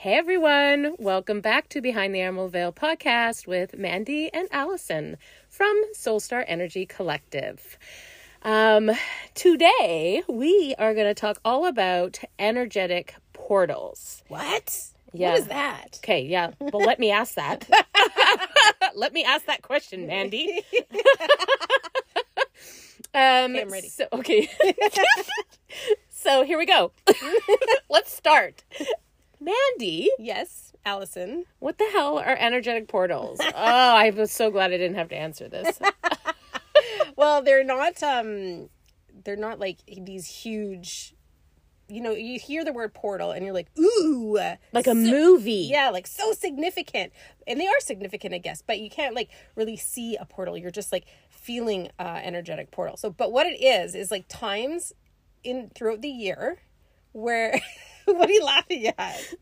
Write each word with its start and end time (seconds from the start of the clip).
Hey 0.00 0.14
everyone, 0.14 0.94
welcome 0.98 1.42
back 1.42 1.68
to 1.68 1.82
Behind 1.82 2.14
the 2.14 2.22
Emerald 2.22 2.52
Veil 2.52 2.72
podcast 2.72 3.46
with 3.46 3.76
Mandy 3.76 4.32
and 4.32 4.48
Allison 4.50 5.18
from 5.50 5.78
Soulstar 5.94 6.42
Energy 6.46 6.86
Collective. 6.86 7.76
Um, 8.40 8.92
today 9.34 10.22
we 10.26 10.74
are 10.78 10.94
going 10.94 11.06
to 11.06 11.12
talk 11.12 11.38
all 11.44 11.66
about 11.66 12.18
energetic 12.38 13.14
portals. 13.34 14.22
What? 14.28 14.86
Yeah. 15.12 15.32
What 15.32 15.40
is 15.40 15.46
that? 15.48 15.98
Okay, 16.02 16.22
yeah, 16.22 16.52
well, 16.58 16.80
let 16.82 16.98
me 16.98 17.10
ask 17.10 17.34
that. 17.34 17.68
let 18.94 19.12
me 19.12 19.22
ask 19.22 19.44
that 19.44 19.60
question, 19.60 20.06
Mandy. 20.06 20.62
um, 23.12 23.54
I'm 23.54 23.68
ready. 23.70 23.88
So, 23.88 24.08
okay. 24.14 24.48
so 26.08 26.42
here 26.42 26.56
we 26.56 26.64
go. 26.64 26.90
Let's 27.90 28.10
start. 28.10 28.64
Mandy, 29.40 30.10
Yes, 30.18 30.72
Allison. 30.84 31.44
what 31.60 31.78
the 31.78 31.88
hell 31.92 32.18
are 32.18 32.36
energetic 32.38 32.88
portals? 32.88 33.38
oh, 33.42 33.50
I 33.54 34.10
was 34.10 34.30
so 34.30 34.50
glad 34.50 34.72
I 34.72 34.76
didn't 34.76 34.96
have 34.96 35.08
to 35.10 35.16
answer 35.16 35.48
this. 35.48 35.78
Well, 37.16 37.42
they're 37.42 37.64
not 37.64 38.02
um 38.02 38.70
they're 39.24 39.36
not 39.36 39.58
like 39.58 39.78
these 39.86 40.26
huge 40.26 41.14
you 41.88 42.00
know, 42.00 42.12
you 42.12 42.38
hear 42.38 42.64
the 42.64 42.72
word 42.72 42.94
portal 42.94 43.32
and 43.32 43.44
you're 43.44 43.52
like, 43.52 43.66
"Ooh." 43.78 44.38
Like 44.72 44.86
a 44.86 44.90
so- 44.90 44.94
movie. 44.94 45.68
Yeah, 45.70 45.90
like 45.90 46.06
so 46.06 46.32
significant. 46.32 47.12
And 47.48 47.60
they 47.60 47.66
are 47.66 47.80
significant, 47.80 48.32
I 48.32 48.38
guess, 48.38 48.62
but 48.62 48.78
you 48.78 48.88
can't 48.88 49.14
like 49.14 49.28
really 49.56 49.76
see 49.76 50.16
a 50.16 50.24
portal. 50.24 50.56
You're 50.56 50.70
just 50.70 50.92
like 50.92 51.04
feeling 51.28 51.90
uh 51.98 52.20
energetic 52.22 52.70
portal. 52.70 52.96
So 52.96 53.10
but 53.10 53.32
what 53.32 53.46
it 53.46 53.60
is 53.60 53.94
is 53.94 54.10
like 54.10 54.26
times 54.28 54.92
in 55.44 55.70
throughout 55.74 56.00
the 56.00 56.08
year 56.08 56.58
where 57.12 57.60
what 58.16 58.28
are 58.28 58.32
you 58.32 58.44
laughing 58.44 58.86
at? 58.86 58.96
Nothing. 58.96 59.36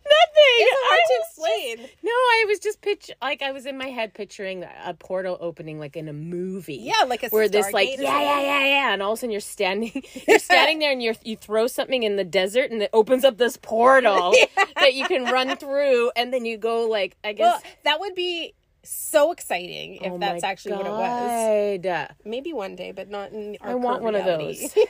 It's 0.61 0.77
hard 0.85 1.01
I 1.01 1.05
to 1.07 1.23
explain. 1.25 1.77
just- 1.79 2.03
no, 2.05 2.11
I 2.11 2.45
was 2.49 2.59
just 2.59 2.81
pitch 2.81 3.11
like 3.23 3.43
I 3.43 3.53
was 3.53 3.67
in 3.67 3.77
my 3.79 3.89
head 3.89 4.15
picturing 4.15 4.65
a 4.85 4.95
portal 4.95 5.37
opening 5.41 5.79
like 5.79 5.97
in 5.97 6.09
a 6.09 6.13
movie. 6.13 6.77
Yeah, 6.77 7.05
like 7.07 7.23
a 7.23 7.29
where 7.29 7.49
this 7.49 7.73
like 7.73 7.89
yeah 7.99 8.21
yeah 8.21 8.41
yeah 8.41 8.65
yeah, 8.65 8.93
and 8.93 9.03
all 9.03 9.13
of 9.13 9.19
a 9.19 9.21
sudden 9.21 9.31
you're 9.31 9.41
standing 9.41 10.03
you're 10.29 10.39
standing 10.39 10.79
there 10.79 10.93
and 10.93 11.03
you 11.03 11.15
you 11.25 11.37
throw 11.37 11.67
something 11.67 12.03
in 12.03 12.17
the 12.17 12.25
desert 12.25 12.71
and 12.71 12.83
it 12.83 12.91
opens 12.93 13.25
up 13.25 13.37
this 13.39 13.57
portal 13.57 14.35
that 14.77 14.95
you 14.95 15.05
can 15.07 15.25
run 15.25 15.57
through 15.57 16.11
and 16.17 16.33
then 16.33 16.45
you 16.45 16.57
go 16.57 16.89
like 16.89 17.17
I 17.25 17.33
guess. 17.33 17.45
Well, 17.45 17.63
that 17.85 18.01
would 18.01 18.15
be 18.15 18.55
so 18.85 19.33
exciting 19.33 19.97
if 19.97 20.13
Oh 20.13 20.19
that's 20.19 20.45
actually 20.45 20.77
what 20.77 20.87
it 20.87 20.91
was. 20.91 22.09
Maybe 22.25 22.53
one 22.53 22.75
day, 22.77 22.93
but 22.93 23.11
not 23.11 23.33
in 23.33 23.57
our 23.61 23.71
I 23.71 23.75
want 23.75 24.03
one 24.03 24.15
of 24.15 24.25
those. 24.25 24.75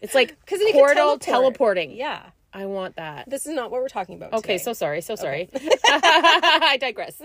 It's 0.00 0.14
like 0.14 0.30
'Cause 0.46 0.58
then 0.58 0.68
you 0.68 0.72
can 0.72 0.80
portal 0.80 1.18
teleport. 1.18 1.22
teleporting. 1.22 1.90
yeah, 1.92 2.30
I 2.52 2.66
want 2.66 2.96
that. 2.96 3.30
this 3.30 3.46
is 3.46 3.54
not 3.54 3.70
what 3.70 3.80
we're 3.80 3.88
talking 3.88 4.16
about. 4.16 4.32
Okay, 4.34 4.54
today. 4.54 4.64
so 4.64 4.72
sorry, 4.72 5.00
so 5.00 5.16
sorry. 5.16 5.48
I 5.84 6.76
digress. 6.80 7.22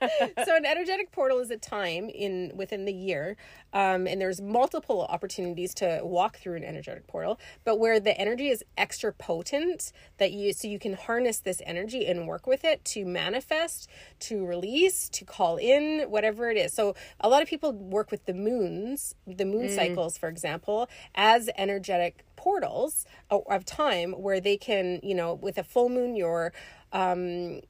so 0.44 0.56
an 0.56 0.66
energetic 0.66 1.10
portal 1.12 1.38
is 1.38 1.50
a 1.50 1.56
time 1.56 2.08
in 2.08 2.52
within 2.54 2.84
the 2.84 2.92
year 2.92 3.36
um, 3.72 4.06
and 4.06 4.20
there's 4.20 4.40
multiple 4.40 5.06
opportunities 5.08 5.74
to 5.74 6.00
walk 6.02 6.38
through 6.38 6.56
an 6.56 6.64
energetic 6.64 7.06
portal 7.06 7.38
but 7.64 7.78
where 7.78 7.98
the 7.98 8.18
energy 8.18 8.48
is 8.48 8.64
extra 8.76 9.12
potent 9.12 9.92
that 10.18 10.32
you 10.32 10.52
so 10.52 10.68
you 10.68 10.78
can 10.78 10.94
harness 10.94 11.38
this 11.38 11.62
energy 11.64 12.06
and 12.06 12.26
work 12.26 12.46
with 12.46 12.64
it 12.64 12.84
to 12.84 13.04
manifest 13.04 13.88
to 14.18 14.44
release 14.44 15.08
to 15.08 15.24
call 15.24 15.56
in 15.56 16.02
whatever 16.10 16.50
it 16.50 16.56
is 16.56 16.72
so 16.72 16.94
a 17.20 17.28
lot 17.28 17.42
of 17.42 17.48
people 17.48 17.72
work 17.72 18.10
with 18.10 18.24
the 18.26 18.34
moons 18.34 19.14
the 19.26 19.44
moon 19.44 19.68
cycles 19.68 20.18
for 20.18 20.28
example 20.28 20.88
as 21.14 21.48
energetic 21.56 22.25
portals 22.36 23.04
of 23.30 23.64
time 23.64 24.12
where 24.12 24.40
they 24.40 24.56
can 24.56 25.00
you 25.02 25.14
know 25.14 25.34
with 25.34 25.58
a 25.58 25.64
full 25.64 25.88
moon 25.88 26.14
you're 26.16 26.52
um 26.92 27.60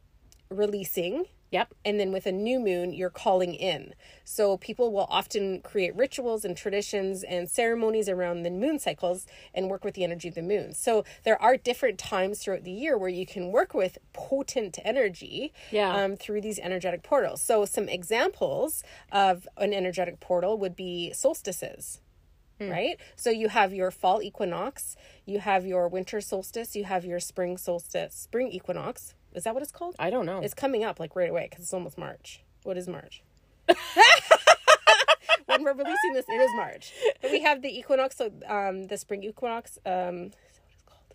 releasing. 0.50 1.24
Yep. 1.52 1.74
and 1.84 1.98
then 2.00 2.10
with 2.10 2.26
a 2.26 2.32
new 2.32 2.58
moon 2.58 2.92
you're 2.92 3.08
calling 3.08 3.54
in. 3.54 3.94
So 4.24 4.58
people 4.58 4.92
will 4.92 5.06
often 5.08 5.60
create 5.62 5.94
rituals 5.94 6.44
and 6.44 6.56
traditions 6.56 7.22
and 7.22 7.48
ceremonies 7.48 8.08
around 8.08 8.42
the 8.42 8.50
moon 8.50 8.80
cycles 8.80 9.26
and 9.54 9.70
work 9.70 9.84
with 9.84 9.94
the 9.94 10.02
energy 10.02 10.26
of 10.28 10.34
the 10.34 10.42
moon. 10.42 10.74
So 10.74 11.04
there 11.22 11.40
are 11.40 11.56
different 11.56 11.98
times 12.00 12.40
throughout 12.40 12.64
the 12.64 12.72
year 12.72 12.98
where 12.98 13.08
you 13.08 13.24
can 13.26 13.52
work 13.52 13.74
with 13.74 13.96
potent 14.12 14.80
energy 14.84 15.52
Yeah. 15.70 15.94
um, 15.94 16.16
through 16.16 16.40
these 16.40 16.58
energetic 16.58 17.04
portals. 17.04 17.40
So 17.42 17.64
some 17.64 17.88
examples 17.88 18.82
of 19.12 19.46
an 19.56 19.72
energetic 19.72 20.18
portal 20.18 20.58
would 20.58 20.74
be 20.74 21.12
solstices 21.12 22.00
right? 22.60 22.98
So 23.16 23.30
you 23.30 23.48
have 23.48 23.72
your 23.72 23.90
fall 23.90 24.22
equinox, 24.22 24.96
you 25.24 25.38
have 25.40 25.66
your 25.66 25.88
winter 25.88 26.20
solstice, 26.20 26.74
you 26.76 26.84
have 26.84 27.04
your 27.04 27.20
spring 27.20 27.56
solstice, 27.56 28.14
spring 28.14 28.48
equinox. 28.52 29.14
Is 29.34 29.44
that 29.44 29.54
what 29.54 29.62
it's 29.62 29.72
called? 29.72 29.94
I 29.98 30.10
don't 30.10 30.26
know. 30.26 30.40
It's 30.40 30.54
coming 30.54 30.84
up 30.84 30.98
like 30.98 31.14
right 31.14 31.28
away 31.30 31.46
because 31.50 31.64
it's 31.64 31.74
almost 31.74 31.98
March. 31.98 32.42
What 32.62 32.76
is 32.78 32.88
March? 32.88 33.22
when 35.46 35.62
we're 35.62 35.72
releasing 35.74 36.12
this, 36.14 36.24
it 36.28 36.40
is 36.40 36.50
March. 36.56 36.92
But 37.22 37.30
we 37.30 37.40
have 37.40 37.62
the 37.62 37.76
equinox, 37.76 38.16
so 38.16 38.30
um, 38.46 38.84
the 38.86 38.96
spring 38.96 39.22
equinox. 39.22 39.78
Um, 39.84 39.92
is 39.92 39.92
that 39.94 40.62
what 40.62 40.72
it's 40.72 40.82
called? 40.86 41.14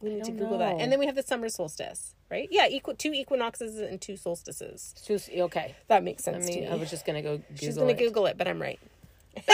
We 0.00 0.10
need 0.10 0.24
to 0.24 0.32
Google 0.32 0.58
that. 0.58 0.80
And 0.80 0.90
then 0.92 0.98
we 0.98 1.06
have 1.06 1.14
the 1.14 1.22
summer 1.22 1.48
solstice, 1.48 2.14
right? 2.30 2.48
Yeah, 2.50 2.68
equal 2.68 2.94
two 2.94 3.12
equinoxes 3.12 3.78
and 3.78 4.00
two 4.00 4.16
solstices. 4.16 4.94
Just- 5.06 5.28
okay. 5.30 5.74
That 5.88 6.02
makes 6.04 6.26
I 6.26 6.32
sense 6.32 6.46
to 6.46 6.52
mean, 6.52 6.60
me. 6.62 6.68
I 6.68 6.74
was 6.74 6.90
just 6.90 7.04
gonna 7.04 7.22
go. 7.22 7.38
Google 7.38 7.56
She's 7.56 7.76
gonna 7.76 7.90
it. 7.90 7.98
Google 7.98 8.26
it, 8.26 8.38
but 8.38 8.48
I'm 8.48 8.60
right. 8.60 8.80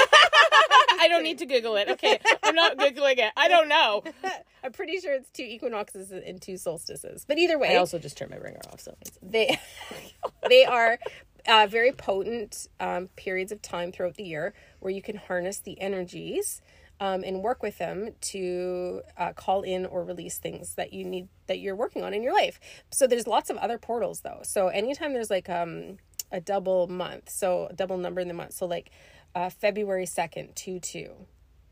I 1.04 1.08
don't 1.08 1.22
need 1.22 1.38
to 1.38 1.46
Google 1.46 1.76
it. 1.76 1.88
Okay, 1.88 2.18
I'm 2.42 2.54
not 2.54 2.78
googling 2.78 3.18
it. 3.18 3.32
I 3.36 3.48
don't 3.48 3.68
know. 3.68 4.02
I'm 4.64 4.72
pretty 4.72 4.98
sure 5.00 5.12
it's 5.12 5.30
two 5.30 5.42
equinoxes 5.42 6.10
and 6.10 6.40
two 6.40 6.56
solstices. 6.56 7.24
But 7.26 7.38
either 7.38 7.58
way, 7.58 7.74
I 7.74 7.76
also 7.76 7.98
just 7.98 8.16
turned 8.16 8.30
my 8.30 8.38
ringer 8.38 8.60
off. 8.72 8.80
So 8.80 8.94
they 9.22 9.58
they 10.48 10.64
are 10.64 10.98
uh, 11.46 11.66
very 11.68 11.92
potent 11.92 12.68
um, 12.80 13.08
periods 13.16 13.52
of 13.52 13.60
time 13.60 13.92
throughout 13.92 14.14
the 14.14 14.24
year 14.24 14.54
where 14.80 14.92
you 14.92 15.02
can 15.02 15.16
harness 15.16 15.58
the 15.58 15.78
energies 15.80 16.62
um, 17.00 17.22
and 17.24 17.42
work 17.42 17.62
with 17.62 17.78
them 17.78 18.10
to 18.20 19.02
uh, 19.18 19.32
call 19.32 19.62
in 19.62 19.84
or 19.84 20.04
release 20.04 20.38
things 20.38 20.74
that 20.76 20.92
you 20.92 21.04
need 21.04 21.28
that 21.46 21.58
you're 21.58 21.76
working 21.76 22.02
on 22.02 22.14
in 22.14 22.22
your 22.22 22.32
life. 22.32 22.58
So 22.90 23.06
there's 23.06 23.26
lots 23.26 23.50
of 23.50 23.56
other 23.58 23.78
portals 23.78 24.20
though. 24.20 24.40
So 24.42 24.68
anytime 24.68 25.12
there's 25.12 25.30
like 25.30 25.50
um, 25.50 25.98
a 26.32 26.40
double 26.40 26.86
month, 26.86 27.28
so 27.28 27.66
a 27.70 27.74
double 27.74 27.98
number 27.98 28.20
in 28.20 28.28
the 28.28 28.34
month, 28.34 28.54
so 28.54 28.66
like 28.66 28.90
uh, 29.34 29.50
February 29.50 30.06
second, 30.06 30.54
two 30.56 30.78
two, 30.80 31.26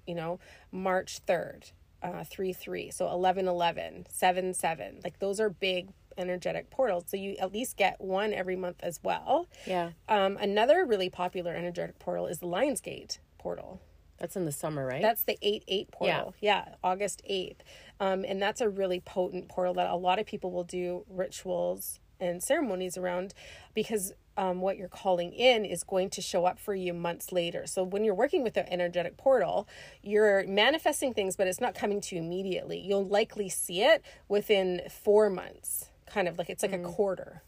you 0.06 0.14
know, 0.14 0.38
March 0.70 1.18
third, 1.26 1.70
uh, 2.02 2.24
three 2.24 2.52
three, 2.52 2.90
so 2.90 3.10
11 3.10 3.46
11, 3.48 4.06
7 4.10 4.54
7. 4.54 5.00
Like 5.04 5.18
those 5.18 5.38
are 5.40 5.50
big 5.50 5.88
energetic 6.18 6.68
portals. 6.70 7.04
So 7.08 7.16
you 7.16 7.36
at 7.40 7.52
least 7.52 7.76
get 7.76 8.00
one 8.00 8.32
every 8.34 8.56
month 8.56 8.80
as 8.82 9.00
well. 9.02 9.46
yeah, 9.66 9.92
Um, 10.08 10.36
another 10.36 10.84
really 10.84 11.08
popular 11.08 11.54
energetic 11.54 11.98
portal 11.98 12.26
is 12.26 12.38
the 12.40 12.46
Lionsgate 12.46 13.18
portal. 13.38 13.80
that's 14.18 14.36
in 14.36 14.44
the 14.44 14.52
summer, 14.52 14.84
right? 14.86 15.00
That's 15.02 15.24
the 15.24 15.38
8 15.42 15.64
8 15.66 15.90
portal. 15.90 16.34
Yeah, 16.40 16.74
August 16.84 17.22
8th. 17.28 17.56
Um, 17.98 18.24
and 18.28 18.42
that's 18.42 18.60
a 18.60 18.68
really 18.68 19.00
potent 19.00 19.48
portal 19.48 19.74
that 19.74 19.88
a 19.90 19.96
lot 19.96 20.18
of 20.18 20.26
people 20.26 20.50
will 20.52 20.64
do 20.64 21.04
rituals 21.08 21.98
and 22.20 22.42
ceremonies 22.42 22.96
around 22.96 23.34
because 23.74 24.12
um, 24.36 24.60
what 24.60 24.76
you're 24.76 24.88
calling 24.88 25.32
in 25.32 25.64
is 25.64 25.84
going 25.84 26.10
to 26.10 26.22
show 26.22 26.44
up 26.44 26.58
for 26.58 26.74
you 26.74 26.94
months 26.94 27.32
later. 27.32 27.66
So 27.66 27.82
when 27.82 28.04
you're 28.04 28.14
working 28.14 28.42
with 28.42 28.56
an 28.56 28.66
energetic 28.70 29.16
portal, 29.16 29.68
you're 30.02 30.46
manifesting 30.46 31.12
things, 31.14 31.36
but 31.36 31.46
it's 31.46 31.60
not 31.60 31.74
coming 31.74 32.00
to 32.02 32.16
you 32.16 32.22
immediately. 32.22 32.78
You'll 32.78 33.06
likely 33.06 33.48
see 33.48 33.82
it 33.82 34.02
within 34.28 34.82
four 34.90 35.28
months, 35.28 35.90
kind 36.06 36.28
of 36.28 36.38
like 36.38 36.48
it's 36.48 36.62
like 36.62 36.72
a 36.72 36.78
quarter. 36.78 37.42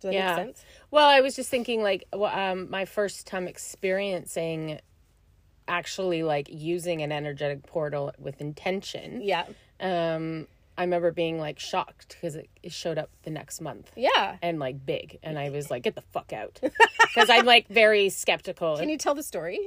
Does 0.00 0.10
that 0.10 0.14
yeah. 0.14 0.36
make 0.36 0.46
sense? 0.46 0.64
Well, 0.90 1.08
I 1.08 1.20
was 1.20 1.34
just 1.34 1.50
thinking 1.50 1.82
like 1.82 2.04
well, 2.12 2.34
um, 2.34 2.70
my 2.70 2.84
first 2.84 3.26
time 3.26 3.48
experiencing 3.48 4.80
actually 5.68 6.22
like 6.22 6.48
using 6.50 7.02
an 7.02 7.12
energetic 7.12 7.64
portal 7.66 8.12
with 8.18 8.40
intention. 8.40 9.20
Yeah. 9.22 9.44
Um, 9.80 10.46
I 10.78 10.82
remember 10.82 11.10
being 11.10 11.38
like 11.38 11.58
shocked 11.58 12.08
because 12.20 12.36
it, 12.36 12.48
it 12.62 12.72
showed 12.72 12.98
up 12.98 13.10
the 13.22 13.30
next 13.30 13.60
month. 13.60 13.90
Yeah. 13.96 14.36
and 14.42 14.58
like 14.58 14.84
big 14.84 15.18
and 15.22 15.38
i 15.38 15.50
was 15.50 15.70
like 15.70 15.82
get 15.84 15.94
the 15.94 16.02
fuck 16.12 16.32
out 16.32 16.60
because 16.62 17.30
i'm 17.30 17.44
like 17.46 17.68
very 17.68 18.08
skeptical 18.10 18.76
Can 18.76 18.88
you 18.88 18.98
tell 18.98 19.14
the 19.14 19.22
story? 19.22 19.58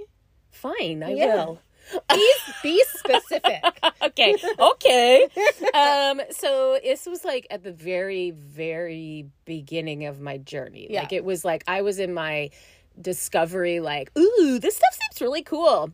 fine 0.52 1.04
i 1.04 1.10
Yeah. 1.14 1.46
will 1.46 1.62
Be, 2.10 2.32
be 2.64 2.84
specific. 2.88 3.64
okay 4.04 4.36
okay 4.60 5.28
um 5.74 6.22
so 6.32 6.78
this 6.84 7.06
was 7.06 7.24
like 7.26 7.48
at 7.50 7.64
the 7.64 7.72
very 7.72 8.32
very 8.32 9.26
beginning 9.46 10.06
of 10.06 10.20
my 10.22 10.38
journey 10.38 10.88
Yeah. 10.90 11.02
like 11.02 11.14
it 11.14 11.24
was 11.26 11.44
like 11.46 11.64
i 11.68 11.82
was 11.82 12.00
in 12.00 12.14
my 12.14 12.52
discovery 13.00 13.80
like 13.80 14.12
ooh 14.18 14.60
this 14.60 14.76
stuff 14.76 14.94
seems 14.94 15.22
really 15.22 15.42
cool 15.44 15.92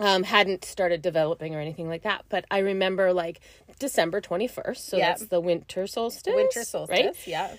um 0.00 0.22
hadn't 0.22 0.64
started 0.64 1.02
developing 1.02 1.54
or 1.54 1.60
anything 1.60 1.88
like 1.88 2.02
that 2.02 2.24
but 2.28 2.44
i 2.50 2.58
remember 2.58 3.12
like 3.12 3.40
december 3.78 4.20
21st 4.20 4.76
so 4.78 4.96
Yeah. 4.96 5.08
that's 5.08 5.26
the 5.26 5.40
winter 5.40 5.86
solstice 5.86 6.34
Winter 6.34 6.64
solstice. 6.64 6.98
right 6.98 7.26
Yeah. 7.26 7.54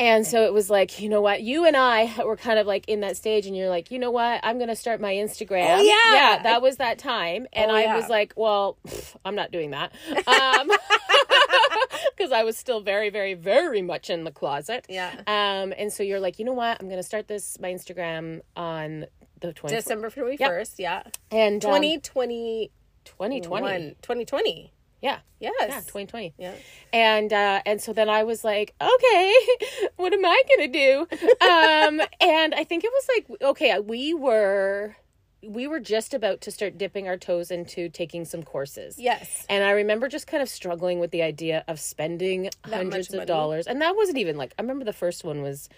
And 0.00 0.26
so 0.26 0.44
it 0.46 0.52
was 0.52 0.68
like, 0.68 1.00
you 1.00 1.08
know 1.08 1.20
what? 1.20 1.42
You 1.42 1.64
and 1.64 1.76
I 1.76 2.12
were 2.24 2.36
kind 2.36 2.58
of 2.58 2.66
like 2.66 2.88
in 2.88 3.00
that 3.00 3.16
stage, 3.16 3.46
and 3.46 3.56
you're 3.56 3.68
like, 3.68 3.92
you 3.92 4.00
know 4.00 4.10
what? 4.10 4.40
I'm 4.42 4.56
going 4.56 4.70
to 4.70 4.74
start 4.74 5.00
my 5.00 5.12
Instagram. 5.14 5.78
Oh, 5.78 5.82
yeah. 5.82 6.14
Yeah, 6.14 6.42
that 6.42 6.60
was 6.60 6.78
that 6.78 6.98
time. 6.98 7.46
And 7.52 7.70
Oh, 7.70 7.74
I 7.74 7.82
yeah. 7.82 7.94
was 7.96 8.08
like, 8.08 8.32
well, 8.34 8.78
pff, 8.88 9.14
I'm 9.24 9.36
not 9.36 9.52
doing 9.52 9.70
that. 9.70 9.92
Um, 10.26 10.68
because 12.16 12.32
I 12.32 12.42
was 12.42 12.56
still 12.56 12.80
very, 12.80 13.10
very, 13.10 13.34
very 13.34 13.82
much 13.82 14.10
in 14.10 14.24
the 14.24 14.32
closet. 14.32 14.86
Yeah. 14.88 15.12
Um, 15.26 15.72
and 15.76 15.92
so 15.92 16.02
you're 16.02 16.20
like, 16.20 16.38
you 16.38 16.44
know 16.46 16.52
what? 16.54 16.78
I'm 16.80 16.88
gonna 16.88 17.02
start 17.02 17.28
this 17.28 17.58
my 17.60 17.72
Instagram 17.72 18.40
on 18.56 19.06
the 19.42 19.52
20th. 19.52 19.68
December 19.68 20.10
21st. 20.10 20.74
Yeah. 20.78 21.02
and 21.30 21.64
um, 21.64 21.72
2020. 21.72 22.70
2020. 23.04 24.72
Yeah. 25.02 25.18
Yes. 25.40 25.54
Yeah, 25.60 25.80
2020. 25.80 26.34
Yeah. 26.38 26.54
And 26.92 27.32
uh 27.32 27.60
and 27.66 27.80
so 27.80 27.92
then 27.92 28.08
I 28.08 28.22
was 28.22 28.44
like, 28.44 28.74
okay, 28.80 29.34
what 29.96 30.12
am 30.12 30.24
I 30.24 30.42
going 30.56 30.72
to 30.72 30.78
do? 30.78 31.00
um 31.44 32.00
and 32.20 32.54
I 32.54 32.64
think 32.64 32.84
it 32.84 32.90
was 32.92 33.08
like 33.16 33.42
okay, 33.42 33.78
we 33.80 34.14
were 34.14 34.96
we 35.44 35.66
were 35.66 35.80
just 35.80 36.14
about 36.14 36.40
to 36.42 36.52
start 36.52 36.78
dipping 36.78 37.08
our 37.08 37.16
toes 37.16 37.50
into 37.50 37.88
taking 37.88 38.24
some 38.24 38.44
courses. 38.44 38.96
Yes. 38.96 39.44
And 39.48 39.64
I 39.64 39.72
remember 39.72 40.08
just 40.08 40.28
kind 40.28 40.40
of 40.40 40.48
struggling 40.48 41.00
with 41.00 41.10
the 41.10 41.22
idea 41.22 41.64
of 41.66 41.80
spending 41.80 42.48
hundreds 42.64 43.12
of 43.12 43.26
dollars. 43.26 43.66
And 43.66 43.82
that 43.82 43.96
wasn't 43.96 44.18
even 44.18 44.36
like 44.36 44.54
I 44.56 44.62
remember 44.62 44.84
the 44.84 44.92
first 44.92 45.24
one 45.24 45.42
was 45.42 45.68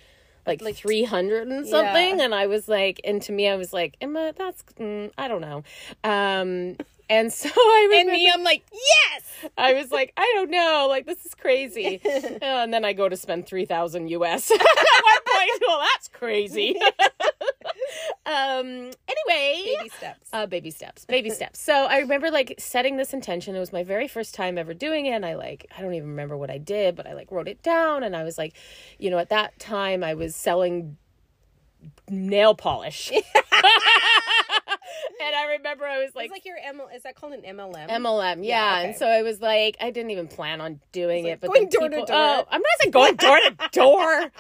like, 0.46 0.62
Like 0.62 0.76
300 0.76 1.49
and 1.49 1.67
something 1.67 2.19
Yeah. 2.19 2.25
and 2.25 2.35
I 2.35 2.46
was 2.46 2.69
like 2.69 3.00
and 3.05 3.20
to 3.23 3.32
me 3.32 3.49
I 3.49 3.56
was 3.56 3.73
like, 3.73 3.96
"Emma, 4.00 4.32
that's 4.37 4.62
mm, 4.79 5.11
I 5.19 5.29
don't 5.29 5.41
know." 5.41 5.62
Um 6.05 6.76
and 7.11 7.31
so 7.32 7.49
I 7.55 7.96
And 8.00 8.08
me, 8.11 8.31
I'm 8.32 8.43
like, 8.43 8.64
yes. 8.73 9.50
I 9.58 9.75
was 9.75 9.91
like, 9.91 10.12
I 10.17 10.31
don't 10.37 10.50
know, 10.50 10.87
like 10.88 11.06
this 11.06 11.25
is 11.26 11.35
crazy. 11.35 12.00
Uh, 12.44 12.62
and 12.64 12.73
then 12.75 12.85
I 12.85 12.93
go 12.94 13.08
to 13.08 13.17
spend 13.17 13.46
three 13.46 13.64
thousand 13.67 14.08
US. 14.08 14.50
At 14.50 14.58
one 14.58 15.23
point, 15.26 15.62
well, 15.67 15.81
that's 15.81 16.08
crazy. 16.08 16.79
um. 18.26 18.90
Anyway, 19.08 19.75
Baby 19.78 19.90
steps. 19.96 20.28
uh, 20.32 20.46
baby 20.46 20.70
steps, 20.70 21.04
baby 21.04 21.31
steps. 21.31 21.60
So 21.60 21.72
I 21.72 21.98
remember 21.98 22.31
like 22.31 22.54
setting 22.58 22.96
this 22.96 23.12
intention. 23.12 23.54
It 23.54 23.60
was 23.60 23.72
my 23.72 23.84
very 23.84 24.08
first 24.08 24.34
time 24.34 24.58
ever 24.58 24.75
doing 24.75 25.06
it. 25.06 25.10
And 25.10 25.25
I 25.26 25.34
like, 25.34 25.66
I 25.76 25.81
don't 25.82 25.94
even 25.94 26.08
remember 26.10 26.36
what 26.36 26.50
I 26.50 26.58
did, 26.58 26.96
but 26.96 27.06
I 27.06 27.14
like 27.14 27.31
wrote 27.31 27.48
it 27.48 27.62
down. 27.62 28.02
And 28.02 28.14
I 28.16 28.25
was 28.25 28.38
like, 28.38 28.54
you 28.98 29.10
know, 29.10 29.19
at 29.19 29.28
that 29.31 29.58
time 29.58 30.02
I 30.04 30.14
was 30.14 30.34
selling 30.34 30.96
nail 32.08 32.54
polish. 32.54 33.10
and 33.12 33.22
I 35.34 35.54
remember 35.56 35.84
I 35.84 35.98
was 36.02 36.14
like, 36.14 36.26
it's 36.26 36.32
like 36.32 36.44
your 36.44 36.56
ML. 36.56 36.94
Is 36.94 37.02
that 37.02 37.14
called 37.16 37.32
an 37.32 37.42
MLM? 37.42 37.88
MLM, 37.88 38.44
yeah. 38.44 38.72
Yeah, 38.75 38.78
okay. 38.78 38.88
And 38.88 38.96
so 38.96 39.06
I 39.06 39.22
was 39.22 39.40
like, 39.40 39.76
I 39.81 39.90
didn't 39.90 40.10
even 40.10 40.28
plan 40.28 40.60
on 40.60 40.81
doing 40.92 41.26
it, 41.26 41.40
but 41.40 41.50
like 41.50 41.70
then 41.70 41.81
going 41.81 41.90
door 41.90 42.00
to 42.00 42.06
door. 42.06 42.16
Oh, 42.16 42.44
I'm 42.50 42.60
not 42.60 42.70
saying 42.81 42.90
going 42.90 43.16
door 43.16 43.38
to 43.38 43.69
door. 43.72 44.31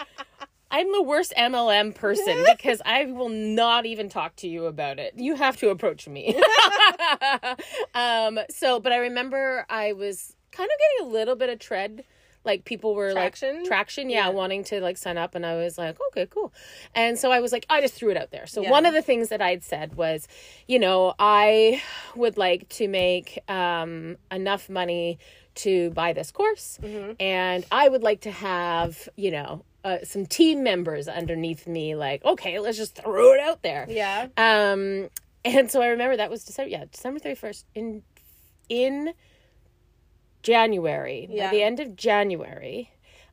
I'm 0.76 0.90
the 0.90 1.02
worst 1.02 1.32
MLM 1.38 1.94
person 1.94 2.44
because 2.56 2.82
I 2.84 3.04
will 3.04 3.28
not 3.28 3.86
even 3.86 4.08
talk 4.08 4.34
to 4.36 4.48
you 4.48 4.66
about 4.66 4.98
it. 4.98 5.14
You 5.16 5.36
have 5.36 5.56
to 5.58 5.70
approach 5.70 6.08
me. 6.08 6.34
um. 7.94 8.40
So, 8.50 8.80
but 8.80 8.92
I 8.92 8.96
remember 8.98 9.66
I 9.70 9.92
was 9.92 10.34
kind 10.50 10.68
of 10.68 10.76
getting 10.78 11.10
a 11.10 11.12
little 11.16 11.36
bit 11.36 11.48
of 11.48 11.58
tread. 11.58 12.04
Like 12.44 12.64
people 12.66 12.94
were 12.94 13.12
Traction? 13.12 13.56
like 13.60 13.64
traction, 13.64 14.10
yeah, 14.10 14.26
Yeah. 14.26 14.28
wanting 14.28 14.64
to 14.64 14.80
like 14.80 14.98
sign 14.98 15.16
up, 15.16 15.34
and 15.34 15.46
I 15.46 15.54
was 15.54 15.78
like, 15.78 15.96
okay, 16.08 16.26
cool. 16.28 16.52
And 16.94 17.18
so 17.18 17.30
I 17.32 17.40
was 17.40 17.52
like, 17.52 17.64
I 17.70 17.80
just 17.80 17.94
threw 17.94 18.10
it 18.10 18.18
out 18.18 18.32
there. 18.32 18.46
So 18.46 18.60
Yeah. 18.62 18.70
one 18.70 18.84
of 18.84 18.92
the 18.92 19.00
things 19.00 19.30
that 19.30 19.40
I'd 19.40 19.62
said 19.64 19.94
was, 19.94 20.28
you 20.68 20.78
know, 20.78 21.14
I 21.18 21.80
would 22.16 22.36
like 22.36 22.68
to 22.80 22.86
make 22.88 23.38
um, 23.48 24.18
enough 24.30 24.68
money 24.68 25.18
to 25.54 25.90
buy 25.92 26.12
this 26.12 26.30
course, 26.32 26.78
Mm-hmm. 26.82 27.12
and 27.18 27.64
I 27.72 27.88
would 27.88 28.02
like 28.02 28.20
to 28.22 28.30
have, 28.30 29.08
you 29.16 29.30
know, 29.30 29.64
uh, 29.84 29.98
some 30.02 30.24
team 30.26 30.62
members 30.64 31.06
underneath 31.06 31.66
me. 31.66 31.94
Like, 31.94 32.24
okay, 32.24 32.58
let's 32.58 32.76
just 32.78 32.96
throw 32.96 33.32
it 33.34 33.40
out 33.40 33.62
there. 33.62 33.86
Yeah. 33.88 34.28
Um, 34.36 35.10
and 35.44 35.70
so 35.70 35.82
I 35.82 35.88
remember 35.88 36.16
that 36.16 36.30
was 36.30 36.42
December, 36.44 36.70
yeah, 36.70 36.84
December 36.90 37.20
thirty 37.20 37.34
first 37.34 37.66
in 37.74 38.02
in 38.68 39.12
January. 40.42 41.26
Yeah. 41.30 41.46
By 41.46 41.56
the 41.56 41.62
end 41.62 41.80
of 41.80 41.96
January, 41.96 42.90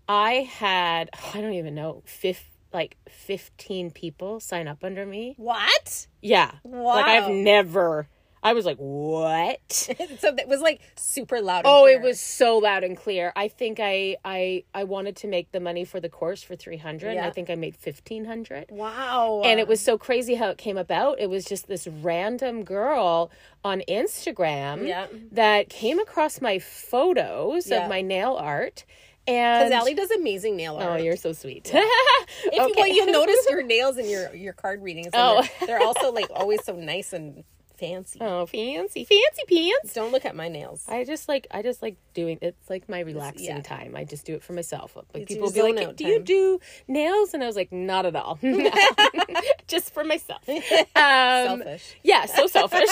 I 0.08 0.50
had 0.52 1.10
I 1.34 1.42
don't 1.42 1.54
even 1.54 1.76
know 1.76 2.04
fif- 2.06 2.50
like 2.74 2.98
fifteen 3.10 3.92
people 3.92 4.40
sign 4.40 4.68
up 4.68 4.84
under 4.84 5.06
me. 5.06 5.36
What? 5.38 6.08
Yeah, 6.22 6.52
Wow. 6.64 6.96
like 6.96 7.06
I've 7.06 7.30
never. 7.32 8.08
I 8.44 8.54
was 8.54 8.66
like, 8.66 8.78
what? 8.78 9.60
so 9.72 9.94
it 10.36 10.48
was 10.48 10.62
like 10.62 10.82
super 10.96 11.42
loud. 11.42 11.60
and 11.60 11.68
Oh, 11.68 11.86
it 11.86 12.02
was 12.02 12.20
so 12.20 12.58
loud 12.58 12.84
and 12.84 12.98
clear. 12.98 13.32
I 13.36 13.48
think 13.48 13.80
I 13.80 14.18
I 14.26 14.64
I 14.74 14.84
wanted 14.86 15.16
to 15.18 15.28
make 15.28 15.52
the 15.52 15.60
money 15.60 15.86
for 15.86 16.00
the 16.00 16.10
course 16.10 16.42
for 16.42 16.56
three 16.56 16.78
hundred. 16.78 17.18
and 17.18 17.26
I 17.26 17.30
think 17.30 17.50
I 17.50 17.56
made 17.56 17.76
fifteen 17.76 18.26
hundred. 18.26 18.66
Wow. 18.72 19.42
And 19.46 19.60
it 19.60 19.68
was 19.68 19.80
so 19.80 19.98
crazy 19.98 20.36
how 20.36 20.50
it 20.50 20.58
came 20.58 20.78
about. 20.78 21.20
It 21.20 21.30
was 21.30 21.46
just 21.46 21.68
this 21.68 21.88
random 21.88 22.64
girl 22.64 23.30
on 23.64 23.84
Instagram 23.88 24.88
Yeah. 24.88 25.06
that 25.32 25.70
came 25.70 26.00
across 26.00 26.42
my 26.42 26.58
photos 26.60 27.68
Yeah. 27.70 27.84
of 27.84 27.90
my 27.90 28.02
nail 28.02 28.36
art. 28.40 28.86
And 29.28 29.70
because 29.70 29.80
Allie 29.80 29.94
does 29.94 30.10
amazing 30.10 30.56
nail 30.58 30.78
oh, 30.80 30.84
art. 30.84 31.00
oh, 31.00 31.04
you're 31.04 31.16
so 31.16 31.32
sweet. 31.32 31.70
If 31.72 31.76
you, 31.76 32.52
Okay. 32.64 32.74
well, 32.76 32.88
you'll 32.88 33.12
notice 33.12 33.46
your 33.52 33.62
nails 33.62 33.98
and 33.98 34.10
your 34.10 34.34
your 34.34 34.54
card 34.54 34.82
readings. 34.82 35.10
Oh. 35.14 35.48
they're, 35.60 35.68
they're 35.68 35.88
also 35.88 36.12
like 36.12 36.26
always 36.34 36.64
so 36.64 36.76
nice 36.76 37.14
and 37.14 37.44
fancy. 37.82 38.20
oh, 38.22 38.46
fancy, 38.46 39.04
fancy 39.04 39.44
pants. 39.50 39.94
Don't 39.94 40.12
look 40.12 40.24
at 40.24 40.36
my 40.36 40.48
nails. 40.48 40.86
I 40.88 41.04
just 41.04 41.28
like 41.28 41.48
I 41.52 41.64
just 41.64 41.82
like 41.82 41.98
doing 42.14 42.38
it's 42.42 42.70
like 42.70 42.88
my 42.88 43.00
relaxing 43.00 43.58
yeah. 43.58 43.62
time. 43.62 43.96
I 43.96 44.04
just 44.04 44.26
do 44.26 44.36
it 44.36 44.44
for 44.44 44.54
myself. 44.54 44.96
Like 44.96 45.06
It's 45.16 45.34
people 45.34 45.48
will 45.48 45.54
be 45.54 45.74
like, 45.74 45.96
"Do 45.96 46.06
you 46.06 46.20
do 46.20 46.60
nails?" 46.88 47.34
And 47.34 47.44
I 47.44 47.48
was 47.48 47.56
like, 47.56 47.72
"Not 47.72 48.06
at 48.06 48.16
all. 48.16 48.38
No. 48.42 48.72
just 49.68 49.94
for 49.94 50.04
myself." 50.04 50.48
Um, 50.94 51.64
Selfish. 51.64 51.96
Yeah, 52.04 52.26
so 52.26 52.48
selfish. 52.48 52.88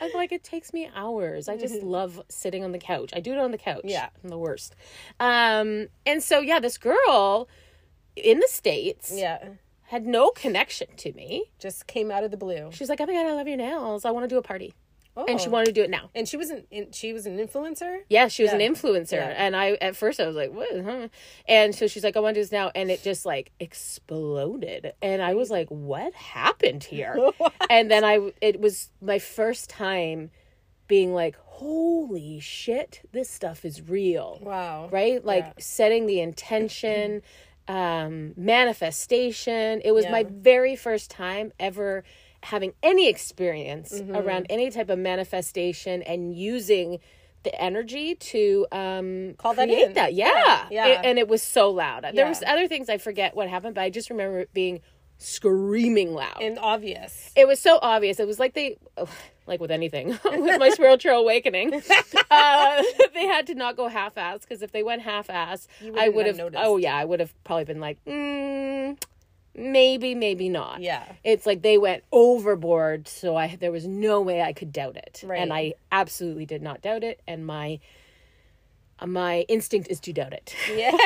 I'm 0.00 0.10
like, 0.14 0.32
it 0.32 0.42
takes 0.42 0.72
me 0.72 0.90
hours. 0.94 1.48
I 1.48 1.56
just 1.56 1.82
love 1.82 2.20
sitting 2.28 2.64
on 2.64 2.72
the 2.72 2.78
couch. 2.78 3.10
I 3.14 3.20
do 3.20 3.32
it 3.32 3.38
on 3.38 3.52
the 3.52 3.58
couch. 3.58 3.78
Mm-hmm. 3.78 3.88
Yeah. 3.88 4.08
I'm 4.22 4.30
the 4.30 4.38
worst. 4.38 4.74
Um, 5.20 5.88
and 6.04 6.22
so 6.22 6.40
yeah, 6.40 6.58
this 6.58 6.78
girl 6.78 7.48
in 8.16 8.40
the 8.40 8.48
States 8.48 9.12
Yeah. 9.14 9.38
Had 9.88 10.06
no 10.06 10.30
connection 10.30 10.88
to 10.98 11.12
me. 11.14 11.50
Just 11.58 11.86
came 11.86 12.10
out 12.10 12.22
of 12.22 12.30
the 12.30 12.36
blue. 12.36 12.68
She's 12.72 12.88
like, 12.88 13.00
Oh 13.00 13.06
my 13.06 13.12
god, 13.14 13.26
I 13.26 13.32
love 13.32 13.48
your 13.48 13.56
nails. 13.56 14.04
I 14.04 14.10
want 14.10 14.24
to 14.24 14.28
do 14.28 14.36
a 14.38 14.42
party. 14.42 14.74
Oh. 15.16 15.24
And 15.26 15.40
she 15.40 15.48
oh. 15.48 15.50
wanted 15.50 15.66
to 15.66 15.72
do 15.72 15.82
it 15.82 15.90
now. 15.90 16.10
And 16.14 16.28
she 16.28 16.36
was 16.36 16.50
an 16.50 16.64
in, 16.70 16.92
she 16.92 17.12
was 17.12 17.24
an 17.26 17.38
influencer. 17.38 18.00
Yeah, 18.08 18.28
she 18.28 18.42
was 18.42 18.52
Yeah. 18.52 18.58
an 18.58 18.74
influencer. 18.74 19.12
Yeah. 19.12 19.34
And 19.36 19.56
I 19.56 19.72
at 19.80 19.96
first 19.96 20.20
I 20.20 20.26
was 20.26 20.36
like, 20.36 20.52
what? 20.52 20.68
Huh? 20.84 21.08
And 21.48 21.74
so 21.74 21.86
she's 21.86 22.04
like, 22.04 22.16
I 22.16 22.20
want 22.20 22.34
to 22.34 22.40
do 22.40 22.44
this 22.44 22.52
now. 22.52 22.70
And 22.74 22.90
it 22.90 23.02
just 23.02 23.24
like 23.24 23.50
exploded. 23.58 24.92
And 25.00 25.22
I 25.22 25.34
was 25.34 25.50
like, 25.50 25.68
what 25.70 26.12
happened 26.14 26.84
here? 26.84 27.18
and 27.70 27.90
then 27.90 28.04
I 28.04 28.32
it 28.42 28.60
was 28.60 28.90
my 29.00 29.18
first 29.18 29.70
time 29.70 30.30
being 30.86 31.14
like, 31.14 31.36
holy 31.46 32.40
shit, 32.40 33.00
this 33.12 33.28
stuff 33.28 33.64
is 33.64 33.88
real. 33.88 34.38
Wow. 34.42 34.88
Right? 34.92 35.24
Like 35.24 35.44
Yeah. 35.44 35.52
setting 35.58 36.06
the 36.06 36.20
intention, 36.20 37.22
um, 37.68 38.32
manifestation. 38.36 39.80
It 39.84 39.92
was 39.92 40.06
my 40.08 40.24
very 40.24 40.74
first 40.76 41.10
time 41.10 41.52
ever 41.60 42.02
having 42.42 42.72
any 42.82 43.08
experience 43.08 43.92
Mm-hmm. 43.92 44.14
around 44.16 44.46
any 44.48 44.70
type 44.70 44.88
of 44.90 44.98
manifestation 44.98 46.02
and 46.02 46.34
using 46.36 46.98
the 47.44 47.54
energy 47.62 48.14
to 48.16 48.66
um 48.72 49.34
Call 49.38 49.54
that 49.54 49.68
create 49.68 49.88
in. 49.88 49.92
that 49.94 50.14
yeah, 50.14 50.28
Yeah, 50.34 50.66
yeah. 50.70 50.86
It- 50.88 50.98
and 51.04 51.18
it 51.18 51.28
was 51.28 51.42
so 51.42 51.70
loud 51.70 52.04
there 52.14 52.26
was 52.26 52.42
other 52.46 52.66
things 52.66 52.88
i 52.88 52.98
forget 52.98 53.36
what 53.36 53.48
happened 53.48 53.74
but 53.76 53.82
i 53.82 53.90
just 53.90 54.10
remember 54.10 54.40
it 54.40 54.52
being 54.52 54.80
screaming 55.18 56.12
loud 56.14 56.40
And 56.40 56.58
obvious. 56.58 57.32
it 57.36 57.46
was 57.46 57.58
so 57.60 57.78
obvious. 57.82 58.18
It 58.20 58.26
was 58.26 58.38
like 58.38 58.54
they, 58.54 58.76
like 59.48 59.60
with 59.60 59.70
anything, 59.70 60.08
with 60.24 60.58
my 60.60 60.68
spiritual 60.70 61.14
awakening, 61.14 61.74
uh, 62.30 62.82
they 63.14 63.26
had 63.26 63.46
to 63.48 63.54
not 63.54 63.76
go 63.76 63.88
half-ass 63.88 64.40
because 64.40 64.62
if 64.62 64.70
they 64.72 64.82
went 64.82 65.02
half-ass, 65.02 65.66
I 65.96 66.08
wouldn't 66.08 66.26
have 66.26 66.36
have. 66.36 66.36
noticed. 66.36 66.62
Oh 66.64 66.76
yeah, 66.76 66.96
I 66.96 67.04
would 67.04 67.20
have 67.20 67.32
probably 67.44 67.64
been 67.64 67.80
like, 67.80 67.98
mm, 68.04 68.96
maybe, 69.54 70.14
maybe 70.14 70.48
not. 70.48 70.80
Yeah. 70.80 71.04
It's 71.24 71.46
like 71.46 71.62
they 71.62 71.78
went 71.78 72.04
overboard, 72.12 73.08
so 73.08 73.36
I 73.36 73.56
there 73.56 73.72
was 73.72 73.86
no 73.86 74.20
way 74.20 74.42
I 74.42 74.52
could 74.52 74.72
doubt 74.72 74.96
it, 74.96 75.22
Right. 75.24 75.40
and 75.40 75.52
I 75.52 75.74
absolutely 75.90 76.46
did 76.46 76.62
not 76.62 76.82
doubt 76.82 77.02
it, 77.02 77.20
and 77.26 77.46
my. 77.46 77.80
My 79.06 79.40
instinct 79.48 79.88
is 79.90 80.00
to 80.00 80.12
doubt 80.12 80.32
it. 80.32 80.54
Yeah. 80.74 80.96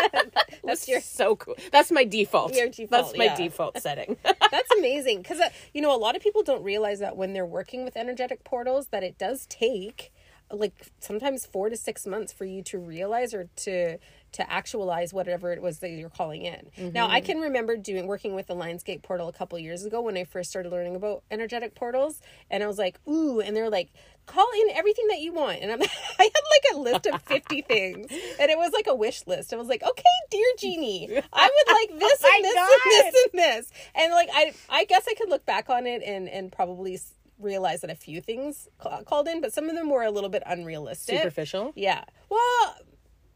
That's 0.64 0.88
your 0.88 1.00
so 1.00 1.36
cool. 1.36 1.54
That's 1.70 1.90
my 1.90 2.04
default. 2.04 2.54
Your 2.54 2.68
default, 2.68 2.90
That's 2.90 3.18
my 3.18 3.24
yeah. 3.26 3.36
default 3.36 3.78
setting. 3.82 4.16
That's 4.24 4.70
amazing 4.76 5.18
because 5.18 5.40
uh, 5.40 5.50
you 5.72 5.80
know 5.80 5.94
a 5.94 5.98
lot 5.98 6.16
of 6.16 6.22
people 6.22 6.42
don't 6.42 6.62
realize 6.62 6.98
that 7.00 7.16
when 7.16 7.32
they're 7.32 7.46
working 7.46 7.84
with 7.84 7.96
energetic 7.96 8.44
portals 8.44 8.88
that 8.88 9.02
it 9.02 9.18
does 9.18 9.46
take 9.46 10.12
like 10.50 10.86
sometimes 10.98 11.44
4 11.44 11.68
to 11.68 11.76
6 11.76 12.06
months 12.06 12.32
for 12.32 12.46
you 12.46 12.62
to 12.62 12.78
realize 12.78 13.34
or 13.34 13.48
to 13.56 13.98
to 14.32 14.52
actualize 14.52 15.12
whatever 15.14 15.52
it 15.52 15.62
was 15.62 15.78
that 15.78 15.90
you're 15.90 16.10
calling 16.10 16.42
in. 16.42 16.70
Now, 16.92 17.06
Mm-hmm. 17.06 17.14
I 17.16 17.20
can 17.20 17.40
remember 17.40 17.76
doing 17.76 18.06
working 18.06 18.34
with 18.34 18.46
the 18.46 18.54
Lionsgate 18.54 19.02
portal 19.02 19.28
a 19.28 19.32
couple 19.32 19.58
years 19.58 19.84
ago 19.84 20.00
when 20.02 20.16
I 20.16 20.24
first 20.24 20.50
started 20.50 20.70
learning 20.70 20.96
about 20.96 21.22
energetic 21.30 21.74
portals 21.74 22.20
and 22.50 22.62
I 22.62 22.66
was 22.66 22.78
like, 22.78 22.98
"Ooh," 23.08 23.40
and 23.40 23.56
they're 23.56 23.70
like, 23.70 23.88
"Call 24.26 24.46
in 24.62 24.76
everything 24.76 25.06
that 25.08 25.20
you 25.20 25.32
want." 25.32 25.60
And 25.62 25.72
I'm 25.72 25.80
I 26.18 26.22
had 26.22 26.28
like 26.28 26.74
a 26.74 26.78
list 26.78 27.06
of 27.06 27.22
50 27.22 27.62
things 27.68 28.06
and 28.10 28.50
it 28.50 28.58
was 28.58 28.72
like 28.72 28.86
a 28.86 28.94
wish 28.94 29.26
list. 29.26 29.52
I 29.54 29.56
was 29.56 29.68
like, 29.68 29.82
"Okay, 29.82 30.02
dear 30.30 30.46
genie, 30.58 31.08
I 31.32 31.50
would 31.66 31.74
like 31.92 32.00
this 32.00 32.24
and 32.24 32.44
this 32.44 32.54
God. 32.54 32.70
and 32.70 32.92
this 32.92 33.14
and 33.24 33.40
this." 33.40 33.72
And 33.94 34.12
like 34.12 34.28
I 34.32 34.52
I 34.68 34.84
guess 34.84 35.06
I 35.08 35.14
could 35.14 35.30
look 35.30 35.46
back 35.46 35.70
on 35.70 35.86
it 35.86 36.02
and 36.02 36.28
and 36.28 36.52
probably 36.52 37.00
realized 37.38 37.82
that 37.84 37.90
a 37.90 37.94
few 37.94 38.20
things 38.20 38.68
called 39.06 39.28
in, 39.28 39.40
but 39.40 39.52
some 39.52 39.68
of 39.70 39.76
them 39.76 39.88
were 39.88 40.02
a 40.02 40.10
little 40.10 40.28
bit 40.30 40.42
unrealistic. 40.44 41.18
Superficial. 41.18 41.72
Yeah. 41.76 42.02
Well, 42.28 42.74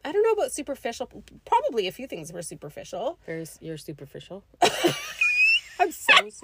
I 0.05 0.11
don't 0.11 0.23
know 0.23 0.31
about 0.31 0.51
superficial. 0.51 1.09
Probably 1.45 1.87
a 1.87 1.91
few 1.91 2.07
things 2.07 2.31
were 2.33 2.41
superficial. 2.41 3.19
Very, 3.25 3.45
you're 3.61 3.77
superficial. 3.77 4.43
I'm 4.61 5.91
so 5.91 6.13
superficial. 6.13 6.39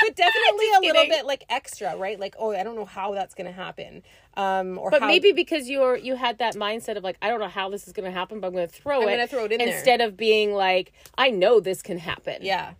But 0.00 0.14
definitely 0.14 0.66
a 0.76 0.80
little 0.80 1.06
bit 1.06 1.26
like 1.26 1.44
extra, 1.48 1.96
right? 1.96 2.18
Like, 2.20 2.36
oh, 2.38 2.52
I 2.52 2.62
don't 2.62 2.76
know 2.76 2.84
how 2.84 3.14
that's 3.14 3.34
going 3.34 3.46
to 3.46 3.52
happen. 3.52 4.02
Um, 4.36 4.78
or 4.78 4.90
But 4.90 5.00
how, 5.02 5.08
maybe 5.08 5.32
because 5.32 5.68
you're 5.68 5.96
you 5.96 6.14
had 6.14 6.38
that 6.38 6.54
mindset 6.54 6.96
of 6.96 7.02
like 7.02 7.16
I 7.20 7.28
don't 7.28 7.40
know 7.40 7.48
how 7.48 7.68
this 7.68 7.86
is 7.88 7.92
going 7.92 8.04
to 8.10 8.16
happen, 8.16 8.38
but 8.40 8.48
I'm 8.48 8.52
going 8.52 8.68
to 8.68 8.72
throw 8.74 9.02
I'm 9.02 9.08
it. 9.08 9.12
gonna 9.12 9.26
throw 9.26 9.44
it 9.46 9.52
in 9.52 9.58
there. 9.58 9.74
instead 9.74 10.00
of 10.00 10.16
being 10.16 10.52
like 10.52 10.92
I 11.16 11.30
know 11.30 11.58
this 11.60 11.82
can 11.82 11.98
happen. 11.98 12.38
Yeah. 12.42 12.74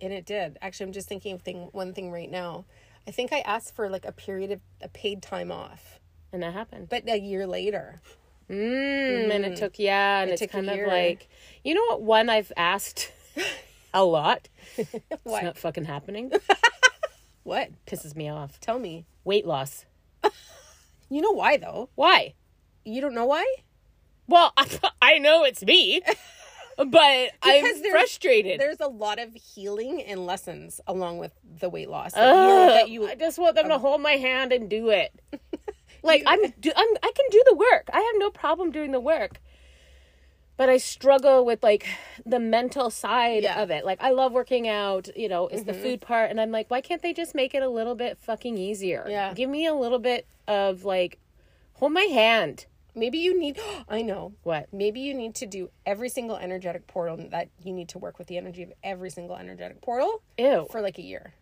And 0.00 0.12
it 0.12 0.26
did. 0.26 0.58
Actually, 0.62 0.86
I'm 0.86 0.92
just 0.92 1.08
thinking 1.08 1.34
of 1.34 1.42
thing 1.42 1.68
one 1.72 1.92
thing 1.92 2.10
right 2.12 2.30
now. 2.30 2.64
I 3.06 3.10
think 3.10 3.32
I 3.32 3.40
asked 3.40 3.74
for 3.74 3.88
like 3.88 4.04
a 4.04 4.12
period 4.12 4.50
of 4.52 4.60
a 4.80 4.88
paid 4.88 5.22
time 5.22 5.50
off, 5.50 5.98
and 6.32 6.42
that 6.42 6.52
happened. 6.52 6.88
but 6.88 7.08
a 7.08 7.18
year 7.18 7.46
later. 7.46 8.00
Mm, 8.50 9.30
And 9.34 9.44
it 9.44 9.56
took 9.56 9.78
yeah, 9.78 10.20
and 10.22 10.30
it's 10.30 10.44
kind 10.52 10.68
of 10.68 10.78
like 10.86 11.28
you 11.64 11.74
know 11.74 11.84
what 11.88 12.02
one 12.02 12.28
I've 12.28 12.52
asked 12.56 13.12
a 13.94 14.04
lot. 14.04 14.48
It's 14.78 15.24
not 15.24 15.56
fucking 15.58 15.84
happening. 15.84 16.32
What? 17.44 17.68
Pisses 17.86 18.16
me 18.16 18.30
off. 18.30 18.58
Tell 18.58 18.78
me. 18.78 19.04
Weight 19.22 19.46
loss. 19.46 19.84
You 21.10 21.20
know 21.20 21.32
why 21.32 21.58
though? 21.58 21.90
Why? 21.94 22.32
You 22.86 23.02
don't 23.02 23.14
know 23.14 23.26
why? 23.26 23.44
Well, 24.26 24.52
I 24.56 24.66
I 25.02 25.18
know 25.18 25.44
it's 25.44 25.62
me, 25.62 26.00
but 26.78 27.30
I'm 27.42 27.62
there's- 27.62 27.80
frustrated. 27.90 28.58
There's 28.58 28.80
a 28.80 28.88
lot 28.88 29.18
of 29.18 29.34
healing 29.34 30.02
and 30.02 30.24
lessons 30.24 30.80
along 30.86 31.18
with 31.18 31.32
the 31.60 31.68
weight 31.68 31.90
loss 31.90 32.14
that, 32.14 32.22
Ugh, 32.34 32.68
that 32.70 32.88
you 32.88 33.06
I 33.06 33.14
just 33.14 33.38
want 33.38 33.56
them 33.56 33.68
to 33.68 33.76
hold 33.78 34.00
my 34.00 34.12
hand 34.12 34.50
and 34.50 34.70
do 34.70 34.88
it. 34.88 35.12
Like 36.04 36.22
I'm, 36.26 36.40
do, 36.60 36.70
I'm, 36.76 36.88
I 37.02 37.12
can 37.16 37.26
do 37.30 37.42
the 37.46 37.54
work. 37.56 37.88
I 37.92 37.98
have 38.00 38.14
no 38.18 38.30
problem 38.30 38.70
doing 38.70 38.92
the 38.92 39.00
work, 39.00 39.40
but 40.56 40.68
I 40.68 40.76
struggle 40.76 41.44
with 41.44 41.62
like 41.62 41.86
the 42.24 42.38
mental 42.38 42.90
side 42.90 43.42
Yeah. 43.42 43.54
Mm-hmm. 43.54 43.62
of 43.62 43.70
it. 43.70 43.84
Like 43.84 44.00
I 44.02 44.10
love 44.10 44.32
working 44.32 44.68
out, 44.68 45.08
you 45.16 45.28
know, 45.28 45.48
it's 45.48 45.64
the 45.64 45.74
food 45.74 46.00
part, 46.00 46.30
and 46.30 46.40
I'm 46.40 46.52
like, 46.52 46.70
why 46.70 46.80
can't 46.80 47.02
they 47.02 47.12
just 47.12 47.34
make 47.34 47.54
it 47.54 47.62
a 47.62 47.68
little 47.68 47.94
bit 47.94 48.18
fucking 48.18 48.56
easier? 48.58 49.06
Yeah. 49.08 49.32
give 49.34 49.48
me 49.50 49.66
a 49.66 49.74
little 49.74 49.98
bit 49.98 50.26
of 50.46 50.84
like, 50.84 51.18
hold 51.74 51.92
my 51.92 52.02
hand. 52.04 52.66
maybe 52.94 53.18
you 53.18 53.38
need 53.38 53.58
I 53.88 54.02
know. 54.02 54.34
What? 54.44 54.68
Maybe 54.72 55.00
you 55.00 55.14
need 55.14 55.34
to 55.36 55.46
do 55.46 55.70
every 55.86 56.08
single 56.10 56.36
energetic 56.36 56.86
portal 56.86 57.16
that 57.30 57.48
you 57.64 57.72
need 57.72 57.88
to 57.88 57.98
work 57.98 58.18
with 58.18 58.28
the 58.28 58.36
energy 58.36 58.62
of 58.62 58.72
every 58.84 59.10
single 59.10 59.36
energetic 59.36 59.80
portal 59.80 60.22
Ew. 60.38 60.66
for 60.70 60.80
like 60.80 60.98
a 60.98 61.02
year. 61.02 61.32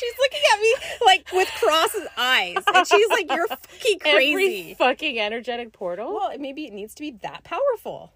She's 0.00 0.14
looking 0.18 0.40
at 0.54 0.60
me 0.60 0.74
like 1.06 1.30
with 1.32 1.48
crossed 1.60 1.96
eyes, 2.16 2.56
and 2.74 2.86
she's 2.86 3.08
like, 3.08 3.30
"You're 3.30 3.46
fucking 3.48 3.98
crazy." 4.00 4.30
Every 4.32 4.74
fucking 4.74 5.20
energetic 5.20 5.72
portal. 5.72 6.14
well, 6.14 6.32
maybe 6.38 6.64
it 6.64 6.72
needs 6.72 6.94
to 6.94 7.02
be 7.02 7.12
that 7.22 7.44
powerful. 7.44 8.12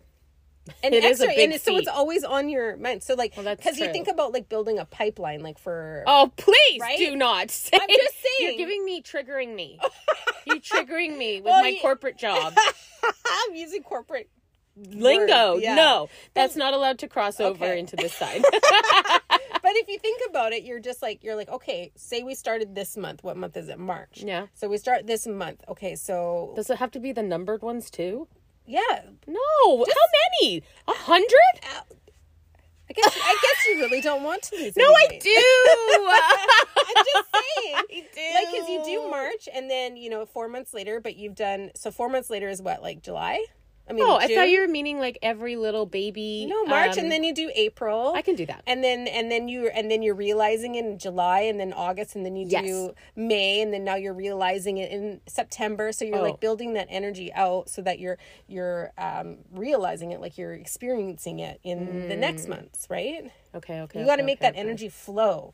And 0.82 0.94
It 0.94 1.04
is 1.04 1.20
a 1.20 1.24
extra, 1.24 1.36
big 1.36 1.50
and 1.52 1.60
so 1.60 1.76
it's 1.76 1.88
always 1.88 2.24
on 2.24 2.48
your 2.48 2.78
mind. 2.78 3.02
So 3.02 3.12
like, 3.14 3.34
Well, 3.36 3.54
because 3.54 3.78
you 3.78 3.92
think 3.92 4.08
about 4.08 4.32
like 4.32 4.48
building 4.48 4.78
a 4.78 4.86
pipeline, 4.86 5.42
like 5.42 5.58
for 5.58 6.02
Oh, 6.06 6.32
please 6.38 6.80
Right? 6.80 6.96
do 6.96 7.14
not 7.14 7.50
say. 7.50 7.76
I'm 7.78 7.86
just 7.86 8.14
saying 8.22 8.48
You're 8.48 8.56
giving 8.66 8.82
me, 8.82 9.02
triggering 9.02 9.54
me. 9.54 9.78
You're 10.46 10.60
triggering 10.60 11.18
me 11.18 11.36
with 11.42 11.44
Well, 11.44 11.60
my 11.60 11.68
you- 11.68 11.80
corporate 11.82 12.16
job. 12.16 12.54
I'm 13.04 13.54
using 13.54 13.82
corporate 13.82 14.30
Lingo. 14.74 15.56
yeah. 15.58 15.74
No, 15.74 16.08
that's 16.32 16.56
not 16.56 16.72
allowed 16.72 16.98
to 17.00 17.08
cross 17.08 17.40
over 17.40 17.62
Okay. 17.66 17.78
into 17.78 17.94
this 17.96 18.14
side. 18.14 18.42
But 19.64 19.76
if 19.76 19.88
you 19.88 19.98
think 19.98 20.20
about 20.28 20.52
it, 20.52 20.62
you're 20.62 20.78
just 20.78 21.00
like 21.00 21.24
you're 21.24 21.36
like, 21.36 21.48
okay, 21.48 21.90
say 21.96 22.22
we 22.22 22.34
started 22.34 22.74
this 22.74 22.98
month. 22.98 23.24
What 23.24 23.38
month 23.38 23.56
is 23.56 23.70
it? 23.70 23.78
March. 23.78 24.22
Yeah. 24.22 24.48
So 24.52 24.68
we 24.68 24.76
start 24.76 25.06
this 25.06 25.26
month. 25.26 25.64
Okay, 25.66 25.96
so 25.96 26.52
Does 26.54 26.68
it 26.68 26.76
have 26.76 26.90
to 26.90 27.00
be 27.00 27.12
the 27.12 27.22
numbered 27.22 27.62
ones 27.62 27.88
too? 27.88 28.28
yeah, 28.66 29.00
No. 29.26 29.38
How 29.68 30.06
many? 30.42 30.62
A 30.86 30.92
hundred? 30.92 31.54
Uh, 31.62 31.80
I 32.90 32.92
guess 32.92 33.16
I 33.16 33.38
guess 33.42 33.66
you 33.68 33.80
really 33.80 34.02
don't 34.02 34.22
want 34.22 34.42
to 34.42 34.56
lose. 34.56 34.76
No, 34.76 34.84
any 34.84 35.16
I 35.16 35.18
do. 35.18 35.30
I'm 36.98 37.04
just 37.06 37.28
saying. 37.34 37.74
I 37.76 37.84
do. 37.88 38.34
Like, 38.34 38.52
because 38.52 38.68
you 38.68 38.82
do 38.84 39.10
March, 39.10 39.48
and 39.54 39.70
then 39.70 39.96
you 39.96 40.10
know 40.10 40.26
four 40.26 40.46
months 40.46 40.74
later, 40.74 41.00
but 41.00 41.16
you've 41.16 41.34
done 41.34 41.70
so 41.74 41.90
four 41.90 42.10
months 42.10 42.28
later 42.28 42.50
is 42.50 42.60
what 42.60 42.82
like 42.82 43.02
July. 43.02 43.42
I 43.88 43.92
mean, 43.92 44.02
Oh, 44.06 44.16
I 44.16 44.28
thought 44.34 44.48
you 44.48 44.60
were 44.62 44.68
meaning 44.68 44.98
like 44.98 45.18
every 45.20 45.56
little 45.56 45.84
baby. 45.84 46.46
no 46.46 46.64
March, 46.64 46.92
um, 46.96 47.00
and 47.04 47.12
then 47.12 47.22
you 47.22 47.34
do 47.34 47.50
April. 47.54 48.12
I 48.14 48.22
can 48.22 48.34
do 48.34 48.46
that. 48.46 48.62
and 48.66 48.82
then 48.82 49.06
and 49.06 49.30
then 49.30 49.46
you 49.48 49.68
and 49.68 49.90
then 49.90 50.02
you're 50.02 50.14
realizing 50.14 50.74
in 50.76 50.98
July 50.98 51.40
and 51.40 51.60
then 51.60 51.72
August 51.74 52.16
and 52.16 52.24
then 52.24 52.34
you 52.34 52.46
Yes. 52.48 52.64
do 52.64 52.94
May 53.14 53.60
and 53.60 53.74
then 53.74 53.84
now 53.84 53.96
you're 53.96 54.14
realizing 54.14 54.78
it 54.78 54.90
in 54.90 55.20
September 55.26 55.92
so 55.92 56.04
you're 56.06 56.16
Oh. 56.18 56.22
like 56.22 56.40
building 56.40 56.72
that 56.74 56.86
energy 56.88 57.30
out 57.34 57.68
so 57.68 57.82
that 57.82 57.98
you're 57.98 58.16
you're 58.48 58.92
um 58.96 59.38
realizing 59.52 60.12
it 60.12 60.20
like 60.20 60.38
you're 60.38 60.54
experiencing 60.54 61.40
it 61.40 61.60
in 61.62 62.08
the 62.08 62.14
Mm. 62.14 62.18
next 62.18 62.48
months 62.48 62.86
right 62.88 63.30
Okay, 63.54 63.80
okay. 63.82 64.00
you 64.00 64.06
got 64.06 64.16
to 64.16 64.22
okay, 64.22 64.26
make 64.26 64.38
okay, 64.38 64.46
that 64.46 64.52
okay. 64.54 64.60
energy 64.60 64.88
flow 64.88 65.52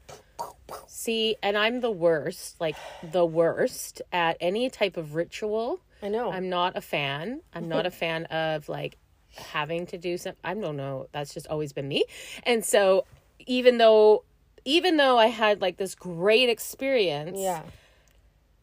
See, 0.86 1.36
and 1.42 1.58
I'm 1.58 1.80
the 1.80 1.90
worst, 1.90 2.58
like 2.60 2.76
the 3.02 3.26
worst 3.26 4.00
at 4.10 4.38
any 4.40 4.70
type 4.70 4.96
of 4.96 5.14
ritual. 5.14 5.80
I 6.02 6.08
know 6.08 6.30
I'm 6.32 6.48
not 6.48 6.76
a 6.76 6.80
fan. 6.80 7.40
I'm 7.54 7.68
not 7.68 7.86
a 7.86 7.90
fan 7.90 8.24
of 8.30 8.68
like 8.68 8.96
having 9.36 9.86
to 9.86 9.98
do 9.98 10.16
some 10.18 10.34
I 10.42 10.54
don't 10.54 10.76
know. 10.76 11.06
That's 11.12 11.32
just 11.34 11.46
always 11.48 11.72
been 11.72 11.88
me. 11.88 12.04
And 12.44 12.64
so 12.64 13.04
even 13.46 13.78
though 13.78 14.24
even 14.64 14.96
though 14.98 15.18
I 15.18 15.26
had 15.26 15.60
like 15.60 15.76
this 15.78 15.94
great 15.94 16.48
experience, 16.48 17.38
yeah 17.38 17.62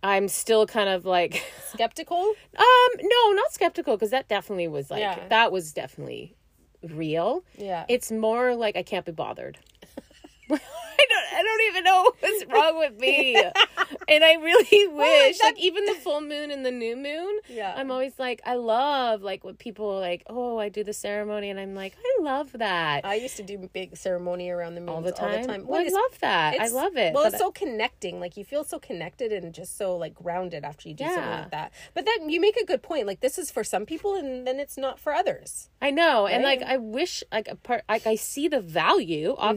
I'm 0.03 0.27
still 0.27 0.67
kind 0.67 0.89
of 0.89 1.06
like 1.06 1.44
skeptical 1.74 2.17
um 2.58 2.89
no, 3.01 3.32
not 3.34 3.51
skeptical 3.51 3.96
because 3.98 4.12
that 4.12 4.27
definitely 4.27 4.67
was 4.67 4.91
like 4.91 5.00
Yeah. 5.01 5.27
that 5.29 5.51
was 5.51 5.74
definitely 5.74 6.36
real. 6.84 7.44
yeah 7.58 7.86
It's 7.88 8.12
more 8.12 8.56
like 8.56 8.75
I 8.75 8.84
can't 8.84 9.06
be 9.06 9.12
bothered. 9.12 9.58
Don't 11.67 11.75
even 11.75 11.83
know 11.83 12.12
what's 12.19 12.45
wrong 12.45 12.77
with 12.79 13.00
me. 13.00 13.36
and 14.07 14.24
I 14.24 14.33
really 14.36 14.88
wish 14.88 15.39
like 15.43 15.59
even 15.59 15.86
the 15.86 15.93
full 15.95 16.21
moon 16.21 16.51
and 16.51 16.65
the 16.65 16.71
new 16.71 16.95
moon, 16.95 17.39
Yeah. 17.50 17.74
I'm 17.75 17.91
always 17.91 18.17
like 18.19 18.41
I 18.45 18.55
love 18.55 19.21
like 19.21 19.43
when 19.43 19.55
people 19.55 19.89
are 19.91 20.00
like, 20.00 20.24
"Oh, 20.27 20.57
I 20.57 20.69
do 20.69 20.83
the 20.83 20.93
ceremony." 20.93 21.50
And 21.50 21.59
I'm 21.59 21.75
like, 21.75 21.95
"I 21.97 22.21
love 22.24 22.51
that." 22.53 23.05
I 23.05 23.15
used 23.15 23.38
to 23.38 23.43
do 23.43 23.57
big 23.74 23.97
ceremony 23.97 24.50
around 24.50 24.75
the 24.75 24.81
moon 24.81 24.89
all 24.89 25.01
the 25.01 25.12
time. 25.12 25.31
all 25.36 25.41
the 25.41 25.47
time. 25.47 25.67
Well, 25.67 25.81
I 25.81 25.89
love 25.89 26.19
that. 26.21 26.59
I 26.59 26.67
love 26.67 26.95
it. 26.97 27.13
Well, 27.13 27.25
it's 27.25 27.38
so 27.38 27.51
connecting. 27.51 28.19
Like 28.19 28.38
you 28.38 28.43
feel 28.45 28.63
so 28.63 28.79
connected 28.79 29.31
and 29.31 29.53
just 29.53 29.77
so 29.77 29.95
like 29.97 30.13
grounded 30.13 30.63
after 30.63 30.88
you 30.89 30.95
do 30.95 31.03
something 31.05 31.24
like 31.29 31.51
that. 31.51 31.71
But 31.93 32.05
then 32.05 32.29
you 32.29 32.39
make 32.39 32.57
a 32.57 32.65
good 32.65 32.81
point. 32.81 33.07
Like 33.07 33.19
this 33.19 33.38
is 33.38 33.51
for 33.51 33.63
some 33.63 33.86
people, 33.86 34.15
and 34.15 34.47
then 34.47 34.59
it's 34.59 34.77
not 34.77 35.00
for 35.00 35.13
others. 35.13 35.69
I 35.81 35.91
know, 35.91 36.27
and 36.27 36.43
like 36.43 36.62
I 36.62 36.77
wish 36.77 37.24
like 37.31 37.47
a 37.47 37.55
part 37.55 37.83
like 37.89 38.07
I 38.07 38.15
see 38.15 38.47
the 38.47 38.62
value, 38.62 39.36
Mm-hmm. 39.38 39.47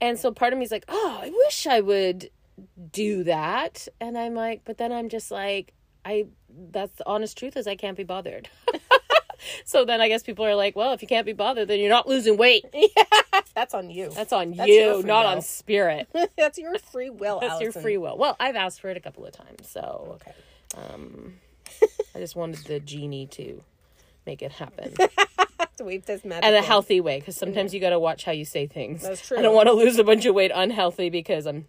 And 0.00 0.18
so 0.18 0.32
part 0.32 0.52
of 0.52 0.58
me 0.58 0.64
is 0.64 0.70
like, 0.70 0.84
oh, 0.88 1.18
I 1.22 1.30
wish 1.30 1.66
I 1.66 1.80
would 1.80 2.30
do 2.92 3.24
that, 3.24 3.88
and 4.00 4.16
I'm 4.18 4.34
like, 4.34 4.62
but 4.64 4.78
then 4.78 4.92
I'm 4.92 5.08
just 5.08 5.30
like, 5.30 5.72
I 6.04 6.26
that's 6.70 6.96
the 6.96 7.06
honest 7.08 7.36
truth 7.38 7.56
is 7.56 7.66
I 7.66 7.76
can't 7.76 7.96
be 7.96 8.04
bothered. 8.04 8.48
so 9.64 9.84
then 9.84 10.00
I 10.00 10.08
guess 10.08 10.22
people 10.22 10.44
are 10.44 10.54
like, 10.54 10.76
well, 10.76 10.92
if 10.92 11.02
you 11.02 11.08
can't 11.08 11.26
be 11.26 11.32
bothered, 11.32 11.68
then 11.68 11.78
you're 11.80 11.88
not 11.88 12.08
losing 12.08 12.36
weight. 12.36 12.64
Yeah, 12.74 13.40
That's 13.54 13.74
on 13.74 13.90
you. 13.90 14.10
That's 14.10 14.32
on 14.32 14.52
That's 14.54 14.68
you, 14.68 15.02
not 15.02 15.24
will. 15.24 15.32
on 15.36 15.42
spirit. 15.42 16.08
That's 16.36 16.58
your 16.58 16.78
free 16.78 17.10
will. 17.10 17.40
That's 17.40 17.60
your 17.60 17.72
free 17.72 17.96
will. 17.96 18.16
Well, 18.16 18.36
I've 18.40 18.56
asked 18.56 18.80
for 18.80 18.88
it 18.90 18.96
a 18.96 19.00
couple 19.00 19.24
of 19.26 19.32
times, 19.32 19.68
so 19.68 20.18
Okay. 20.20 20.32
um, 20.76 21.34
I 22.14 22.18
just 22.18 22.36
wanted 22.36 22.64
the 22.66 22.80
genie 22.80 23.26
to 23.28 23.62
make 24.26 24.42
it 24.42 24.52
happen. 24.52 24.94
To 25.78 25.84
this 26.04 26.24
in 26.24 26.32
a 26.32 26.60
healthy 26.60 27.00
way 27.00 27.20
because 27.20 27.36
sometimes 27.36 27.72
you 27.72 27.80
got 27.80 27.88
to 27.88 27.98
watch 27.98 28.24
how 28.24 28.32
you 28.32 28.44
say 28.44 28.66
things. 28.66 29.02
That's 29.02 29.26
true. 29.26 29.38
I 29.38 29.40
don't 29.40 29.54
want 29.54 29.66
to 29.66 29.72
lose 29.72 29.98
a 29.98 30.04
bunch 30.04 30.26
of 30.26 30.34
weight 30.34 30.50
unhealthy 30.54 31.08
because 31.08 31.46
I'm 31.46 31.68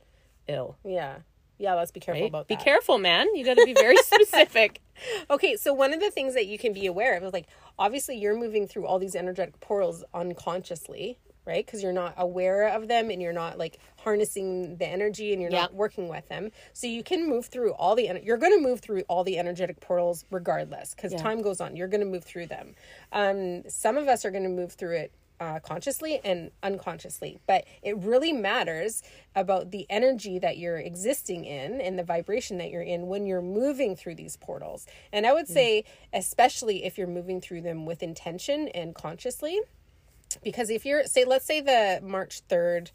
ill. 0.49 0.75
Yeah. 0.83 1.19
Yeah. 1.57 1.75
Let's 1.75 1.91
be 1.91 2.01
careful 2.01 2.23
Right? 2.23 2.29
about 2.29 2.49
Be 2.49 2.57
careful, 2.57 2.97
man. 2.97 3.33
You 3.33 3.45
got 3.45 3.55
to 3.55 3.63
be 3.63 3.73
very 3.73 3.95
specific. 4.03 4.81
Okay, 5.29 5.55
so 5.55 5.73
one 5.73 5.93
of 5.93 6.01
the 6.01 6.11
things 6.11 6.33
that 6.33 6.45
you 6.47 6.57
can 6.57 6.73
be 6.73 6.87
aware 6.87 7.15
of 7.15 7.23
is 7.23 7.31
like 7.31 7.47
obviously 7.79 8.17
you're 8.17 8.37
moving 8.37 8.67
through 8.67 8.85
all 8.85 8.99
these 8.99 9.15
energetic 9.15 9.57
portals 9.61 10.03
unconsciously, 10.13 11.17
right? 11.45 11.65
Because 11.65 11.81
you're 11.81 11.93
not 11.93 12.13
aware 12.17 12.67
of 12.69 12.87
them 12.87 13.09
and 13.09 13.21
you're 13.21 13.33
not 13.33 13.57
like 13.57 13.79
harnessing 13.97 14.77
the 14.77 14.87
energy 14.87 15.33
and 15.33 15.41
you're 15.41 15.51
not 15.51 15.73
working 15.73 16.07
with 16.07 16.27
them. 16.29 16.51
So 16.73 16.87
you 16.87 17.03
can 17.03 17.27
move 17.27 17.47
through 17.47 17.71
all 17.73 17.95
the 17.95 18.09
you're 18.23 18.37
going 18.37 18.57
to 18.57 18.61
move 18.61 18.79
through 18.79 19.01
all 19.07 19.23
the 19.23 19.37
energetic 19.37 19.79
portals 19.79 20.25
regardless 20.31 20.93
because 20.95 21.13
time 21.21 21.41
goes 21.41 21.61
on. 21.61 21.75
You're 21.75 21.87
going 21.87 22.01
to 22.01 22.07
move 22.07 22.23
through 22.23 22.47
them. 22.47 22.75
Um, 23.11 23.63
some 23.69 23.97
of 23.97 24.07
us 24.07 24.25
are 24.25 24.31
going 24.31 24.43
to 24.43 24.49
move 24.49 24.73
through 24.73 24.97
it 24.97 25.11
uh, 25.41 25.59
consciously 25.59 26.21
and 26.23 26.51
unconsciously. 26.61 27.39
But 27.47 27.65
it 27.81 27.97
really 27.97 28.31
matters 28.31 29.01
about 29.35 29.71
the 29.71 29.87
energy 29.89 30.37
that 30.37 30.57
you're 30.59 30.77
existing 30.77 31.45
in 31.45 31.81
and 31.81 31.97
the 31.97 32.03
vibration 32.03 32.59
that 32.59 32.69
you're 32.69 32.83
in 32.83 33.07
when 33.07 33.25
you're 33.25 33.41
moving 33.41 33.95
through 33.95 34.15
these 34.15 34.37
portals. 34.37 34.85
And 35.11 35.25
I 35.25 35.33
would 35.33 35.47
say, 35.47 35.83
especially 36.13 36.85
if 36.85 36.97
you're 36.97 37.07
moving 37.07 37.41
through 37.41 37.61
them 37.61 37.87
with 37.87 38.03
intention 38.03 38.67
and 38.69 38.93
consciously, 38.93 39.59
because 40.43 40.69
if 40.69 40.85
you're, 40.85 41.05
say, 41.05 41.25
let's 41.25 41.45
say 41.45 41.61
the 41.61 41.99
March 42.03 42.41
3rd 42.47 42.91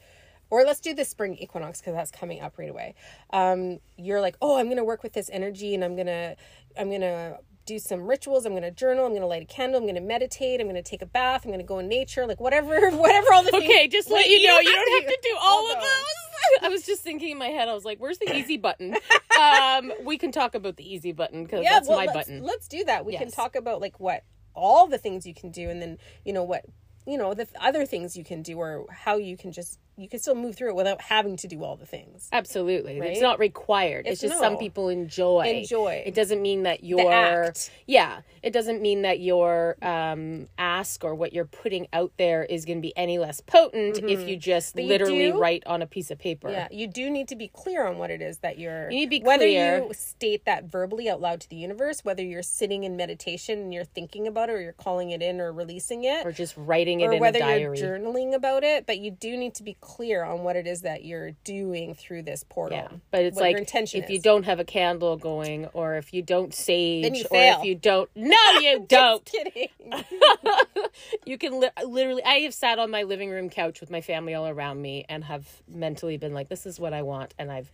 or 0.50 0.64
let's 0.64 0.80
do 0.80 0.94
the 0.94 1.04
spring 1.04 1.36
equinox 1.36 1.80
because 1.80 1.94
that's 1.94 2.10
coming 2.10 2.40
up 2.40 2.58
right 2.58 2.70
away. 2.70 2.94
Um, 3.30 3.78
you're 3.96 4.20
like, 4.20 4.36
oh, 4.40 4.58
I'm 4.58 4.68
gonna 4.68 4.84
work 4.84 5.02
with 5.02 5.12
this 5.12 5.28
energy, 5.32 5.74
and 5.74 5.84
I'm 5.84 5.96
gonna, 5.96 6.36
I'm 6.78 6.90
gonna 6.90 7.38
do 7.64 7.78
some 7.78 8.06
rituals. 8.06 8.46
I'm 8.46 8.54
gonna 8.54 8.70
journal. 8.70 9.04
I'm 9.06 9.12
gonna 9.12 9.26
light 9.26 9.42
a 9.42 9.46
candle. 9.46 9.80
I'm 9.80 9.86
gonna 9.86 10.00
meditate. 10.00 10.60
I'm 10.60 10.66
gonna 10.68 10.82
take 10.82 11.02
a 11.02 11.06
bath. 11.06 11.44
I'm 11.44 11.50
gonna 11.50 11.64
go 11.64 11.80
in 11.80 11.88
nature. 11.88 12.26
Like 12.26 12.40
whatever, 12.40 12.90
whatever. 12.92 13.32
All 13.32 13.42
the 13.42 13.50
things. 13.50 13.64
Okay, 13.64 13.88
just 13.88 14.10
let 14.10 14.26
you 14.28 14.46
know, 14.46 14.58
you 14.60 14.72
don't 14.72 15.02
have 15.02 15.10
to 15.10 15.18
do 15.22 15.36
all 15.40 15.70
of 15.72 15.80
those. 15.80 16.62
I 16.62 16.68
was 16.68 16.84
just 16.84 17.02
thinking 17.02 17.30
in 17.30 17.38
my 17.38 17.48
head, 17.48 17.68
I 17.68 17.74
was 17.74 17.84
like, 17.84 17.98
"Where's 17.98 18.18
the 18.18 18.34
easy 18.34 18.56
button?" 18.56 18.96
Um, 19.38 19.92
we 20.04 20.16
can 20.16 20.32
talk 20.32 20.54
about 20.54 20.76
the 20.76 20.90
easy 20.90 21.12
button 21.12 21.42
because 21.44 21.62
Yeah, 21.62 21.72
that's 21.72 21.88
well, 21.88 21.98
my 21.98 22.06
let's, 22.06 22.16
button. 22.16 22.42
Let's 22.42 22.68
do 22.68 22.84
that. 22.84 23.04
We 23.04 23.16
can 23.16 23.30
talk 23.30 23.56
about 23.56 23.80
like 23.80 23.98
what 24.00 24.22
all 24.54 24.86
the 24.86 24.96
things 24.96 25.26
you 25.26 25.34
can 25.34 25.50
do, 25.50 25.68
and 25.68 25.82
then 25.82 25.98
you 26.24 26.32
know 26.32 26.44
what 26.44 26.64
you 27.06 27.16
know 27.18 27.34
the 27.34 27.46
other 27.60 27.86
things 27.86 28.16
you 28.16 28.24
can 28.24 28.42
do, 28.42 28.58
or 28.58 28.86
how 28.90 29.16
you 29.16 29.36
can 29.36 29.52
just 29.52 29.78
you 29.96 30.08
can 30.08 30.18
still 30.20 30.34
move 30.34 30.56
through 30.56 30.68
it 30.70 30.76
without 30.76 31.00
having 31.00 31.36
to 31.38 31.48
do 31.48 31.64
all 31.64 31.76
the 31.76 31.86
things. 31.86 32.28
Absolutely, 32.32 33.00
Right? 33.00 33.10
it's 33.12 33.20
not 33.20 33.38
required. 33.38 34.06
It's, 34.06 34.22
It's- 34.22 34.30
just 34.32 34.40
some 34.42 34.58
people 34.58 34.88
enjoy. 34.88 35.44
Enjoy. 35.60 36.02
It 36.04 36.14
doesn't 36.14 36.42
mean 36.42 36.64
that 36.64 36.84
your 36.84 37.52
yeah. 37.86 38.20
It 38.42 38.52
doesn't 38.52 38.80
mean 38.82 39.02
that 39.02 39.18
your 39.20 39.76
um, 39.82 40.48
ask 40.58 41.02
or 41.02 41.14
what 41.14 41.32
you're 41.32 41.46
putting 41.46 41.88
out 41.92 42.12
there 42.16 42.44
is 42.44 42.64
going 42.64 42.78
to 42.78 42.82
be 42.82 42.96
any 42.96 43.18
less 43.18 43.40
potent 43.40 43.98
if 43.98 44.28
you 44.28 44.36
just 44.36 44.76
Mm-hmm. 44.76 44.80
you 44.80 44.86
literally 44.88 45.32
do- 45.32 45.38
write 45.40 45.62
on 45.66 45.82
a 45.82 45.86
piece 45.86 46.10
of 46.10 46.18
paper. 46.18 46.50
Yeah, 46.50 46.68
you 46.70 46.86
do 46.86 47.10
need 47.10 47.28
to 47.28 47.36
be 47.36 47.48
clear 47.48 47.86
on 47.86 47.98
what 47.98 48.10
it 48.10 48.20
is 48.22 48.38
that 48.38 48.58
you're. 48.58 48.90
You 48.90 48.96
need 49.00 49.06
to 49.06 49.10
be 49.10 49.22
whether 49.22 49.44
clear. 49.44 49.78
you 49.84 49.94
state 49.94 50.44
that 50.44 50.64
verbally 50.64 51.08
out 51.08 51.20
loud 51.20 51.40
to 51.40 51.48
the 51.48 51.56
universe, 51.56 52.04
whether 52.04 52.22
you're 52.22 52.42
sitting 52.42 52.84
in 52.84 52.96
meditation 52.96 53.58
and 53.58 53.74
you're 53.74 53.84
thinking 53.84 54.26
about 54.26 54.48
it, 54.50 54.52
or 54.52 54.60
you're 54.60 54.72
calling 54.72 55.10
it 55.10 55.22
in 55.22 55.40
or 55.40 55.52
releasing 55.52 56.04
it, 56.04 56.24
Or 56.26 56.32
just 56.32 56.54
writing 56.56 57.00
it 57.00 57.06
or 57.06 57.12
in 57.12 57.18
a 57.18 57.20
whether 57.20 57.38
diary. 57.40 57.62
you're 57.62 57.74
journaling 57.98 58.34
about 58.34 58.62
it. 58.64 58.86
But 58.86 58.98
you 58.98 59.10
do 59.10 59.36
need 59.36 59.54
to 59.56 59.62
be 59.62 59.76
clear 59.86 60.24
on 60.24 60.42
what 60.42 60.56
it 60.56 60.66
is 60.66 60.82
that 60.82 61.04
you're 61.04 61.30
doing 61.44 61.94
through 61.94 62.22
this 62.24 62.42
portal. 62.42 62.76
Yeah, 62.76 62.88
but 63.12 63.22
it's 63.22 63.38
like 63.38 63.52
your 63.52 63.60
intention 63.60 64.02
if 64.02 64.10
you 64.10 64.20
don't 64.20 64.42
have 64.42 64.58
a 64.58 64.64
candle 64.64 65.16
going, 65.16 65.66
or 65.66 65.94
if 65.94 66.12
you 66.12 66.22
don't 66.22 66.52
sage, 66.52 67.04
Then 67.04 67.14
you 67.14 67.24
or 67.24 67.28
fail. 67.28 67.58
if 67.60 67.64
you 67.64 67.76
don't, 67.76 68.10
no, 68.16 68.36
you 68.60 68.84
don't. 68.88 69.24
kidding. 69.24 69.68
you 71.24 71.38
can 71.38 71.60
li- 71.60 71.70
literally. 71.86 72.24
I 72.24 72.40
have 72.40 72.52
sat 72.54 72.78
on 72.80 72.90
my 72.90 73.04
living 73.04 73.30
room 73.30 73.48
couch 73.48 73.80
with 73.80 73.90
my 73.90 74.00
family 74.00 74.34
all 74.34 74.48
around 74.48 74.82
me 74.82 75.04
and 75.08 75.22
have 75.24 75.62
mentally 75.68 76.16
been 76.16 76.34
like, 76.34 76.48
"This 76.48 76.66
is 76.66 76.80
what 76.80 76.92
I 76.92 77.02
want," 77.02 77.32
and 77.38 77.50
I've 77.52 77.70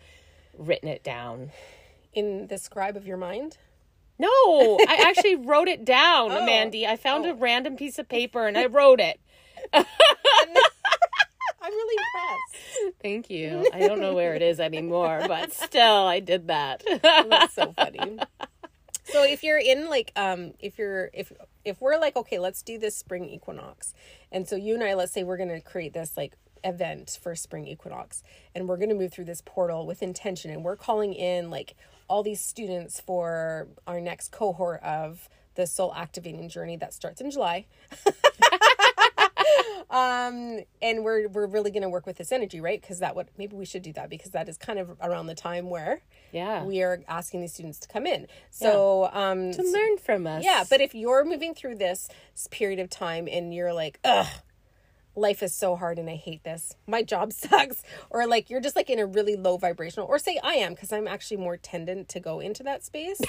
written 0.59 0.89
it 0.89 1.03
down. 1.03 1.51
in 2.13 2.47
the 2.49 2.59
scribe 2.59 2.97
of 2.97 3.07
your 3.07 3.17
mind. 3.17 3.57
No, 4.19 4.29
I 4.87 5.05
actually 5.09 5.37
wrote 5.37 5.67
it 5.69 5.85
down, 5.85 6.31
Oh. 6.33 6.45
Mandy. 6.47 6.87
I 6.87 6.97
found 6.97 7.25
a 7.25 7.31
oh. 7.31 7.37
random 7.37 7.77
piece 7.77 7.99
of 7.99 8.07
paper 8.09 8.47
and 8.47 8.57
I 8.59 8.67
wrote 8.67 9.01
it. 9.01 9.19
I'm 13.05 13.11
really 13.11 13.17
impressed. 13.17 13.29
Thank 13.29 13.31
you. 13.31 13.71
I 13.73 13.89
don't 13.89 14.01
know 14.01 14.15
where 14.15 14.35
it 14.35 14.43
is 14.43 14.61
anymore, 14.61 15.25
but 15.27 15.53
still, 15.55 16.07
I 16.07 16.21
did 16.21 16.49
that. 16.49 16.83
That's 17.03 17.55
so 17.55 17.73
funny. 17.73 18.19
So 19.05 19.25
if 19.25 19.43
you're 19.43 19.59
in 19.59 19.91
like 19.91 20.13
um 20.17 20.55
if 20.61 20.79
you're 20.79 21.11
if 21.13 21.33
if 21.65 21.81
we're 21.81 21.99
like 21.99 22.17
okay 22.17 22.39
let's 22.39 22.63
do 22.63 22.79
this 22.79 22.97
spring 22.97 23.29
equinox 23.29 23.95
and 24.31 24.49
so 24.49 24.57
you 24.57 24.75
and 24.75 24.83
I 24.85 24.95
let's 24.95 25.13
say 25.13 25.25
we're 25.25 25.37
going 25.37 25.49
to 25.51 25.61
create 25.61 25.93
this 25.93 26.17
like 26.17 26.35
event 26.65 27.19
for 27.23 27.35
spring 27.35 27.67
equinox 27.67 28.23
and 28.55 28.69
we're 28.69 28.77
going 28.77 28.89
to 28.89 28.95
move 28.95 29.13
through 29.13 29.25
this 29.25 29.43
portal 29.45 29.87
with 29.87 30.03
intention 30.03 30.51
and 30.51 30.65
we're 30.65 30.77
calling 30.77 31.13
in 31.15 31.51
like 31.51 31.75
all 32.09 32.23
these 32.23 32.41
students 32.41 33.01
for 33.01 33.69
our 33.87 34.01
next 34.01 34.31
cohort 34.31 34.81
of 34.83 35.29
the 35.57 35.67
soul 35.67 35.93
activating 35.95 36.49
journey 36.49 36.77
that 36.77 36.95
starts 36.95 37.21
in 37.21 37.31
July 37.31 37.67
um 39.93 40.61
and 40.81 41.05
we're 41.05 41.29
we're 41.29 41.47
really 41.47 41.71
going 41.71 41.83
to 41.83 41.89
work 41.89 42.07
with 42.07 42.17
this 42.17 42.33
energy 42.33 42.61
right 42.61 42.81
because 42.81 42.99
that 42.99 43.15
would 43.15 43.29
maybe 43.37 43.55
we 43.55 43.67
should 43.67 43.83
do 43.83 43.93
that 43.93 44.09
because 44.09 44.31
that 44.31 44.49
is 44.49 44.57
kind 44.57 44.79
of 44.79 44.97
around 45.03 45.27
the 45.27 45.35
time 45.35 45.69
where 45.69 46.01
yeah. 46.33 46.65
we 46.65 46.83
are 46.83 47.03
asking 47.09 47.43
these 47.43 47.53
students 47.53 47.79
to 47.79 47.89
come 47.89 48.07
in 48.07 48.27
so 48.51 49.11
um 49.13 49.53
to 49.53 49.63
learn 49.63 49.99
from 49.99 50.27
us. 50.27 50.43
yeah 50.43 50.65
but 50.69 50.81
if 50.81 50.95
you're 50.95 51.25
moving 51.25 51.55
through 51.55 51.75
this 51.75 52.09
period 52.51 52.79
of 52.81 52.89
time 52.89 53.29
and 53.31 53.55
you're 53.55 53.75
like 53.75 54.01
ugh 54.05 54.27
life 55.15 55.43
is 55.43 55.55
so 55.55 55.77
hard 55.77 55.99
and 55.99 56.09
i 56.09 56.15
hate 56.17 56.43
this 56.45 56.75
my 56.87 57.03
job 57.03 57.33
sucks 57.43 57.83
or 58.11 58.27
like 58.27 58.49
you're 58.51 58.61
just 58.61 58.77
like 58.77 58.89
in 58.91 58.99
a 58.99 59.07
really 59.07 59.37
low 59.37 59.57
vibrational 59.57 60.07
or 60.09 60.19
say 60.19 60.39
i 60.43 60.55
am 60.55 60.73
because 60.75 60.93
i'm 60.93 61.07
actually 61.07 61.37
more 61.37 61.57
tendent 61.57 62.09
to 62.09 62.19
go 62.21 62.41
into 62.41 62.63
that 62.63 62.83
space 62.85 63.19
than 63.19 63.29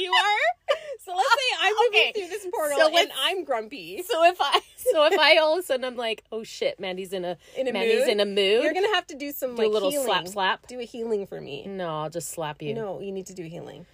you 0.00 0.10
are 0.12 0.76
so 1.04 1.12
let's 1.14 1.28
say 1.28 1.56
i'm 1.60 1.72
moving 1.84 1.88
Okay, 2.00 2.12
through 2.12 2.28
this 2.28 2.46
portal 2.54 2.78
so 2.78 2.98
and 2.98 3.10
i'm 3.22 3.44
grumpy 3.44 4.02
So 4.02 4.24
if 4.24 4.38
I 4.40 4.60
so 4.76 5.04
if 5.06 5.18
I 5.18 5.36
all 5.38 5.54
of 5.54 5.60
a 5.60 5.62
sudden 5.62 5.84
I'm 5.84 5.96
like, 5.96 6.24
oh 6.32 6.42
shit, 6.42 6.78
Mandy's 6.80 7.12
in 7.12 7.24
a 7.24 7.36
in 7.56 7.68
a 7.68 7.72
Mandy's 7.72 8.00
mood 8.00 8.08
in 8.08 8.20
a 8.20 8.24
mood. 8.26 8.62
you're 8.64 8.74
gonna 8.74 8.94
have 8.94 9.06
to 9.08 9.14
do 9.16 9.30
some 9.32 9.50
Do 9.54 9.62
like 9.62 9.66
a 9.66 9.70
little 9.70 9.90
healing. 9.90 10.06
slap 10.06 10.28
slap. 10.28 10.66
do 10.66 10.80
a 10.80 10.84
healing 10.84 11.26
for 11.26 11.40
me 11.40 11.66
No, 11.66 11.88
I'll 12.00 12.10
just 12.10 12.30
slap 12.30 12.60
you. 12.62 12.74
no 12.74 13.00
you 13.00 13.12
need 13.12 13.26
to 13.26 13.34
do 13.34 13.44
healing 13.44 13.86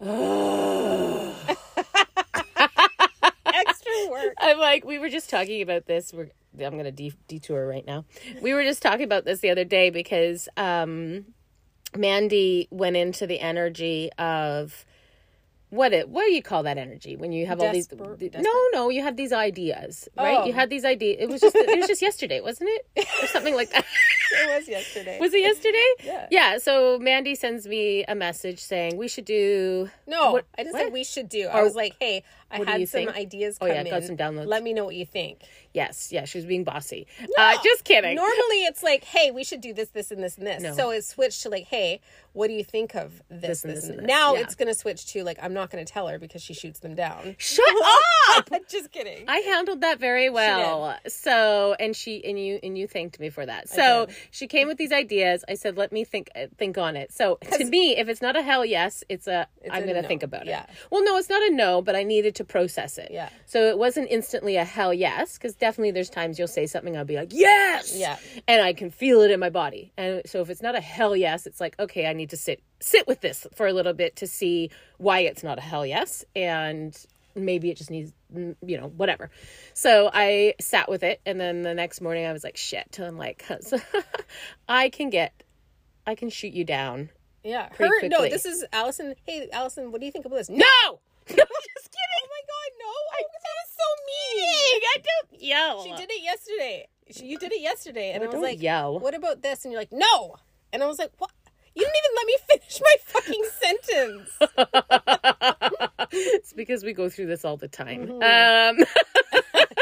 work 4.14 4.34
I'm 4.38 4.58
like, 4.58 4.84
we 4.84 4.98
were 4.98 5.08
just 5.08 5.30
talking 5.30 5.62
about 5.62 5.86
this. 5.86 6.12
We're 6.12 6.30
I'm 6.60 6.76
gonna 6.76 6.92
de- 6.92 7.12
detour 7.28 7.66
right 7.66 7.84
now. 7.86 8.04
We 8.40 8.54
were 8.54 8.62
just 8.62 8.82
talking 8.82 9.04
about 9.04 9.24
this 9.24 9.40
the 9.40 9.50
other 9.50 9.64
day 9.64 9.90
because 9.90 10.48
um, 10.56 11.26
Mandy 11.96 12.68
went 12.70 12.96
into 12.96 13.26
the 13.26 13.40
energy 13.40 14.10
of 14.18 14.84
what 15.74 15.92
it 15.92 16.08
what 16.08 16.24
do 16.26 16.32
you 16.32 16.42
call 16.42 16.62
that 16.62 16.78
energy 16.78 17.16
when 17.16 17.32
you 17.32 17.46
have 17.46 17.60
all 17.60 17.72
these 17.72 17.88
Desper- 17.88 18.18
desperate? 18.18 18.42
no 18.44 18.56
no 18.72 18.88
you 18.90 19.02
had 19.02 19.16
these 19.16 19.32
ideas 19.32 20.08
right 20.16 20.38
Oh. 20.40 20.44
you 20.46 20.52
had 20.52 20.70
these 20.70 20.84
ideas 20.84 21.16
it 21.20 21.28
was 21.28 21.40
just 21.40 21.54
it 21.56 21.78
was 21.78 21.86
just 21.92 22.02
yesterday 22.02 22.40
wasn't 22.40 22.70
it 22.96 23.06
or 23.22 23.26
something 23.28 23.54
like 23.54 23.70
that 23.70 23.84
it 24.42 24.58
was 24.58 24.68
yesterday 24.68 25.18
was 25.20 25.32
it 25.34 25.40
yesterday 25.40 25.88
Yeah. 26.04 26.26
yeah 26.30 26.58
so 26.58 26.98
Mandy 26.98 27.34
sends 27.34 27.66
me 27.66 28.04
a 28.06 28.14
message 28.14 28.60
saying 28.60 28.96
we 28.96 29.08
should 29.08 29.24
do 29.24 29.90
No, 30.06 30.32
What- 30.32 30.46
I 30.58 30.62
just 30.64 30.74
what? 30.74 30.82
said 30.84 30.92
we 30.92 31.04
should 31.04 31.28
do. 31.28 31.48
I 31.48 31.60
Or- 31.60 31.64
was 31.64 31.74
like, 31.74 31.94
hey, 32.00 32.22
I 32.50 32.58
had 32.58 32.88
some 32.88 33.06
think? 33.06 33.16
ideas 33.16 33.58
Oh, 33.60 33.66
yeah, 33.66 33.80
in. 33.80 33.90
got 33.90 34.04
some 34.04 34.16
downloads. 34.16 34.46
Let 34.46 34.62
me 34.62 34.72
know 34.72 34.84
what 34.84 34.94
you 34.94 35.06
think. 35.06 35.40
yes 35.72 36.12
yeah 36.12 36.24
she 36.24 36.38
was 36.38 36.46
being 36.46 36.62
bossy 36.64 37.06
uh, 37.38 37.56
just 37.64 37.82
kidding 37.84 38.14
Normally, 38.14 38.60
it's 38.70 38.82
like, 38.82 39.02
hey, 39.04 39.30
we 39.32 39.42
should 39.44 39.60
do 39.60 39.72
this, 39.72 39.88
this, 39.90 40.10
and 40.12 40.22
this, 40.22 40.36
and 40.38 40.46
this. 40.46 40.62
No. 40.62 40.72
So 40.74 40.90
it 40.90 41.02
switched 41.04 41.42
to 41.42 41.48
like, 41.48 41.64
hey, 41.66 42.00
what 42.32 42.46
do 42.48 42.54
you 42.54 42.62
think 42.64 42.94
of 42.94 43.22
this, 43.28 43.62
this, 43.62 43.64
and 43.64 43.72
this 43.74 43.84
and 43.84 43.90
and 43.92 43.98
this? 44.00 44.06
this, 44.06 44.08
Now 44.08 44.34
yeah. 44.34 44.40
it's 44.42 44.54
going 44.54 44.68
to 44.68 44.74
switch 44.74 45.06
to 45.12 45.24
like, 45.24 45.38
I'm 45.42 45.52
not 45.54 45.63
going 45.70 45.84
to 45.84 45.90
tell 45.92 46.08
her 46.08 46.18
because 46.18 46.42
she 46.42 46.54
shoots 46.54 46.80
them 46.80 46.94
down. 46.94 47.34
shut 47.38 47.64
up 47.84 48.00
just 48.68 48.90
kidding. 48.92 49.24
I 49.28 49.38
handled 49.38 49.80
that 49.82 49.98
very 50.00 50.30
well. 50.30 50.96
So, 51.06 51.74
and 51.78 51.94
she 51.94 52.24
and 52.24 52.38
you 52.38 52.58
and 52.62 52.76
you 52.76 52.86
thanked 52.86 53.20
me 53.20 53.30
for 53.30 53.44
that. 53.46 53.68
So, 53.68 54.08
she 54.30 54.46
came 54.46 54.66
with 54.68 54.76
these 54.78 54.92
ideas. 54.92 55.44
I 55.48 55.54
said, 55.54 55.76
"Let 55.76 55.92
me 55.92 56.04
think 56.04 56.30
uh, 56.34 56.46
think 56.56 56.78
on 56.78 56.96
it." 56.96 57.12
So, 57.12 57.38
to 57.58 57.64
me, 57.64 57.96
if 57.96 58.08
it's 58.08 58.22
not 58.22 58.36
a 58.36 58.42
hell 58.42 58.64
yes, 58.64 59.04
it's 59.08 59.26
a 59.26 59.46
I'm 59.70 59.84
going 59.84 60.00
to 60.00 60.06
think 60.08 60.22
about 60.22 60.46
Yeah. 60.46 60.64
it. 60.64 60.70
Well, 60.90 61.04
no, 61.04 61.16
it's 61.16 61.28
not 61.28 61.42
a 61.42 61.50
no, 61.54 61.82
but 61.82 61.96
I 61.96 62.02
needed 62.02 62.34
to 62.36 62.44
process 62.44 62.98
it. 62.98 63.10
Yeah. 63.10 63.28
So, 63.46 63.64
it 63.68 63.78
wasn't 63.78 64.08
instantly 64.10 64.56
a 64.56 64.64
hell 64.64 64.92
yes 64.94 65.38
cuz 65.38 65.54
definitely 65.54 65.90
there's 65.92 66.10
times 66.10 66.38
you'll 66.38 66.48
say 66.48 66.66
something 66.66 66.96
I'll 66.96 67.04
be 67.04 67.16
like, 67.16 67.32
"Yes!" 67.32 67.94
Yeah. 67.94 68.16
And 68.48 68.62
I 68.62 68.72
can 68.72 68.90
feel 68.90 69.20
it 69.22 69.30
in 69.30 69.40
my 69.40 69.50
body. 69.50 69.92
And 69.96 70.22
so 70.26 70.40
if 70.40 70.50
it's 70.50 70.62
not 70.62 70.74
a 70.74 70.80
hell 70.80 71.16
yes, 71.16 71.46
it's 71.46 71.60
like, 71.60 71.78
"Okay, 71.78 72.06
I 72.06 72.12
need 72.12 72.30
to 72.30 72.36
sit 72.36 72.62
sit 72.80 73.06
with 73.06 73.20
this 73.20 73.46
for 73.54 73.66
a 73.66 73.72
little 73.72 73.94
bit 73.94 74.16
to 74.16 74.26
see 74.26 74.70
why 74.98 75.20
it's 75.20 75.42
not 75.42 75.58
a 75.58 75.62
hell 75.62 75.86
yes." 75.86 76.24
And 76.36 76.96
maybe 77.34 77.70
it 77.70 77.76
just 77.76 77.90
needs 77.90 78.12
mm, 78.34 78.54
you 78.64 78.78
know 78.78 78.88
whatever 78.96 79.30
so 79.72 80.10
i 80.12 80.54
sat 80.60 80.88
with 80.88 81.02
it 81.02 81.20
and 81.26 81.40
then 81.40 81.62
the 81.62 81.74
next 81.74 82.00
morning 82.00 82.26
i 82.26 82.32
was 82.32 82.44
like 82.44 82.56
shit 82.56 82.98
i'm 83.00 83.18
like 83.18 83.44
i 84.68 84.88
can 84.88 85.10
get 85.10 85.42
i 86.06 86.14
can 86.14 86.30
shoot 86.30 86.52
you 86.52 86.64
down 86.64 87.10
yeah. 87.44 87.68
Her, 87.76 88.08
no, 88.08 88.22
this 88.22 88.46
is 88.46 88.64
Allison. 88.72 89.14
Hey, 89.26 89.48
Allison, 89.52 89.92
what 89.92 90.00
do 90.00 90.06
you 90.06 90.12
think 90.12 90.24
about 90.24 90.36
this? 90.36 90.48
no 90.48 90.56
no 90.56 90.64
just 91.28 91.36
kidding 91.36 92.14
Oh 92.16 92.28
my 92.30 92.42
God, 92.48 92.70
no. 92.80 92.92
I, 93.12 93.22
that 93.42 93.54
was 93.60 93.70
so 93.76 93.88
mean. 94.06 94.82
i 94.82 94.96
don't 94.96 95.42
yell 95.42 95.84
She 95.84 95.90
did 95.94 96.10
it 96.10 96.22
yesterday. 96.22 96.88
She, 97.10 97.26
you 97.26 97.38
did 97.38 97.52
it 97.52 97.60
yesterday, 97.60 98.12
and 98.12 98.24
I, 98.24 98.26
I 98.26 98.30
was 98.30 98.40
like, 98.40 98.62
yell. 98.62 98.98
"What 98.98 99.14
about 99.14 99.42
this?" 99.42 99.64
And 99.64 99.72
you're 99.72 99.80
like, 99.80 99.92
"No," 99.92 100.36
and 100.72 100.82
I 100.82 100.86
was 100.86 100.98
like, 100.98 101.10
"What? 101.18 101.30
You 101.76 101.82
didn't 101.84 101.96
even 101.98 102.14
let 102.16 102.26
me 102.26 102.36
finish 102.48 102.80
my 102.80 102.96
fucking 103.04 103.44
sentence." 103.60 104.30
it's 106.12 106.52
because 106.52 106.84
we 106.84 106.92
go 106.92 107.08
through 107.08 107.26
this 107.26 107.44
all 107.44 107.56
the 107.56 107.68
time 107.68 108.06
Mm-hmm. 108.08 108.78
um 108.80 108.86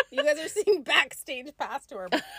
you 0.11 0.23
guys 0.23 0.39
are 0.39 0.49
seeing 0.49 0.83
backstage 0.83 1.49
pass 1.59 1.85
to 1.87 1.97
her. 1.97 2.09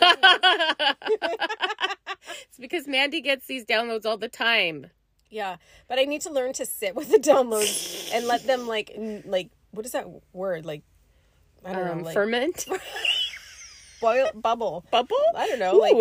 it's 2.48 2.58
because 2.58 2.86
mandy 2.88 3.20
gets 3.20 3.46
these 3.46 3.64
downloads 3.64 4.04
all 4.06 4.16
the 4.16 4.28
time 4.28 4.86
yeah, 5.30 5.56
but 5.88 5.98
I 5.98 6.04
need 6.04 6.20
to 6.22 6.30
learn 6.32 6.52
to 6.54 6.64
sit 6.66 6.94
with 6.94 7.10
the 7.10 7.18
downloads 7.18 8.12
and 8.14 8.26
let 8.28 8.46
them 8.46 8.68
like, 8.68 8.92
like, 9.24 9.50
what 9.72 9.84
is 9.84 9.90
that 9.90 10.06
word? 10.32 10.64
Like, 10.64 10.82
I 11.64 11.72
don't 11.72 11.88
um 11.88 11.98
know, 11.98 12.04
like 12.04 12.14
ferment 12.14 12.66
boil, 14.04 14.30
bubble. 14.34 14.84
bubble? 14.90 15.16
I 15.34 15.46
don't 15.48 15.58
know, 15.58 15.76
like, 15.76 15.96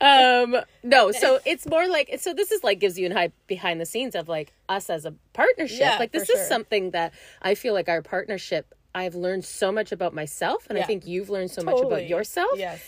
um 0.00 0.56
no 0.82 1.12
so 1.22 1.40
it's 1.44 1.66
more 1.66 1.88
like 1.88 2.16
so 2.18 2.32
this 2.34 2.50
is 2.52 2.62
like 2.62 2.78
gives 2.80 2.98
you 2.98 3.06
an 3.06 3.12
high 3.12 3.32
behind 3.46 3.80
the 3.80 3.86
scenes 3.86 4.14
of 4.14 4.28
like 4.28 4.52
us 4.68 4.90
as 4.90 5.04
a 5.04 5.14
partnership. 5.32 5.80
Yeah, 5.80 5.96
like 5.98 6.12
this 6.12 6.28
is 6.28 6.38
sure. 6.38 6.44
something 6.46 6.90
that 6.92 7.12
i 7.42 7.54
feel 7.54 7.74
like 7.74 7.88
our 7.88 8.02
partnership 8.02 8.74
i've 8.94 9.14
learned 9.14 9.44
so 9.44 9.70
much 9.72 9.92
about 9.92 10.14
myself 10.14 10.66
and 10.68 10.78
i 10.78 10.82
think 10.82 11.06
you've 11.06 11.30
learned 11.30 11.50
so 11.50 11.62
much 11.62 11.80
about 11.80 12.08
yourself. 12.08 12.50
Yes. 12.56 12.80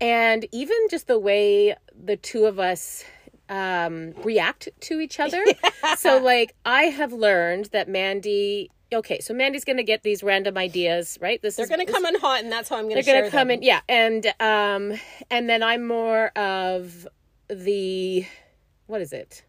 and 0.00 0.46
even 0.52 0.76
just 0.90 1.06
the 1.06 1.18
way 1.18 1.74
the 1.94 2.16
two 2.16 2.44
of 2.46 2.58
us 2.58 3.04
um 3.48 4.12
react 4.24 4.68
to 4.80 5.00
each 5.00 5.20
other. 5.20 5.44
So 5.98 6.18
like 6.18 6.54
i 6.64 6.84
have 6.84 7.12
learned 7.12 7.66
that 7.72 7.88
mandy 7.88 8.70
okay 8.92 9.18
so 9.20 9.34
mandy's 9.34 9.64
gonna 9.64 9.82
get 9.82 10.02
these 10.02 10.22
random 10.22 10.56
ideas 10.56 11.18
right 11.20 11.40
this 11.42 11.56
They're 11.56 11.64
is 11.64 11.70
gonna 11.70 11.86
come 11.86 12.04
in 12.06 12.14
hot, 12.20 12.42
and 12.42 12.52
that's 12.52 12.68
how 12.68 12.76
I'm 12.76 12.88
gonna. 12.88 13.02
they're 13.02 13.20
gonna 13.20 13.30
come 13.30 13.48
them. 13.48 13.58
in 13.58 13.62
yeah 13.62 13.80
and 13.88 14.26
um 14.40 14.98
and 15.30 15.48
then 15.48 15.62
i'm 15.62 15.86
more 15.86 16.28
of 16.36 17.06
the 17.48 18.26
what 18.86 19.00
is 19.00 19.12
it 19.12 19.42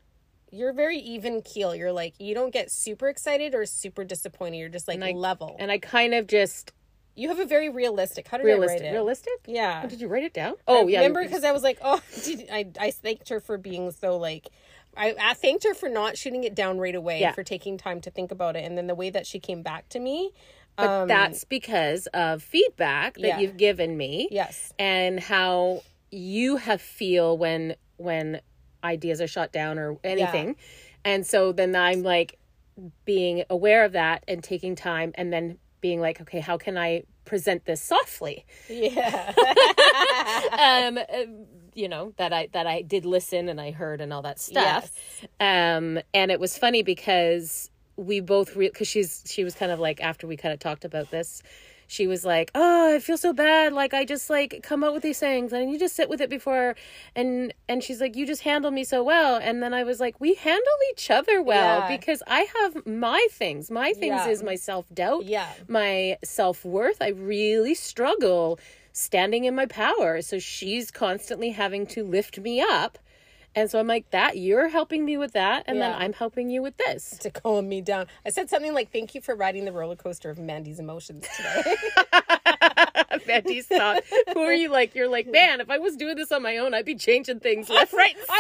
You're 0.52 0.74
very 0.74 0.98
even 1.00 1.42
keel. 1.42 1.76
You're 1.76 1.92
like 1.92 2.14
you 2.20 2.34
don't 2.34 2.54
get 2.54 2.72
super 2.72 3.10
excited 3.10 3.54
or 3.54 3.66
super 3.66 4.04
disappointed. 4.06 4.58
You're 4.58 4.70
just 4.70 4.88
like 4.88 5.02
I- 5.02 5.12
level. 5.12 5.56
and 5.60 5.70
i 5.72 5.78
kind 5.80 6.14
of 6.14 6.28
just 6.28 6.72
you 7.18 7.30
have 7.30 7.40
a 7.40 7.46
very 7.46 7.70
realistic. 7.70 8.28
How 8.28 8.36
did 8.38 8.46
realistic 8.46 8.82
I 8.82 8.84
write 8.86 8.90
it? 8.90 8.94
realistic 8.94 9.34
Yeah. 9.48 9.82
Oh, 9.84 9.88
did 9.88 10.02
you 10.02 10.08
write 10.10 10.24
it 10.24 10.34
down 10.34 10.56
oh 10.68 10.88
yeah 10.88 11.00
Remember, 11.00 11.24
because 11.24 11.44
I 11.46 11.52
was 11.54 11.64
like, 11.64 11.80
oh, 11.82 12.02
did, 12.24 12.48
I 12.52 12.66
I 12.80 12.92
thanked 12.92 13.30
her 13.30 13.40
for 13.40 13.58
being 13.58 13.92
so 13.92 14.18
like. 14.18 14.50
I, 14.98 15.16
I 15.20 15.34
thanked 15.34 15.64
her 15.66 15.74
for 15.74 15.90
not 15.90 16.18
shooting 16.18 16.44
it 16.44 16.56
down 16.56 16.78
right 16.80 16.96
away, 16.96 17.20
Yeah. 17.22 17.32
for 17.34 17.44
taking 17.44 17.78
time 17.78 18.02
to 18.02 18.12
think 18.12 18.32
about 18.32 18.56
it, 18.56 18.64
and 18.66 18.78
then 18.78 18.88
the 18.88 18.96
way 18.96 19.10
that 19.10 19.26
she 19.28 19.40
came 19.40 19.62
back 19.62 19.90
to 19.90 20.00
me. 20.00 20.32
but 20.78 20.90
um, 20.90 21.08
that's 21.08 21.44
because 21.46 22.08
of 22.14 22.44
feedback 22.44 23.16
that 23.16 23.28
Yeah. 23.28 23.40
you've 23.40 23.58
given 23.58 23.96
me 23.98 24.28
yes, 24.32 24.74
and 24.78 25.20
how 25.20 25.84
you 26.12 26.58
have 26.58 26.82
feel 26.82 27.38
when 27.38 27.76
when 27.98 28.42
ideas 28.84 29.22
are 29.22 29.28
shot 29.28 29.52
down 29.52 29.80
or 29.80 29.98
anything 30.04 30.56
and 31.04 31.26
so 31.26 31.52
then 31.52 31.76
i'm 31.76 32.04
like 32.04 32.38
being 33.06 33.44
aware 33.50 33.84
of 33.86 33.94
that 33.94 34.24
and 34.28 34.44
taking 34.44 34.76
time 34.76 35.12
and 35.16 35.32
then 35.34 35.58
being 35.82 36.00
like 36.02 36.22
okay 36.22 36.40
how 36.40 36.58
can 36.58 36.78
i 36.78 37.02
present 37.26 37.66
this 37.66 37.82
softly 37.82 38.46
yeah, 38.70 39.34
um 40.60 41.00
you 41.76 41.88
know 41.90 42.14
that 42.18 42.32
i 42.34 42.48
that 42.54 42.66
i 42.68 42.82
did 42.82 43.06
listen 43.06 43.50
and 43.50 43.60
i 43.60 43.72
heard 43.72 44.02
and 44.02 44.12
all 44.14 44.22
that 44.22 44.40
stuff. 44.40 44.92
Um 45.40 46.00
and 46.14 46.32
it 46.32 46.40
was 46.40 46.58
funny 46.58 46.84
because 46.84 47.70
we 47.98 48.20
both 48.20 48.58
because 48.58 48.88
she's 48.88 49.24
she 49.28 49.44
was 49.44 49.56
kind 49.56 49.72
of 49.72 49.80
like 49.80 50.02
after 50.02 50.26
we 50.28 50.36
kind 50.38 50.54
of 50.54 50.60
talked 50.60 50.86
about 50.86 51.12
this 51.12 51.42
she 51.88 52.08
was 52.08 52.26
like 52.26 52.50
oh 52.56 52.96
i 52.96 53.00
feel 53.00 53.18
so 53.18 53.32
bad. 53.32 53.72
Like 53.72 53.94
i 53.94 54.06
just 54.06 54.28
like 54.30 54.62
come 54.64 54.84
out 54.84 54.94
with 54.94 55.04
these 55.04 55.20
things 55.20 55.54
and 55.54 55.70
you 55.72 55.78
just 55.78 55.96
sit 55.96 56.10
with 56.10 56.20
it 56.20 56.30
before. 56.32 56.76
And 57.16 57.54
and 57.70 57.84
she's 57.84 58.02
like 58.02 58.16
you 58.16 58.26
just 58.26 58.42
handle 58.42 58.72
me 58.72 58.84
so 58.84 59.04
well. 59.04 59.36
And 59.36 59.62
then 59.62 59.74
i 59.74 59.84
was 59.84 60.00
like 60.00 60.20
we 60.20 60.34
handle 60.34 60.78
each 60.92 61.12
other 61.12 61.42
well 61.44 61.82
Yeah. 61.82 61.96
because 61.98 62.24
i 62.26 62.48
have 62.62 62.86
my 62.88 63.28
things. 63.32 63.70
My 63.70 63.94
things 63.94 64.22
Yeah. 64.26 64.30
is 64.30 64.42
my 64.44 64.56
self-doubt 64.56 65.26
Yeah. 65.26 65.48
my 65.68 66.18
self-worth. 66.24 67.02
I 67.02 67.10
really 67.10 67.76
struggle 67.76 68.60
standing 68.96 69.46
in 69.46 69.54
my 69.54 69.66
power 69.66 70.22
so 70.22 70.40
she's 70.40 70.92
constantly 70.92 71.50
having 71.50 71.86
to 71.86 72.04
lift 72.04 72.40
me 72.40 72.62
up 72.62 72.98
and 73.54 73.70
so 73.70 73.80
i'm 73.80 73.88
like 73.88 74.10
that 74.12 74.38
you're 74.38 74.70
helping 74.70 75.04
me 75.04 75.18
with 75.18 75.34
that 75.34 75.64
and 75.68 75.82
then 75.82 75.94
i'm 75.98 76.14
helping 76.14 76.50
you 76.50 76.62
with 76.62 76.78
this 76.78 77.18
to 77.26 77.32
calm 77.32 77.68
me 77.68 77.82
down. 77.82 78.06
I 78.26 78.30
said 78.30 78.50
something 78.50 78.74
like, 78.74 78.92
"Thank 78.92 79.16
you 79.16 79.22
for 79.22 79.36
riding 79.36 79.66
the 79.66 79.72
roller 79.72 79.96
coaster 79.96 80.30
of 80.30 80.38
Mandy's 80.38 80.80
emotions 80.80 81.26
today." 81.36 81.76
Mandy's 83.28 83.66
thought. 83.66 84.04
Who 84.34 84.42
are 84.42 84.54
you 84.54 84.70
like? 84.70 84.94
You're 84.94 85.10
like, 85.10 85.26
man, 85.26 85.62
if 85.62 85.70
I 85.70 85.80
was 85.80 85.96
doing 85.96 86.16
this 86.16 86.32
on 86.32 86.44
my 86.44 86.58
own, 86.58 86.74
I'd 86.74 86.86
be 86.86 86.96
changing 86.96 87.40
things 87.40 87.70
left, 87.70 87.94
right, 87.94 88.16
and 88.16 88.26
center. 88.26 88.38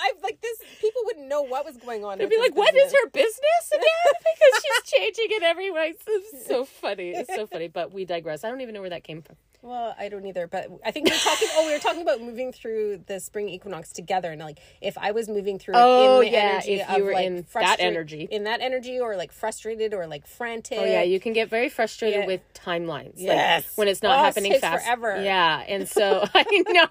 I 0.00 0.12
like 0.22 0.40
this. 0.40 0.58
People 0.80 1.02
wouldn't 1.06 1.28
know 1.28 1.42
what 1.42 1.64
was 1.64 1.76
going 1.76 2.04
on. 2.04 2.18
They'd 2.18 2.30
be 2.30 2.38
like, 2.38 2.54
what 2.54 2.74
is 2.74 2.84
business. 2.84 3.00
her 3.02 3.10
business 3.10 3.72
again? 3.72 4.14
because 4.34 4.62
she's 4.62 4.92
changing 4.92 5.36
it 5.36 5.42
every 5.42 5.70
way. 5.70 5.94
It's 6.06 6.46
so 6.46 6.64
funny. 6.64 7.10
It's 7.10 7.34
so 7.34 7.46
funny. 7.46 7.68
But 7.68 7.92
we 7.92 8.04
digress. 8.04 8.44
I 8.44 8.50
don't 8.50 8.60
even 8.60 8.74
know 8.74 8.80
where 8.80 8.90
that 8.90 9.04
came 9.04 9.22
from. 9.22 9.36
Well, 9.62 9.94
I 9.98 10.08
don't 10.08 10.24
either, 10.24 10.46
but 10.46 10.68
I 10.84 10.90
think 10.90 11.06
we 11.08 11.14
are 11.14 11.18
talking. 11.18 11.48
oh, 11.52 11.66
we 11.66 11.72
were 11.72 11.78
talking 11.78 12.00
about 12.02 12.20
moving 12.22 12.50
through 12.52 13.04
the 13.06 13.20
spring 13.20 13.48
equinox 13.50 13.92
together, 13.92 14.30
and 14.32 14.40
like 14.40 14.58
if 14.80 14.96
I 14.96 15.10
was 15.12 15.28
moving 15.28 15.58
through 15.58 15.74
Oh, 15.76 16.20
in 16.20 16.26
the 16.26 16.32
yeah, 16.32 16.38
energy 16.54 16.72
if 16.74 16.88
of 16.88 16.96
you 16.98 17.04
were 17.04 17.12
like 17.12 17.26
in 17.26 17.46
that 17.54 17.76
energy. 17.78 18.26
in 18.30 18.44
that 18.44 18.60
energy, 18.62 18.98
or 19.00 19.16
like 19.16 19.32
frustrated, 19.32 19.92
or 19.92 20.06
like 20.06 20.26
frantic. 20.26 20.78
Oh 20.80 20.84
yeah, 20.84 21.02
you 21.02 21.20
can 21.20 21.34
get 21.34 21.50
very 21.50 21.68
frustrated 21.68 22.20
Yeah. 22.20 22.26
with 22.26 22.40
timelines. 22.54 23.14
Yes. 23.16 23.64
Like 23.66 23.78
when 23.78 23.88
it's 23.88 24.02
not 24.02 24.18
Oh, 24.18 24.22
happening 24.24 24.52
takes 24.52 24.62
fast. 24.62 24.84
forever. 24.84 25.22
Yeah. 25.22 25.62
And 25.68 25.86
so 25.88 26.24
I 26.34 26.44
know. 26.68 26.86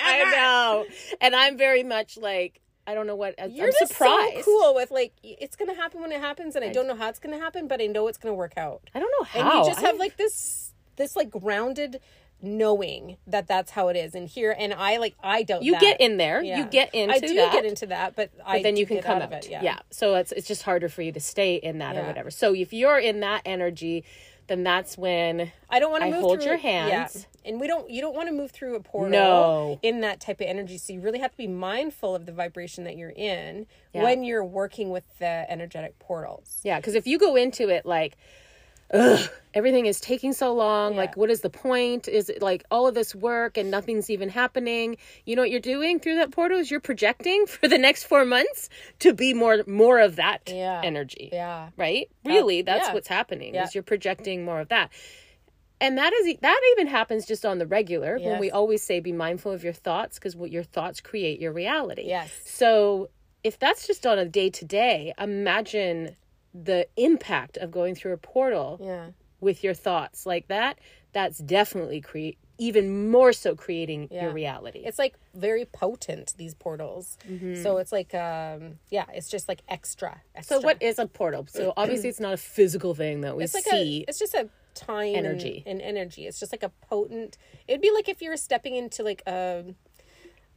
I 0.00 0.32
know. 0.36 0.86
And 1.20 1.36
I'm 1.36 1.58
very 1.58 1.82
much 1.82 2.16
like 2.16 2.60
I 2.86 2.94
don't 2.94 3.06
know 3.06 3.14
what 3.14 3.34
I'm 3.38 3.50
You're 3.50 3.66
just 3.72 3.92
surprised. 3.92 4.38
so 4.38 4.42
cool 4.44 4.74
with 4.74 4.90
like 4.90 5.12
it's 5.22 5.54
gonna 5.54 5.74
happen 5.74 6.00
when 6.00 6.12
it 6.12 6.20
happens, 6.20 6.56
and 6.56 6.64
I 6.64 6.70
don't 6.72 6.86
know 6.88 6.96
how 6.96 7.08
it's 7.10 7.18
gonna 7.18 7.38
happen, 7.38 7.68
but 7.68 7.80
I 7.82 7.86
know 7.86 8.08
it's 8.08 8.18
gonna 8.18 8.34
work 8.34 8.54
out. 8.56 8.80
I 8.94 9.00
don't 9.00 9.12
know 9.20 9.24
how. 9.26 9.58
and 9.58 9.66
you 9.66 9.70
just 9.72 9.84
I- 9.84 9.88
have 9.88 9.98
like 9.98 10.16
this 10.16 10.69
this 11.00 11.16
like 11.16 11.30
grounded 11.30 12.00
knowing 12.42 13.16
that 13.26 13.46
that's 13.46 13.70
how 13.72 13.88
it 13.88 13.96
is 13.96 14.14
and 14.14 14.26
here 14.28 14.54
and 14.58 14.72
i 14.72 14.96
like 14.96 15.14
i 15.22 15.42
don't 15.42 15.62
you 15.62 15.72
that. 15.72 15.80
get 15.80 16.00
in 16.00 16.16
there. 16.16 16.42
You 16.42 16.64
get 16.64 16.94
into 16.94 17.14
i 17.14 17.18
do 17.18 17.34
that. 17.34 17.52
get 17.52 17.64
into 17.66 17.86
that 17.86 18.16
but, 18.16 18.30
I 18.46 18.62
then 18.62 18.76
you 18.76 18.86
can 18.86 19.02
come 19.02 19.16
out 19.16 19.22
out. 19.22 19.28
of 19.28 19.32
it 19.32 19.50
yeah. 19.50 19.62
yeah 19.62 19.78
So 19.90 20.14
it's 20.14 20.32
it's 20.32 20.48
just 20.48 20.62
harder 20.62 20.88
for 20.88 21.02
you 21.02 21.12
to 21.12 21.20
stay 21.20 21.56
in 21.56 21.78
that 21.78 21.96
or 21.96 22.02
whatever. 22.04 22.30
So 22.30 22.54
if 22.54 22.72
you're 22.72 22.98
in 22.98 23.20
that 23.20 23.42
energy, 23.44 24.04
then 24.46 24.62
that's 24.64 24.96
when 24.98 25.52
i 25.68 25.78
don't 25.78 25.90
want 25.92 26.02
to 26.02 26.10
move 26.10 26.20
hold 26.20 26.38
through 26.40 26.52
your 26.52 26.58
yeah. 26.58 26.88
hands. 27.02 27.26
and 27.44 27.60
we 27.60 27.66
don't 27.66 27.88
you 27.90 28.00
don't 28.00 28.16
want 28.16 28.28
to 28.28 28.34
move 28.34 28.50
through 28.50 28.74
a 28.74 28.80
portal 28.80 29.10
No. 29.10 29.78
in 29.82 30.00
that 30.00 30.20
type 30.20 30.40
of 30.40 30.46
energy 30.46 30.76
so 30.78 30.92
you 30.94 31.00
really 31.00 31.18
have 31.20 31.30
to 31.32 31.36
be 31.36 31.46
mindful 31.46 32.14
of 32.16 32.24
the 32.26 32.32
vibration 32.32 32.84
that 32.84 32.96
you're 32.96 33.10
in 33.14 33.66
Yeah. 33.92 34.02
when 34.02 34.24
you're 34.24 34.44
working 34.44 34.90
with 34.90 35.04
the 35.18 35.44
energetic 35.48 35.98
portals 35.98 36.58
Yeah, 36.64 36.78
because 36.80 36.94
if 36.94 37.06
you 37.06 37.18
go 37.18 37.36
into 37.36 37.68
it 37.68 37.84
like, 37.86 38.16
ugh, 38.92 39.28
everything 39.54 39.86
is 39.86 40.00
taking 40.00 40.32
so 40.32 40.52
long. 40.54 40.96
Like, 40.96 41.16
what 41.16 41.30
is 41.30 41.40
the 41.40 41.50
point? 41.50 42.08
Is 42.08 42.28
it 42.28 42.42
like 42.42 42.64
all 42.70 42.86
of 42.86 42.94
this 42.94 43.14
work 43.14 43.56
and 43.56 43.70
nothing's 43.70 44.10
even 44.10 44.28
happening? 44.28 44.96
You 45.26 45.36
know 45.36 45.42
what 45.42 45.50
you're 45.50 45.60
doing 45.60 46.00
through 46.00 46.16
that 46.16 46.30
portal 46.30 46.58
is 46.58 46.70
you're 46.70 46.80
projecting 46.80 47.46
for 47.48 47.68
the 47.68 47.78
next 47.78 48.04
four 48.04 48.24
months 48.24 48.68
to 49.00 49.12
be 49.12 49.34
more 49.34 49.62
more 49.66 49.98
of 50.00 50.16
that 50.16 50.42
Yeah. 50.46 50.80
energy. 50.84 51.30
yeah 51.32 51.70
Right? 51.76 52.08
Really, 52.24 52.62
that's 52.62 52.88
yeah. 52.88 52.94
what's 52.94 53.08
happening. 53.08 53.54
Yeah. 53.54 53.64
Is 53.64 53.74
you're 53.74 53.82
projecting 53.82 54.44
more 54.44 54.60
of 54.60 54.68
that. 54.68 54.90
And 55.82 55.96
that 55.96 56.12
is 56.12 56.36
that 56.42 56.60
even 56.72 56.86
happens 56.88 57.24
just 57.26 57.46
on 57.46 57.56
the 57.58 57.66
regular 57.66 58.18
when 58.18 58.38
we 58.38 58.50
always 58.50 58.82
say 58.82 59.00
be 59.00 59.12
mindful 59.12 59.50
of 59.52 59.64
your 59.64 59.72
thoughts 59.72 60.18
because 60.18 60.36
what 60.36 60.50
your 60.50 60.62
thoughts 60.62 61.00
create 61.00 61.40
your 61.40 61.52
reality. 61.52 62.04
Yes. 62.06 62.30
So 62.44 63.08
if 63.42 63.58
that's 63.58 63.86
just 63.86 64.06
on 64.06 64.18
a 64.18 64.26
day 64.26 64.50
to 64.50 64.64
day, 64.66 65.14
imagine 65.18 66.16
the 66.54 66.86
impact 66.96 67.56
of 67.56 67.70
going 67.70 67.94
through 67.94 68.12
a 68.12 68.16
portal 68.18 68.78
yeah 68.82 69.08
with 69.40 69.64
your 69.64 69.72
thoughts 69.72 70.26
like 70.26 70.48
that. 70.48 70.78
That's 71.12 71.38
definitely 71.38 72.00
create 72.02 72.36
even 72.58 73.08
more 73.10 73.32
so 73.32 73.54
creating 73.56 74.08
your 74.10 74.32
reality. 74.32 74.80
it's 74.84 74.98
like 74.98 75.14
very 75.34 75.64
potent 75.64 76.34
these 76.36 76.52
portals 76.54 77.16
Mm-hmm. 77.26 77.62
so 77.62 77.78
it's 77.78 77.90
like 77.90 78.14
um 78.14 78.78
yeah 78.90 79.06
it's 79.14 79.30
just 79.30 79.48
like 79.48 79.62
extra, 79.66 80.20
extra. 80.34 80.56
so 80.58 80.60
what 80.60 80.82
is 80.82 80.98
a 80.98 81.06
portal? 81.06 81.46
So 81.48 81.72
obviously 81.76 82.10
it's 82.10 82.20
not 82.20 82.34
a 82.34 82.36
physical 82.36 82.94
thing 82.94 83.22
that 83.22 83.34
we 83.36 83.44
it's 83.44 83.54
like 83.54 83.64
see. 83.64 84.02
a 84.02 84.10
it's 84.10 84.18
just 84.18 84.34
a 84.34 84.50
time 84.74 85.16
Energy. 85.16 85.62
and, 85.66 85.80
energy 85.80 86.26
it's 86.26 86.38
just 86.38 86.52
like 86.52 86.62
a 86.62 86.68
potent 86.88 87.36
it'd 87.66 87.80
be 87.80 87.90
like 87.92 88.08
if 88.08 88.20
you 88.22 88.28
were 88.30 88.36
stepping 88.36 88.76
into 88.76 89.02
like 89.02 89.22
a 89.26 89.64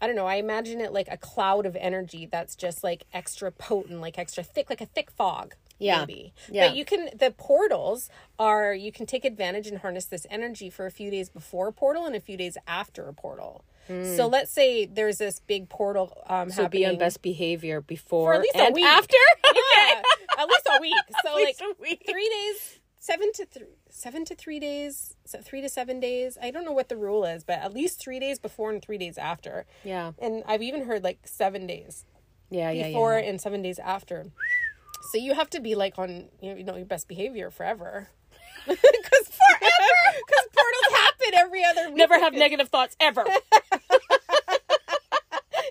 I 0.02 0.08
don't 0.08 0.18
know. 0.18 0.26
I 0.26 0.36
imagine 0.36 0.82
it 0.82 0.92
like 0.92 1.08
a 1.10 1.16
cloud 1.16 1.66
of 1.66 1.78
energy 1.78 2.28
that's 2.30 2.58
just 2.58 2.84
like 2.84 3.06
extra 3.14 3.52
potent, 3.54 4.02
like 4.02 4.20
extra 4.20 4.44
thick, 4.44 4.70
like 4.70 4.82
a 4.82 4.86
thick 4.86 5.10
fog. 5.10 5.56
Yeah. 5.80 6.00
Maybe. 6.02 6.34
Yeah. 6.52 6.68
But 6.70 6.78
you 6.78 6.86
can, 6.86 7.10
the 7.18 7.32
portals 7.32 8.10
are, 8.40 8.74
you 8.74 8.92
can 8.92 9.06
take 9.06 9.26
advantage 9.26 9.68
and 9.68 9.80
harness 9.80 10.06
this 10.06 10.26
energy 10.30 10.70
for 10.70 10.86
a 10.86 10.92
few 10.92 11.10
days 11.12 11.30
before 11.30 11.68
a 11.70 11.74
portal 11.74 12.06
and 12.06 12.16
a 12.16 12.20
few 12.22 12.38
days 12.38 12.58
after 12.68 13.08
a 13.08 13.14
portal. 13.14 13.64
So 14.16 14.28
let's 14.28 14.50
say 14.50 14.86
there's 14.86 15.18
this 15.18 15.42
big 15.42 15.68
portal 15.68 16.24
um, 16.28 16.48
Hmm. 16.48 16.54
so 16.54 16.68
be 16.70 16.86
on 16.86 16.98
best 16.98 17.22
behavior 17.22 17.82
before 17.82 18.30
For 18.32 18.36
at 18.36 18.42
least 18.42 18.56
a 18.56 18.64
and 18.64 18.76
week. 18.76 18.86
after. 18.86 19.18
Yeah, 19.46 20.02
at 20.40 20.48
least 20.48 20.68
a 20.70 20.78
week. 20.80 20.94
So 21.26 21.36
least 21.36 21.62
like 21.62 21.70
a 21.78 21.82
week. 21.82 22.04
three 22.10 22.30
days, 22.30 22.80
seven 23.00 23.34
to 23.34 23.46
three, 23.46 23.68
seven 23.90 24.24
to 24.24 24.36
three 24.36 24.60
days, 24.62 25.18
so 25.26 25.40
three 25.42 25.60
to 25.60 25.68
seven 25.68 26.00
days. 26.00 26.38
I 26.42 26.50
don't 26.50 26.64
know 26.64 26.72
what 26.72 26.88
the 26.88 26.96
rule 26.96 27.26
is, 27.26 27.44
but 27.44 27.60
at 27.60 27.74
least 27.74 28.00
three 28.00 28.22
days 28.22 28.40
before 28.40 28.72
and 28.72 28.82
three 28.82 28.98
days 28.98 29.18
after. 29.18 29.66
Yeah. 29.84 30.14
And 30.18 30.44
I've 30.48 30.62
even 30.62 30.86
heard 30.86 31.04
like 31.04 31.20
seven 31.28 31.68
days 31.68 32.06
Yeah, 32.50 32.72
yeah, 32.72 32.88
before 32.88 33.20
yeah. 33.20 33.26
and 33.30 33.42
seven 33.42 33.62
days 33.62 33.80
after. 33.80 34.28
So 35.12 35.18
you 35.18 35.34
have 35.34 35.50
to 35.52 35.60
be 35.60 35.76
like 35.76 36.00
on 36.00 36.30
you 36.42 36.64
know, 36.64 36.76
your 36.76 36.86
best 36.86 37.08
behavior 37.08 37.50
forever. 37.50 38.10
Because 38.66 39.28
forever, 39.28 40.00
because 40.26 40.48
portals 40.56 41.02
happen 41.02 41.34
every 41.36 41.66
other 41.66 41.90
week. 41.90 41.98
Never 41.98 42.18
have 42.18 42.34
negative 42.34 42.70
thoughts 42.70 42.96
ever. 43.00 43.26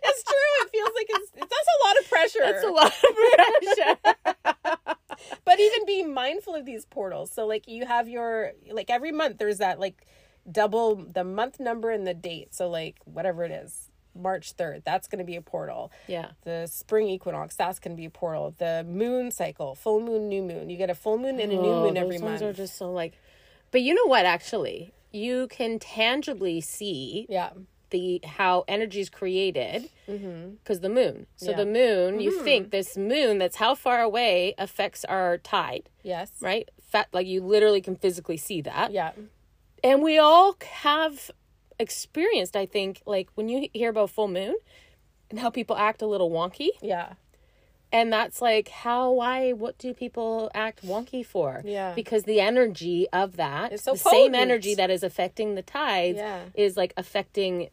It's 0.05 0.23
true. 0.25 0.53
It 0.63 0.71
feels 0.71 0.91
like 0.95 1.07
it's, 1.09 1.31
it's 1.37 1.47
that's 1.51 1.69
a 1.69 1.87
lot 1.87 1.99
of 2.01 2.11
pressure. 2.11 2.41
That's 2.41 2.65
a 2.65 2.71
lot 2.71 2.93
of 2.93 4.23
pressure. 4.35 4.97
but 5.45 5.61
even 5.61 5.87
being 5.87 6.13
mindful 6.13 6.55
of 6.55 6.65
these 6.65 6.85
portals 6.85 7.31
so 7.31 7.47
like 7.47 7.69
you 7.69 7.87
have 7.87 8.09
your 8.09 8.53
like 8.71 8.91
every 8.91 9.13
month 9.13 9.39
there's 9.39 9.59
that 9.59 9.79
like 9.79 10.07
double 10.51 10.97
the 10.97 11.25
month 11.25 11.61
number 11.61 11.91
and 11.91 12.07
the 12.07 12.15
date 12.15 12.55
so 12.55 12.69
like 12.69 12.97
whatever 13.05 13.45
it 13.45 13.53
is 13.53 13.91
march 14.15 14.57
3rd 14.57 14.85
that's 14.85 15.09
going 15.09 15.19
to 15.19 15.25
be 15.25 15.37
a 15.37 15.43
portal 15.43 15.91
yeah. 16.07 16.31
the 16.45 16.67
spring 16.67 17.09
equinox 17.09 17.57
that's 17.57 17.79
going 17.79 17.97
to 17.97 18.01
be 18.01 18.07
a 18.07 18.11
portal 18.11 18.55
the 18.59 18.85
moon 18.89 19.31
cycle 19.31 19.75
full 19.75 20.01
moon 20.01 20.29
new 20.29 20.43
moon 20.43 20.69
you 20.71 20.77
get 20.77 20.91
a 20.91 20.95
full 20.95 21.19
moon 21.19 21.41
and 21.41 21.53
a 21.53 21.57
new 21.57 21.73
Oh, 21.73 21.85
moon 21.85 21.97
every 21.97 22.17
those 22.19 22.23
month 22.23 22.43
are 22.43 22.53
just 22.53 22.77
so 22.77 22.91
like 22.91 23.19
but 23.71 23.81
you 23.81 23.95
know 23.95 24.07
what 24.07 24.27
actually 24.27 24.93
you 25.13 25.47
can 25.49 25.79
tangibly 25.79 26.61
see 26.61 27.27
Yeah. 27.29 27.51
the 27.91 28.21
how 28.25 28.65
energy 28.67 29.01
is 29.01 29.11
created 29.11 29.91
mm-hmm. 30.09 30.55
because 30.55 30.81
the 30.81 30.89
moon. 30.89 31.27
So 31.37 31.51
Yeah. 31.51 31.59
the 31.59 31.67
moon, 31.67 32.21
you 32.21 32.33
mm-hmm. 32.33 32.45
think 32.45 32.71
this 32.71 32.97
moon 32.97 33.39
that's 33.39 33.57
how 33.57 33.75
far 33.75 34.01
away 34.01 34.55
affects 34.59 35.05
our 35.05 35.39
tide, 35.39 35.91
Yes. 36.03 36.31
right? 36.41 36.71
Fat, 36.83 37.09
like 37.13 37.27
you 37.27 37.43
literally 37.43 37.81
can 37.81 37.97
physically 37.97 38.39
see 38.39 38.63
that. 38.63 38.93
Yeah. 38.93 39.13
And 39.85 40.03
we 40.03 40.19
all 40.19 40.57
have 40.63 41.31
experienced, 41.83 42.57
I 42.57 42.65
think, 42.67 43.03
like 43.05 43.29
when 43.35 43.49
you 43.49 43.69
hear 43.75 43.91
about 43.91 44.09
full 44.11 44.29
moon 44.29 44.57
and 45.29 45.39
how 45.39 45.51
people 45.51 45.77
act 45.77 46.01
a 46.01 46.07
little 46.07 46.31
wonky. 46.31 46.69
Yeah. 46.81 47.15
And 47.93 48.11
that's 48.11 48.41
like 48.41 48.69
how, 48.69 49.11
why, 49.13 49.53
what 49.53 49.77
do 49.77 49.93
people 49.93 50.51
act 50.55 50.83
wonky 50.83 51.25
for? 51.27 51.61
Yeah. 51.63 51.93
Because 51.95 52.23
the 52.25 52.41
energy 52.41 53.07
of 53.13 53.37
that, 53.37 53.79
so 53.81 53.93
the 53.93 53.99
same 53.99 54.35
energy 54.35 54.75
that 54.77 54.91
is 54.91 55.03
affecting 55.03 55.57
the 55.57 55.63
tides, 55.63 56.17
Yeah. 56.17 56.41
is 56.55 56.79
like 56.79 56.95
affecting 56.97 57.69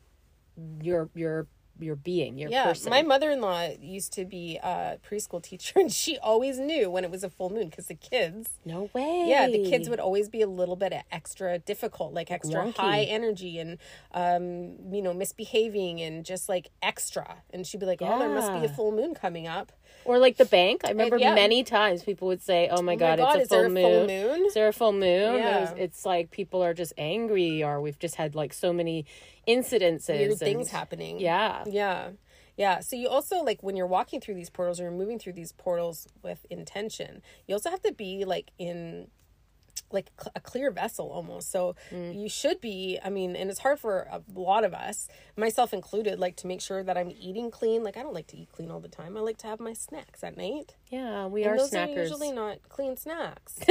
your 0.82 1.10
your 1.16 1.48
your 1.80 1.96
being, 1.96 2.38
your 2.38 2.50
Yeah, 2.50 2.66
person. 2.66 2.90
my 2.90 3.02
mother-in-law 3.02 3.70
used 3.82 4.14
to 4.14 4.26
be 4.26 4.58
a 4.64 4.98
preschool 5.10 5.42
teacher, 5.50 5.80
and 5.80 5.92
she 5.92 6.18
always 6.20 6.60
knew 6.60 6.90
when 6.90 7.04
it 7.04 7.12
was 7.12 7.24
a 7.24 7.30
full 7.30 7.50
moon 7.50 7.70
because 7.70 7.88
the 7.88 7.96
kids, 7.96 8.52
no 8.66 8.90
way. 8.94 9.26
yeah, 9.28 9.48
the 9.48 9.64
kids 9.70 9.90
would 9.90 10.00
always 10.00 10.30
be 10.30 10.42
a 10.42 10.48
little 10.48 10.76
bit 10.76 10.94
extra 11.12 11.60
difficult, 11.60 12.14
like 12.14 12.32
extra 12.32 12.64
wonky. 12.66 12.76
high 12.78 13.02
energy 13.04 13.60
and, 13.60 13.78
um, 14.14 14.94
you 14.94 15.02
know, 15.02 15.14
misbehaving 15.14 16.02
and 16.02 16.26
just 16.26 16.50
like 16.50 16.70
extra. 16.82 17.38
And 17.52 17.66
she'd 17.66 17.80
be 17.80 17.86
like, 17.86 18.02
"Oh, 18.02 18.20
there 18.20 18.30
must 18.30 18.52
be 18.54 18.66
a 18.66 18.70
full 18.70 18.92
moon 18.92 19.14
coming 19.14 19.48
up." 19.48 19.72
Or 20.06 20.18
like 20.18 20.38
the 20.38 20.46
bank. 20.46 20.82
I 20.86 20.90
remember 20.90 21.18
yeah. 21.18 21.36
many 21.36 21.64
times 21.64 22.04
people 22.04 22.28
would 22.30 22.42
say, 22.42 22.68
"Oh 22.72 22.82
my 22.82 22.94
oh 22.94 22.98
god, 22.98 23.20
God, 23.20 23.40
it's 23.42 23.52
a 23.52 23.56
full 23.56 23.66
a 23.66 23.70
moon. 23.70 23.84
full 23.84 24.08
moon?" 24.08 24.46
Is 24.48 24.54
there 24.54 24.68
a 24.68 24.74
full 24.74 24.92
moon?" 24.94 25.36
Yeah. 25.36 25.58
It 25.58 25.62
was- 25.62 25.74
It's 25.78 26.06
like 26.06 26.32
people 26.32 26.64
are 26.64 26.74
just 26.74 26.94
angry, 26.98 27.64
or 27.64 27.80
we've 27.82 28.00
just 28.00 28.16
had 28.16 28.34
like 28.34 28.54
so 28.54 28.74
many 28.74 29.06
incidences, 29.48 30.10
Weird 30.10 30.32
and- 30.32 30.40
things 30.40 30.70
happening. 30.72 31.20
Yeah, 31.20 31.64
Yeah. 31.68 32.10
Yeah. 32.58 32.80
So 32.82 32.96
you 32.98 33.08
also 33.08 33.38
like 33.44 33.64
when 33.64 33.76
you're 33.78 33.88
walking 33.88 34.20
through 34.20 34.36
these 34.36 34.50
portals 34.50 34.80
or 34.80 34.84
you're 34.84 34.92
moving 34.92 35.18
through 35.18 35.34
these 35.34 35.52
portals 35.54 36.08
with 36.24 36.46
intention, 36.50 37.22
you 37.48 37.56
also 37.56 37.70
have 37.70 37.82
to 37.84 37.94
be 37.94 38.26
like 38.26 38.52
in 38.58 39.08
like 39.92 40.12
cl- 40.20 40.32
a 40.36 40.40
clear 40.40 40.72
vessel 40.72 41.10
almost. 41.12 41.52
So 41.52 41.76
Mm. 41.92 42.20
you 42.22 42.30
should 42.30 42.62
be, 42.62 43.00
I 43.04 43.10
mean, 43.10 43.36
and 43.36 43.50
it's 43.50 43.60
hard 43.60 43.80
for 43.80 44.08
a 44.12 44.22
lot 44.34 44.64
of 44.64 44.74
us, 44.74 45.08
myself 45.38 45.74
included, 45.74 46.20
like 46.20 46.36
to 46.38 46.48
make 46.48 46.62
sure 46.62 46.84
that 46.84 46.98
I'm 46.98 47.12
eating 47.20 47.50
clean. 47.52 47.84
Like 47.84 47.98
I 47.98 48.02
don't 48.04 48.14
like 48.14 48.28
to 48.28 48.38
eat 48.38 48.50
clean 48.52 48.72
all 48.72 48.80
the 48.80 48.88
time. 48.88 49.18
I 49.18 49.22
like 49.22 49.38
to 49.40 49.48
have 49.48 49.60
my 49.60 49.74
snacks 49.74 50.24
at 50.24 50.38
night. 50.38 50.76
yeah. 50.90 51.26
We 51.28 51.44
And 51.44 51.54
are 51.54 51.58
those 51.58 51.72
snackers. 51.72 51.98
are 51.98 52.02
usually 52.04 52.32
not 52.32 52.58
clean 52.70 52.98
snacks. 52.98 53.60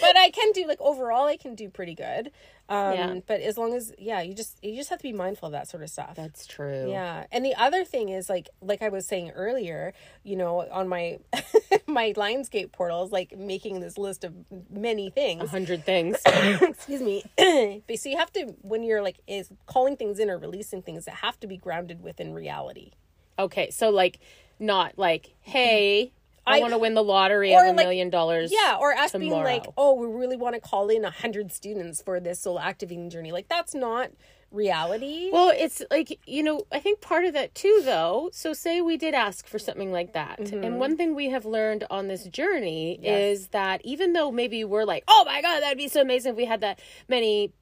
but 0.00 0.16
I 0.16 0.30
can 0.30 0.52
do 0.52 0.66
like 0.66 0.80
overall 0.80 1.26
I 1.26 1.36
can 1.36 1.54
do 1.54 1.68
pretty 1.68 1.94
good. 1.94 2.30
Um 2.68 2.92
Yeah. 2.94 3.20
but 3.26 3.40
as 3.40 3.56
long 3.58 3.74
as 3.74 3.92
yeah, 3.98 4.20
you 4.20 4.34
just 4.34 4.58
you 4.62 4.76
just 4.76 4.90
have 4.90 4.98
to 4.98 5.02
be 5.02 5.12
mindful 5.12 5.46
of 5.46 5.52
that 5.52 5.68
sort 5.68 5.82
of 5.82 5.90
stuff. 5.90 6.14
That's 6.16 6.46
true. 6.46 6.90
Yeah. 6.90 7.26
And 7.32 7.44
the 7.44 7.54
other 7.56 7.84
thing 7.84 8.08
is 8.10 8.28
like 8.28 8.48
like 8.60 8.82
I 8.82 8.88
was 8.88 9.06
saying 9.06 9.30
earlier, 9.30 9.92
you 10.22 10.36
know, 10.36 10.66
on 10.70 10.88
my 10.88 11.18
my 11.86 12.12
Lionsgate 12.12 12.72
portals, 12.72 13.10
like 13.10 13.36
making 13.36 13.80
this 13.80 13.98
list 13.98 14.24
of 14.24 14.34
many 14.70 15.10
things, 15.10 15.42
A 15.44 15.48
hundred 15.48 15.84
things. 15.84 16.16
Excuse 16.26 17.02
me. 17.02 17.24
but 17.86 17.98
so 17.98 18.08
you 18.08 18.16
have 18.18 18.32
to 18.34 18.54
when 18.62 18.82
you're 18.82 19.02
like 19.02 19.18
is 19.26 19.50
calling 19.66 19.96
things 19.96 20.18
in 20.18 20.30
or 20.30 20.38
releasing 20.38 20.82
things 20.82 21.04
that 21.06 21.16
have 21.16 21.38
to 21.40 21.46
be 21.46 21.56
grounded 21.56 22.02
within 22.02 22.32
reality. 22.34 22.92
okay, 23.38 23.70
so 23.70 23.90
like 23.90 24.20
not 24.58 24.98
like, 24.98 25.34
hey, 25.40 26.12
I, 26.50 26.58
I- 26.58 26.60
want 26.60 26.72
to 26.72 26.78
win 26.78 26.94
the 26.94 27.04
lottery 27.04 27.54
of 27.54 27.62
a 27.62 27.68
like- 27.68 27.76
million 27.76 28.10
dollars. 28.10 28.52
Yeah, 28.52 28.76
or 28.80 28.92
us 28.92 29.12
being 29.12 29.32
like, 29.32 29.66
oh, 29.76 29.94
we 29.94 30.06
really 30.06 30.36
want 30.36 30.54
to 30.54 30.60
call 30.60 30.88
in 30.88 31.04
a 31.04 31.10
hundred 31.10 31.52
students 31.52 32.02
for 32.02 32.20
this 32.20 32.40
soul 32.40 32.58
activating 32.58 33.10
journey. 33.10 33.32
Like 33.32 33.48
that's 33.48 33.74
not 33.74 34.10
reality. 34.52 35.30
Well, 35.32 35.52
it's 35.56 35.80
like, 35.92 36.18
you 36.26 36.42
know, 36.42 36.62
I 36.72 36.80
think 36.80 37.00
part 37.00 37.24
of 37.24 37.34
that 37.34 37.54
too, 37.54 37.82
though. 37.84 38.30
So, 38.32 38.52
say 38.52 38.80
we 38.80 38.96
did 38.96 39.14
ask 39.14 39.46
for 39.46 39.58
something 39.58 39.92
like 39.92 40.12
that. 40.14 40.40
And 40.52 40.78
one 40.78 40.96
thing 40.96 41.14
we 41.14 41.30
have 41.30 41.44
learned 41.44 41.84
on 41.90 42.08
this 42.08 42.24
journey 42.24 42.96
Mm-hmm. 42.96 43.04
Yes. 43.04 43.38
is 43.40 43.48
that 43.48 43.80
even 43.84 44.12
though 44.12 44.30
maybe 44.32 44.64
we're 44.64 44.84
like, 44.84 45.04
oh 45.08 45.24
my 45.24 45.40
God, 45.40 45.60
that'd 45.60 45.78
be 45.78 45.86
so 45.88 46.00
amazing 46.00 46.32
if 46.32 46.36
we 46.36 46.44
had 46.44 46.60
that 46.62 46.80
many 47.08 47.52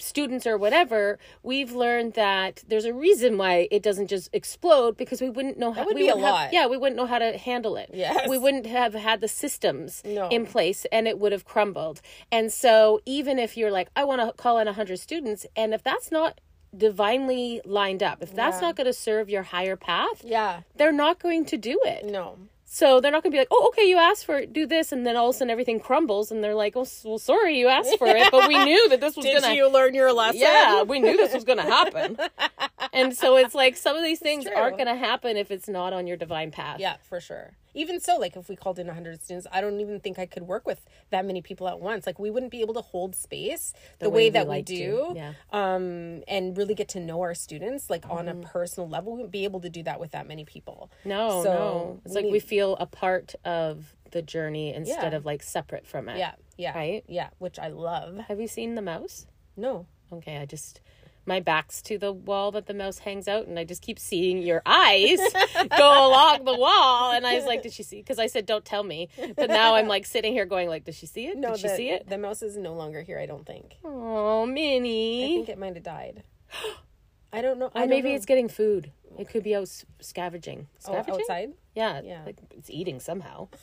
students 0.00 0.46
or 0.46 0.56
whatever, 0.58 1.18
we've 1.42 1.72
learned 1.72 2.14
that 2.14 2.62
there's 2.66 2.84
a 2.84 2.92
reason 2.94 3.38
why 3.38 3.68
it 3.70 3.82
doesn't 3.82 4.08
just 4.08 4.28
explode 4.32 4.96
because 4.96 5.20
we 5.20 5.30
wouldn't 5.30 5.58
know 5.58 5.72
how 5.72 5.84
would 5.84 5.94
we 5.94 6.02
be 6.02 6.08
a 6.08 6.14
wouldn't 6.14 6.24
have- 6.26 6.34
lot. 6.46 6.52
yeah, 6.52 6.66
we 6.66 6.76
wouldn't 6.76 6.96
know 6.96 7.06
how 7.06 7.18
to 7.18 7.36
handle 7.38 7.76
it. 7.76 7.90
Yes. 7.92 8.28
We 8.28 8.38
wouldn't 8.38 8.66
have 8.66 8.94
had 8.94 9.20
the 9.20 9.28
systems 9.28 10.02
No. 10.04 10.28
in 10.28 10.46
place 10.46 10.86
and 10.92 11.06
it 11.08 11.18
would 11.18 11.32
have 11.32 11.44
crumbled. 11.44 12.00
And 12.32 12.52
so 12.52 13.00
even 13.06 13.38
if 13.38 13.56
you're 13.56 13.70
like, 13.70 13.88
I 13.96 14.04
want 14.04 14.20
to 14.20 14.32
call 14.32 14.58
in 14.58 14.66
100 14.66 14.98
students, 14.98 15.46
and 15.56 15.72
if 15.74 15.82
that's 15.82 16.10
not 16.10 16.40
divinely 16.76 17.60
lined 17.64 18.02
up, 18.02 18.22
if 18.22 18.34
that's 18.34 18.56
Yeah. 18.56 18.68
not 18.68 18.76
going 18.76 18.86
to 18.86 18.92
serve 18.92 19.28
your 19.30 19.42
higher 19.42 19.76
path, 19.76 20.22
yeah. 20.24 20.60
they're 20.76 20.92
not 20.92 21.18
going 21.18 21.44
to 21.46 21.56
do 21.56 21.80
it. 21.84 22.04
No. 22.04 22.36
So 22.70 23.00
they're 23.00 23.10
not 23.10 23.22
going 23.22 23.30
to 23.32 23.34
be 23.34 23.40
like, 23.40 23.48
oh, 23.50 23.68
okay, 23.68 23.88
you 23.88 23.96
asked 23.96 24.26
for 24.26 24.36
it, 24.38 24.52
do 24.52 24.66
this, 24.66 24.92
and 24.92 25.06
then 25.06 25.16
all 25.16 25.30
of 25.30 25.34
a 25.34 25.38
sudden 25.38 25.50
everything 25.50 25.80
crumbles, 25.80 26.30
and 26.30 26.44
they're 26.44 26.54
like, 26.54 26.76
oh, 26.76 26.86
well, 27.02 27.18
sorry, 27.18 27.58
you 27.58 27.66
asked 27.66 27.96
for 27.96 28.06
it, 28.06 28.30
but 28.30 28.46
we 28.46 28.62
knew 28.64 28.90
that 28.90 29.00
this 29.00 29.16
was 29.16 29.24
Did 29.24 29.40
going 29.40 29.52
to. 29.52 29.56
you 29.56 29.72
learn 29.72 29.94
your 29.94 30.12
lesson? 30.12 30.42
Yeah, 30.42 30.82
we 30.82 31.00
knew 31.00 31.16
this 31.16 31.32
was 31.32 31.44
going 31.44 31.56
to 31.56 31.64
happen. 31.64 32.18
and 32.92 33.16
so 33.16 33.36
it's 33.38 33.54
like 33.54 33.74
some 33.78 33.96
of 33.96 34.02
these 34.02 34.18
things 34.18 34.46
aren't 34.46 34.76
going 34.76 34.86
to 34.86 34.96
happen 34.96 35.38
if 35.38 35.50
it's 35.50 35.66
not 35.66 35.94
on 35.94 36.06
your 36.06 36.18
divine 36.18 36.50
path. 36.50 36.78
Yeah, 36.78 36.96
for 37.08 37.20
sure. 37.20 37.52
Even 37.78 38.00
so, 38.00 38.16
like 38.18 38.34
if 38.36 38.48
we 38.48 38.56
called 38.56 38.78
in 38.78 38.86
100 38.86 39.22
students, 39.22 39.46
I 39.52 39.60
don't 39.60 39.80
even 39.80 40.00
think 40.00 40.18
I 40.18 40.26
could 40.26 40.42
work 40.42 40.66
with 40.66 40.80
that 41.10 41.24
many 41.24 41.40
people 41.42 41.68
at 41.68 41.78
once. 41.80 42.06
Like 42.06 42.18
we 42.18 42.30
wouldn't 42.30 42.50
be 42.52 42.60
able 42.60 42.74
to 42.74 42.80
hold 42.80 43.14
space 43.14 43.72
the, 44.00 44.10
way 44.10 44.24
way, 44.24 44.30
that 44.30 44.46
we 44.46 44.50
like 44.56 44.66
to. 44.66 44.74
do. 44.76 45.12
Yeah. 45.14 45.32
Um 45.52 46.22
and 46.26 46.56
really 46.58 46.74
get 46.74 46.88
to 46.90 47.00
know 47.00 47.20
our 47.22 47.34
students 47.34 47.88
like 47.88 48.04
on 48.10 48.26
Mm-hmm. 48.26 48.42
a 48.42 48.46
personal 48.48 48.88
level. 48.88 49.12
We 49.12 49.16
wouldn't 49.18 49.32
be 49.32 49.44
able 49.44 49.60
to 49.60 49.70
do 49.70 49.82
that 49.84 50.00
with 50.00 50.10
that 50.10 50.26
many 50.26 50.44
people. 50.44 50.90
No, 51.04 51.42
So, 51.44 51.52
no. 51.52 52.00
It's 52.04 52.14
we 52.16 52.22
like 52.22 52.32
we 52.32 52.40
feel 52.40 52.76
a 52.80 52.86
part 52.86 53.34
of 53.44 53.94
the 54.10 54.22
journey 54.22 54.74
instead 54.74 55.12
Yeah. 55.12 55.16
of 55.18 55.24
like 55.24 55.42
separate 55.42 55.86
from 55.86 56.08
it. 56.08 56.18
Yeah, 56.18 56.32
yeah. 56.56 56.74
Right? 56.76 57.04
Yeah, 57.06 57.28
which 57.38 57.58
I 57.58 57.68
love. 57.68 58.16
Have 58.28 58.40
you 58.40 58.48
seen 58.48 58.74
the 58.74 58.82
mouse? 58.82 59.26
No. 59.56 59.86
Okay, 60.10 60.38
I 60.38 60.46
just 60.46 60.80
my 61.28 61.38
back's 61.40 61.80
to 61.82 61.98
the 61.98 62.12
wall 62.12 62.50
that 62.52 62.66
the 62.66 62.74
mouse 62.74 62.98
hangs 62.98 63.28
out, 63.28 63.46
and 63.46 63.58
I 63.58 63.64
just 63.64 63.82
keep 63.82 63.98
seeing 63.98 64.38
your 64.38 64.62
eyes 64.66 65.18
go 65.78 66.08
along 66.08 66.44
the 66.44 66.56
wall. 66.56 67.12
And 67.12 67.26
I 67.26 67.36
was 67.36 67.44
like, 67.44 67.62
"Did 67.62 67.72
she 67.72 67.82
see?" 67.84 67.98
Because 67.98 68.18
I 68.18 68.26
said, 68.26 68.46
"Don't 68.46 68.64
tell 68.64 68.82
me." 68.82 69.08
But 69.36 69.48
now 69.50 69.76
I'm 69.76 69.86
like 69.86 70.06
sitting 70.06 70.32
here 70.32 70.46
going, 70.46 70.68
"Like, 70.68 70.84
does 70.84 70.96
she 70.96 71.06
see 71.06 71.26
it? 71.26 71.36
No, 71.36 71.50
Did 71.50 71.60
she 71.60 71.68
the, 71.68 71.76
see 71.76 71.90
it?" 71.90 72.08
The 72.08 72.18
mouse 72.18 72.42
is 72.42 72.56
no 72.56 72.72
longer 72.74 73.02
here, 73.02 73.18
I 73.20 73.26
don't 73.26 73.46
think. 73.46 73.76
Oh, 73.84 74.46
Minnie 74.46 75.24
I 75.24 75.26
think 75.36 75.48
it 75.50 75.58
might 75.58 75.74
have 75.74 75.84
died. 75.84 76.24
I 77.32 77.42
don't 77.42 77.58
know. 77.58 77.70
I 77.74 77.80
don't 77.80 77.90
maybe 77.90 78.08
know. 78.08 78.14
it's 78.16 78.24
getting 78.26 78.48
food. 78.48 78.90
It 79.18 79.28
could 79.28 79.42
be 79.42 79.54
out 79.54 79.62
s- 79.62 79.84
scavenging. 80.00 80.66
Oh, 80.86 80.92
Scavenging? 80.92 81.14
outside. 81.20 81.52
Yeah, 81.74 82.00
Yeah. 82.02 82.22
Like 82.24 82.38
it's 82.52 82.70
eating 82.70 83.00
somehow. 83.00 83.48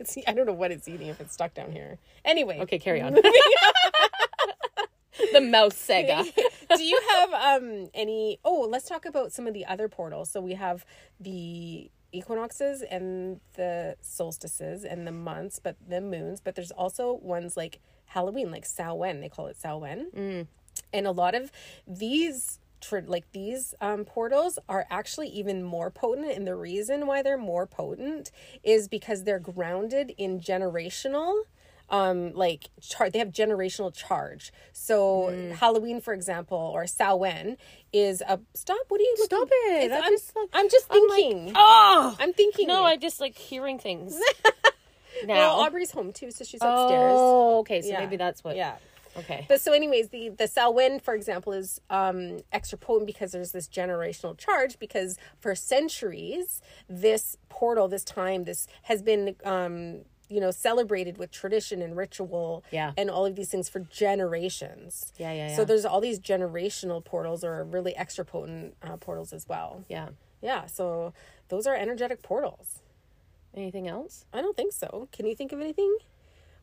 It's 0.00 0.16
I 0.26 0.32
don't 0.32 0.46
know 0.46 0.54
what 0.54 0.70
it's 0.72 0.88
eating 0.88 1.08
if 1.08 1.20
it's 1.20 1.34
stuck 1.34 1.52
down 1.52 1.72
here. 1.72 1.98
Anyway, 2.24 2.58
Okay, 2.60 2.78
carry 2.78 3.02
on. 3.02 3.14
the 5.32 5.40
mouse 5.40 5.74
Sega. 5.74 6.24
do 6.76 6.82
you 6.82 7.00
have 7.10 7.60
um 7.60 7.88
any 7.94 8.38
oh 8.44 8.66
let's 8.68 8.88
talk 8.88 9.04
about 9.06 9.32
some 9.32 9.46
of 9.46 9.54
the 9.54 9.66
other 9.66 9.88
portals. 9.88 10.30
So 10.30 10.40
we 10.40 10.54
have 10.54 10.84
the 11.18 11.90
equinoxes 12.12 12.82
and 12.82 13.40
the 13.54 13.96
solstices 14.00 14.84
and 14.84 15.06
the 15.06 15.12
months 15.12 15.60
but 15.62 15.76
the 15.88 16.00
moons 16.00 16.40
but 16.40 16.56
there's 16.56 16.72
also 16.72 17.12
ones 17.22 17.56
like 17.56 17.78
halloween 18.06 18.50
like 18.50 18.66
Samhain 18.66 19.20
they 19.20 19.28
call 19.28 19.46
it 19.46 19.56
Samhain 19.56 20.08
and 20.92 21.06
a 21.06 21.12
lot 21.12 21.36
of 21.36 21.52
these 21.86 22.58
like 23.06 23.30
these 23.32 23.74
um, 23.80 24.04
portals 24.04 24.58
are 24.68 24.86
actually 24.90 25.28
even 25.28 25.62
more 25.62 25.90
potent. 25.90 26.32
And 26.32 26.46
the 26.46 26.54
reason 26.54 27.06
why 27.06 27.22
they're 27.22 27.36
more 27.36 27.66
potent 27.66 28.30
is 28.62 28.88
because 28.88 29.24
they're 29.24 29.38
grounded 29.38 30.14
in 30.16 30.40
generational 30.40 31.42
um 31.90 32.32
like 32.34 32.70
char- 32.80 33.10
they 33.10 33.18
have 33.18 33.28
generational 33.32 33.92
charge 33.94 34.52
so 34.72 35.52
halloween 35.58 36.00
for 36.00 36.14
example 36.14 36.56
or 36.56 36.86
Samhain 36.86 37.56
is 37.92 38.22
a 38.22 38.38
stop 38.54 38.78
what 38.88 39.00
are 39.00 39.04
you 39.04 39.16
Stop 39.18 39.40
looking- 39.40 39.52
it. 39.76 39.84
It's- 39.84 39.98
I'm 39.98 40.04
I'm, 40.04 40.12
just 40.12 40.36
like- 40.36 40.48
I'm 40.52 40.68
just 40.70 40.86
I'm 40.90 41.08
like, 41.08 41.16
thinking 41.20 41.52
Oh 41.56 42.16
I'm 42.20 42.32
thinking 42.32 42.66
no! 42.68 42.82
it. 42.86 42.90
I 42.90 42.96
just 42.96 43.20
like 43.20 43.36
hearing 43.36 43.78
things. 43.78 44.18
now. 45.26 45.34
well 45.34 45.60
Aubrey's 45.60 45.90
home 45.90 46.12
too 46.12 46.30
so 46.30 46.44
she's 46.44 46.60
upstairs 46.62 47.12
Oh, 47.16 47.58
okay. 47.60 47.82
So 47.82 47.88
Yeah. 47.88 48.00
maybe 48.00 48.16
that's 48.16 48.42
what. 48.44 48.56
yeah 48.56 48.76
Okay. 49.16 49.44
But 49.48 49.60
so, 49.60 49.72
anyways, 49.72 50.10
the 50.10 50.28
the 50.28 50.46
Samhain, 50.46 51.00
for 51.00 51.14
example, 51.16 51.52
is 51.52 51.80
um, 51.90 52.38
extra 52.52 52.78
potent 52.78 53.08
because 53.08 53.32
there's 53.32 53.50
this 53.50 53.66
generational 53.66 54.38
charge. 54.38 54.78
Because 54.78 55.18
for 55.40 55.56
centuries, 55.56 56.62
this 56.88 57.36
portal, 57.48 57.88
this 57.88 58.04
time, 58.04 58.44
this 58.44 58.68
has 58.82 59.02
been, 59.02 59.34
um, 59.44 60.02
you 60.30 60.40
know, 60.40 60.50
celebrated 60.52 61.18
with 61.18 61.30
tradition 61.32 61.82
and 61.82 61.96
ritual, 61.96 62.64
Yeah. 62.70 62.92
and 62.96 63.10
all 63.10 63.26
of 63.26 63.34
these 63.34 63.50
things 63.50 63.68
for 63.68 63.80
generations. 63.80 65.12
Yeah, 65.18 65.32
yeah, 65.32 65.56
So 65.56 65.64
there's 65.64 65.84
all 65.84 66.00
these 66.00 66.20
generational 66.20 67.04
portals, 67.04 67.42
or 67.44 67.64
really 67.64 67.94
extra 67.96 68.24
potent 68.24 68.76
uh, 68.82 68.96
portals 68.96 69.32
as 69.32 69.48
well. 69.48 69.84
yeah. 69.88 70.10
Yeah. 70.42 70.64
So 70.66 71.12
those 71.48 71.66
are 71.66 71.74
energetic 71.74 72.22
portals. 72.22 72.78
Anything 73.54 73.86
else? 73.88 74.24
I 74.32 74.40
don't 74.40 74.56
think 74.56 74.72
so. 74.72 75.08
Can 75.12 75.26
you 75.26 75.34
think 75.34 75.52
of 75.52 75.60
anything? 75.60 75.98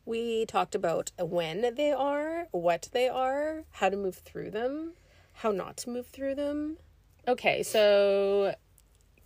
We 0.04 0.46
talked 0.46 0.74
about 0.74 1.12
when 1.20 1.74
they 1.76 1.92
are, 1.92 2.48
what 2.50 2.88
they 2.92 3.08
are, 3.08 3.64
how 3.72 3.90
to 3.90 3.96
move 3.96 4.16
through 4.16 4.50
them, 4.50 4.94
how 5.34 5.52
not 5.52 5.76
to 5.78 5.90
move 5.90 6.06
through 6.06 6.34
them. 6.34 6.78
Okay, 7.28 7.62
so 7.62 8.54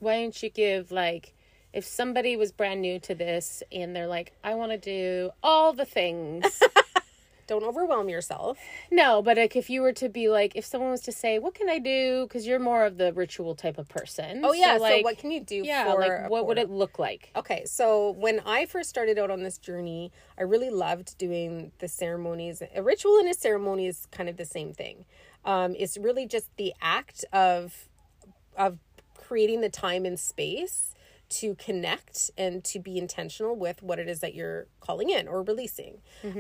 why 0.01 0.21
don't 0.21 0.43
you 0.43 0.51
give 0.51 0.91
like 0.91 1.33
if 1.73 1.85
somebody 1.85 2.37
was 2.37 2.53
brand 2.53 2.81
new 2.83 2.99
to 3.01 3.15
this 3.15 3.63
and 3.73 3.97
they're 3.97 4.07
like, 4.07 4.33
I 4.45 4.55
want 4.55 4.73
to 4.73 4.79
do 4.79 5.31
all 5.43 5.73
the 5.73 5.85
things. 5.85 6.63
Don't 7.49 7.65
overwhelm 7.65 8.09
yourself. 8.09 8.57
no, 8.91 9.21
but 9.21 9.37
like 9.37 9.57
if 9.57 9.69
you 9.69 9.83
were 9.83 9.93
to 9.95 10.09
be 10.09 10.29
like, 10.29 10.53
if 10.55 10.65
someone 10.65 10.91
was 10.91 11.01
to 11.03 11.13
say, 11.13 11.39
what 11.39 11.55
can 11.55 11.69
I 11.69 11.79
do? 11.79 12.25
Because 12.27 12.47
you're 12.47 12.61
more 12.61 12.87
of 12.87 12.99
the 12.99 13.13
ritual 13.13 13.55
type 13.55 13.79
of 13.79 13.89
person. 13.89 14.43
Oh 14.45 14.53
yeah, 14.53 14.77
so, 14.77 14.83
like, 14.83 15.05
what 15.05 15.19
can 15.19 15.31
you 15.31 15.41
do 15.41 15.57
yeah, 15.57 15.85
for 15.85 16.01
like 16.01 16.31
what 16.31 16.47
would 16.47 16.57
it 16.57 16.71
look 16.71 16.99
like? 16.99 17.31
Okay, 17.35 17.65
so 17.65 18.13
when 18.13 18.41
I 18.47 18.67
first 18.67 18.89
started 18.89 19.19
out 19.19 19.31
on 19.31 19.43
this 19.43 19.59
journey, 19.59 20.13
I 20.39 20.45
really 20.45 20.71
loved 20.71 21.19
doing 21.19 21.73
the 21.79 21.89
ceremonies. 21.89 22.63
A 22.75 22.83
ritual 22.83 23.19
and 23.19 23.29
a 23.29 23.35
ceremony 23.35 23.87
is 23.87 24.07
kind 24.13 24.29
of 24.29 24.37
the 24.37 24.47
same 24.47 24.73
thing. 24.73 25.05
Um, 25.45 25.75
it's 25.77 25.99
really 25.99 26.27
just 26.27 26.49
the 26.57 26.73
act 26.81 27.25
of 27.33 27.89
of 28.57 28.79
creating 29.17 29.63
the 29.63 29.69
time 29.69 30.05
and 30.05 30.19
space 30.19 30.95
to 31.41 31.55
connect 31.57 32.31
and 32.37 32.63
to 32.65 32.79
be 32.79 32.99
intentional 32.99 33.57
with 33.57 33.83
what 33.83 33.99
it 33.99 34.09
is 34.09 34.21
that 34.21 34.35
you're 34.35 34.67
calling 34.81 35.11
in 35.11 35.29
or 35.29 35.43
releasing. 35.43 35.95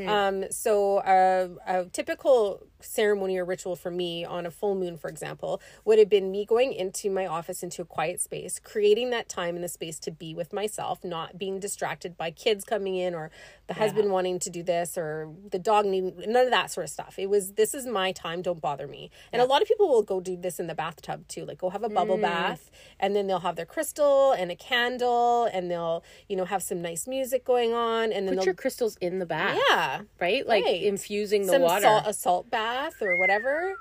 Um, 0.08 0.44
so 0.50 0.98
uh, 0.98 1.48
a 1.66 1.84
typical 1.86 2.66
ceremony 2.82 3.36
or 3.38 3.44
ritual 3.44 3.76
for 3.76 3.90
me 3.90 4.24
on 4.24 4.46
a 4.46 4.50
full 4.50 4.74
moon, 4.74 4.96
for 4.96 5.08
example, 5.08 5.60
would 5.84 5.98
have 5.98 6.08
been 6.08 6.30
me 6.30 6.44
going 6.44 6.72
into 6.72 7.10
my 7.10 7.26
office 7.26 7.62
into 7.62 7.82
a 7.82 7.84
quiet 7.84 8.20
space, 8.20 8.58
creating 8.58 9.10
that 9.10 9.28
time 9.28 9.54
and 9.54 9.64
the 9.64 9.68
space 9.68 9.98
to 10.00 10.10
be 10.10 10.34
with 10.34 10.52
myself, 10.52 11.04
not 11.04 11.38
being 11.38 11.58
distracted 11.60 12.16
by 12.16 12.30
kids 12.30 12.64
coming 12.64 12.96
in 12.96 13.14
or 13.14 13.30
the 13.68 13.74
husband 13.74 14.10
wanting 14.10 14.38
to 14.40 14.50
do 14.50 14.62
this 14.62 14.98
or 14.98 15.30
the 15.50 15.58
dog 15.58 15.86
needing 15.86 16.12
none 16.26 16.44
of 16.44 16.50
that 16.50 16.70
sort 16.70 16.84
of 16.84 16.90
stuff. 16.90 17.14
It 17.18 17.28
was 17.28 17.52
this 17.52 17.74
is 17.74 17.86
my 17.86 18.12
time, 18.12 18.42
don't 18.42 18.60
bother 18.60 18.86
me. 18.86 19.10
And 19.32 19.40
a 19.40 19.44
lot 19.44 19.62
of 19.62 19.68
people 19.68 19.88
will 19.88 20.02
go 20.02 20.20
do 20.20 20.36
this 20.36 20.60
in 20.60 20.66
the 20.66 20.74
bathtub 20.74 21.26
too, 21.28 21.44
like 21.44 21.58
go 21.58 21.70
have 21.70 21.82
a 21.82 21.88
bubble 21.88 22.18
mm. 22.18 22.22
bath 22.22 22.70
and 23.00 23.14
then 23.16 23.26
they'll 23.26 23.40
have 23.40 23.56
their 23.56 23.66
crystal 23.66 24.32
and 24.32 24.50
a 24.50 24.56
candle 24.56 25.48
and 25.52 25.70
they'll, 25.70 26.04
you 26.28 26.36
know, 26.36 26.44
have 26.44 26.62
some 26.62 26.82
nice 26.82 27.06
music 27.06 27.44
going 27.44 27.72
on 27.72 28.12
and 28.12 28.28
then 28.28 28.36
Put 28.36 28.46
your 28.46 28.54
crystals 28.54 28.96
in 29.00 29.18
the 29.18 29.26
bath. 29.26 29.58
yeah, 29.70 30.02
Right? 30.20 30.46
Like 30.46 30.64
Right. 30.64 30.82
infusing 30.82 31.46
the 31.46 31.52
some 31.52 31.62
water. 31.62 31.82
salt 31.82 32.04
a 32.06 32.12
salt 32.12 32.50
bath 32.50 32.71
or 33.00 33.16
whatever. 33.18 33.74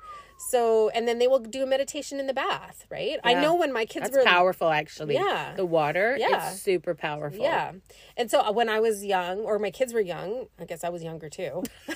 So 0.50 0.90
and 0.90 1.08
then 1.08 1.20
they 1.20 1.28
will 1.28 1.40
do 1.40 1.62
a 1.62 1.68
meditation 1.68 2.20
in 2.20 2.26
the 2.26 2.34
bath, 2.34 2.86
right? 2.90 3.20
I 3.24 3.36
know 3.36 3.56
when 3.56 3.72
my 3.72 3.86
kids 3.86 4.06
That's 4.10 4.18
were 4.18 4.24
powerful 4.24 4.70
actually. 4.70 5.14
Yeah. 5.16 5.54
The 5.56 5.66
water 5.66 6.16
Yeah. 6.20 6.50
super 6.52 6.96
powerful. 6.96 7.44
Yeah. 7.44 7.74
And 8.18 8.32
so 8.32 8.40
uh, 8.42 8.52
when 8.52 8.68
I 8.68 8.80
was 8.80 9.06
young, 9.06 9.40
or 9.40 9.60
my 9.60 9.70
kids 9.72 9.94
were 9.94 10.02
young, 10.02 10.48
I 10.60 10.66
guess 10.66 10.84
I 10.84 10.90
was 10.90 11.04
younger 11.04 11.30
too. 11.30 11.64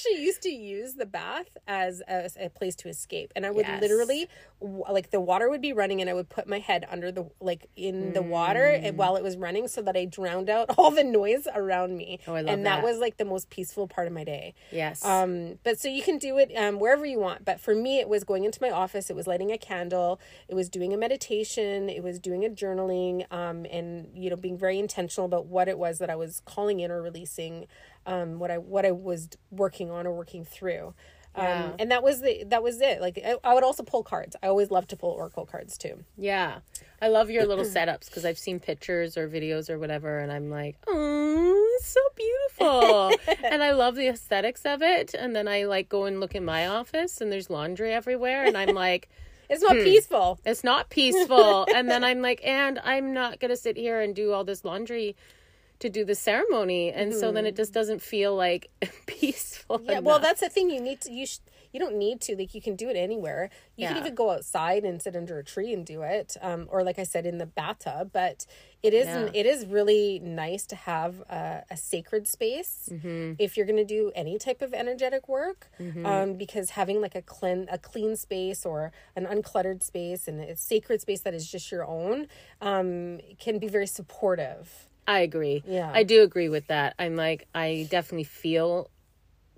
I 0.00 0.12
actually 0.12 0.24
used 0.24 0.42
to 0.42 0.50
use 0.50 0.94
the 0.94 1.06
bath 1.06 1.56
as 1.66 2.02
a, 2.08 2.30
a 2.38 2.48
place 2.50 2.74
to 2.76 2.88
escape, 2.88 3.32
and 3.36 3.44
I 3.44 3.50
would 3.50 3.66
Yes. 3.66 3.80
literally, 3.80 4.28
like, 4.60 5.10
the 5.10 5.20
water 5.20 5.48
would 5.50 5.60
be 5.60 5.72
running, 5.72 6.00
and 6.00 6.08
I 6.08 6.14
would 6.14 6.28
put 6.28 6.46
my 6.48 6.58
head 6.58 6.86
under 6.90 7.12
the, 7.12 7.30
like, 7.40 7.66
in 7.76 8.12
the 8.12 8.22
water 8.22 8.60
Mm. 8.60 8.84
and 8.84 8.96
while 8.98 9.16
it 9.16 9.22
was 9.22 9.36
running, 9.36 9.68
so 9.68 9.82
that 9.82 9.96
I 9.96 10.04
drowned 10.06 10.48
out 10.48 10.70
all 10.78 10.90
the 10.90 11.04
noise 11.04 11.46
around 11.54 11.96
me. 11.96 12.18
Oh, 12.26 12.34
I 12.34 12.40
love 12.40 12.54
and 12.54 12.66
that 12.66 12.76
that. 12.76 12.84
was 12.84 12.98
like 12.98 13.16
the 13.18 13.24
most 13.24 13.50
peaceful 13.50 13.86
part 13.88 14.06
of 14.06 14.12
my 14.12 14.24
day. 14.24 14.54
Yes. 14.72 15.04
Um, 15.04 15.58
but 15.64 15.78
so 15.78 15.88
you 15.88 16.02
can 16.02 16.18
do 16.18 16.38
it 16.38 16.50
um, 16.56 16.78
wherever 16.78 17.04
you 17.04 17.18
want. 17.18 17.44
But 17.44 17.60
for 17.60 17.74
me, 17.74 17.98
it 18.00 18.08
was 18.08 18.24
going 18.24 18.44
into 18.44 18.58
my 18.62 18.70
office. 18.70 19.10
It 19.10 19.16
was 19.16 19.26
lighting 19.26 19.50
a 19.52 19.58
candle. 19.58 20.20
It 20.48 20.54
was 20.54 20.68
doing 20.68 20.92
a 20.92 20.96
meditation. 20.96 21.88
It 21.88 22.02
was 22.02 22.18
doing 22.18 22.44
a 22.44 22.48
journaling. 22.48 23.30
Um, 23.32 23.66
and 23.70 24.08
you 24.14 24.30
know, 24.30 24.36
being 24.36 24.56
very 24.56 24.78
intentional 24.78 25.26
about 25.26 25.46
what 25.46 25.68
it 25.68 25.78
was 25.78 25.98
that 25.98 26.10
I 26.10 26.16
was 26.16 26.40
calling 26.44 26.80
in 26.80 26.90
or 26.90 27.02
releasing. 27.02 27.66
Um, 28.06 28.38
what 28.38 28.50
I 28.50 28.58
what 28.58 28.86
I 28.86 28.92
was 28.92 29.28
working 29.50 29.90
on 29.90 30.06
or 30.06 30.12
working 30.14 30.44
through. 30.44 30.94
Um, 31.34 31.44
Yeah. 31.44 31.72
and 31.78 31.90
that 31.92 32.02
was 32.02 32.20
the 32.20 32.44
that 32.48 32.62
was 32.62 32.80
it. 32.80 33.00
Like 33.00 33.18
I, 33.24 33.36
I 33.44 33.54
would 33.54 33.62
also 33.62 33.82
pull 33.82 34.02
cards. 34.02 34.34
I 34.42 34.48
always 34.48 34.70
love 34.70 34.86
to 34.88 34.96
pull 34.96 35.10
oracle 35.10 35.46
cards 35.46 35.78
too. 35.78 36.02
Yeah. 36.16 36.58
I 37.02 37.08
love 37.08 37.30
your 37.30 37.46
little 37.46 37.64
setups 37.64 38.06
because 38.06 38.24
I've 38.24 38.38
seen 38.38 38.58
pictures 38.60 39.16
or 39.16 39.28
videos 39.28 39.70
or 39.70 39.78
whatever, 39.78 40.18
and 40.18 40.30
I'm 40.32 40.50
like, 40.50 40.76
oh, 40.86 41.76
it's 41.78 41.88
so 41.88 42.00
beautiful. 42.16 43.12
and 43.44 43.62
I 43.62 43.70
love 43.72 43.94
the 43.94 44.08
aesthetics 44.08 44.62
of 44.66 44.82
it. 44.82 45.14
And 45.14 45.34
then 45.34 45.46
I 45.48 45.64
like 45.64 45.88
go 45.88 46.04
and 46.04 46.20
look 46.20 46.34
in 46.34 46.44
my 46.44 46.66
office, 46.66 47.20
and 47.20 47.30
there's 47.32 47.48
laundry 47.48 47.92
everywhere, 47.92 48.44
and 48.44 48.56
I'm 48.56 48.74
like, 48.74 49.08
It's 49.48 49.62
not 49.62 49.74
peaceful. 49.76 50.38
it's 50.44 50.62
not 50.62 50.90
peaceful. 50.90 51.66
and 51.74 51.90
then 51.90 52.04
I'm 52.04 52.22
like, 52.22 52.40
and 52.44 52.78
I'm 52.84 53.12
not 53.12 53.40
going 53.40 53.48
to 53.50 53.56
sit 53.56 53.76
here 53.76 54.00
and 54.00 54.14
do 54.14 54.32
all 54.32 54.44
this 54.44 54.64
laundry 54.64 55.16
to 55.80 55.88
do 55.90 56.04
the 56.04 56.14
ceremony. 56.14 56.92
And 56.92 57.12
so 57.14 57.32
then 57.32 57.44
it 57.46 57.56
just 57.56 57.72
doesn't 57.74 58.00
feel 58.00 58.34
like 58.36 58.70
peaceful. 59.06 59.80
Yeah, 59.84 59.98
well, 60.00 60.18
that's 60.18 60.40
the 60.40 60.48
thing. 60.48 60.70
You 60.70 60.80
need 60.80 61.00
to. 61.02 61.12
You 61.12 61.26
sh- 61.26 61.38
you 61.72 61.78
don't 61.78 61.96
need 61.98 62.20
to. 62.22 62.34
Like, 62.36 62.52
you 62.52 62.60
can 62.60 62.74
do 62.74 62.88
it 62.88 62.96
anywhere. 62.96 63.48
You 63.76 63.86
can 63.86 63.96
even 63.98 64.14
go 64.16 64.30
outside 64.30 64.82
and 64.84 65.00
sit 65.00 65.14
under 65.14 65.38
a 65.38 65.44
tree 65.44 65.72
and 65.72 65.86
do 65.86 66.02
it, 66.02 66.36
um, 66.42 66.66
or 66.68 66.82
like 66.82 66.98
I 66.98 67.04
said, 67.04 67.26
in 67.26 67.38
the 67.38 67.46
bathtub. 67.46 68.10
But 68.12 68.44
it 68.82 68.92
is 68.92 69.06
Yeah. 69.06 69.30
it 69.32 69.46
is 69.46 69.66
really 69.66 70.18
nice 70.18 70.66
to 70.66 70.74
have 70.76 71.20
a, 71.30 71.62
a 71.70 71.76
sacred 71.76 72.26
space 72.26 72.88
Mm-hmm. 72.92 73.34
if 73.38 73.56
you're 73.56 73.66
going 73.66 73.76
to 73.78 73.84
do 73.84 74.10
any 74.16 74.36
type 74.36 74.62
of 74.62 74.74
energetic 74.74 75.28
work, 75.28 75.68
um, 76.04 76.34
because 76.34 76.70
having 76.70 77.00
like 77.00 77.14
a 77.14 77.22
clean 77.22 77.68
a 77.70 77.78
clean 77.78 78.16
space 78.16 78.66
or 78.66 78.90
an 79.14 79.24
uncluttered 79.26 79.82
space 79.84 80.26
and 80.26 80.40
a 80.40 80.56
sacred 80.56 81.00
space 81.00 81.20
that 81.20 81.34
is 81.34 81.48
just 81.48 81.70
your 81.70 81.86
own 81.86 82.26
um, 82.60 83.20
can 83.38 83.58
be 83.60 83.68
very 83.68 83.86
supportive. 83.86 84.88
I 85.10 85.18
agree. 85.20 85.64
Yeah. 85.66 85.90
I 85.92 86.04
do 86.04 86.22
agree 86.22 86.48
with 86.48 86.68
that. 86.68 86.94
I'm 86.98 87.16
like, 87.16 87.48
I 87.52 87.88
definitely 87.90 88.24
feel 88.24 88.90